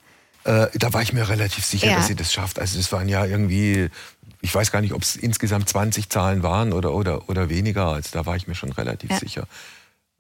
Äh, 0.45 0.67
da 0.75 0.93
war 0.93 1.01
ich 1.01 1.15
mir 1.15 1.27
relativ 1.27 1.65
sicher, 1.65 1.89
ja. 1.89 1.97
dass 1.97 2.09
sie 2.09 2.17
das 2.17 2.35
schafft. 2.35 2.59
Also 2.59 2.79
es 2.79 2.93
waren 2.93 3.09
ja 3.09 3.25
irgendwie, 3.25 3.89
ich 4.43 4.55
weiß 4.55 4.73
gar 4.73 4.83
nicht, 4.83 4.93
ob 4.93 5.01
es 5.01 5.17
insgesamt 5.17 5.71
20 5.71 6.11
Zahlen 6.11 6.43
waren 6.43 6.75
oder, 6.75 6.93
oder, 6.93 7.31
oder 7.31 7.49
weniger. 7.49 7.87
Also 7.87 8.11
da 8.13 8.27
war 8.27 8.37
ich 8.37 8.47
mir 8.47 8.55
schon 8.55 8.73
relativ 8.73 9.11
ja. 9.11 9.19
sicher. 9.19 9.49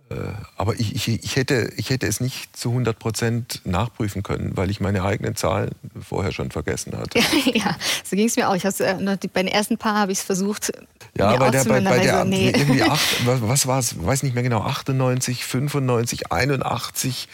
Äh, 0.09 0.15
aber 0.57 0.75
ich, 0.79 0.95
ich, 0.95 1.09
ich, 1.09 1.37
hätte, 1.37 1.73
ich 1.77 1.91
hätte 1.91 2.07
es 2.07 2.21
nicht 2.21 2.57
zu 2.57 2.71
100 2.71 2.99
Prozent 2.99 3.61
nachprüfen 3.65 4.23
können, 4.23 4.57
weil 4.57 4.71
ich 4.71 4.81
meine 4.81 5.03
eigenen 5.03 5.35
Zahlen 5.35 5.71
vorher 6.01 6.31
schon 6.31 6.51
vergessen 6.51 6.97
hatte. 6.97 7.19
ja, 7.53 7.77
so 8.05 8.15
ging 8.15 8.27
es 8.27 8.37
mir 8.37 8.49
auch. 8.49 8.55
Ich 8.55 8.65
äh, 8.65 8.97
bei 9.33 9.43
den 9.43 9.49
ersten 9.49 9.79
paar 9.79 9.99
habe 9.99 10.13
ich 10.13 10.19
es 10.19 10.25
versucht. 10.25 10.73
Ja, 11.19 11.37
bei 11.37 11.51
der, 11.51 11.65
bei, 11.65 11.81
bei 11.81 11.99
der 11.99 12.25
nee. 12.25 12.53
irgendwie 12.55 12.83
acht, 12.89 13.27
was 13.27 13.67
war 13.67 13.81
es, 13.81 14.05
weiß 14.05 14.23
nicht 14.23 14.35
mehr 14.35 14.45
genau, 14.45 14.61
98, 14.61 15.45
95, 15.45 16.31
81 16.31 17.29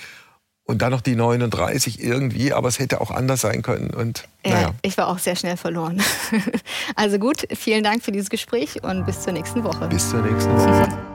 und 0.65 0.81
dann 0.81 0.93
noch 0.93 1.03
die 1.03 1.17
39 1.17 2.03
irgendwie, 2.03 2.53
aber 2.55 2.69
es 2.69 2.79
hätte 2.79 3.01
auch 3.01 3.11
anders 3.11 3.43
sein 3.43 3.61
können. 3.61 3.91
Und, 3.91 4.29
ja, 4.45 4.53
naja. 4.53 4.75
ich 4.81 4.97
war 4.97 5.09
auch 5.09 5.19
sehr 5.19 5.37
schnell 5.37 5.59
verloren. 5.59 6.01
also 6.97 7.19
gut, 7.19 7.47
vielen 7.55 7.85
Dank 7.85 8.03
für 8.03 8.13
dieses 8.13 8.31
Gespräch 8.31 8.83
und 8.83 9.05
bis 9.05 9.21
zur 9.21 9.35
nächsten 9.35 9.63
Woche. 9.65 9.89
Bis 9.89 10.09
zur 10.09 10.23
nächsten 10.23 10.57
Woche. 10.57 11.12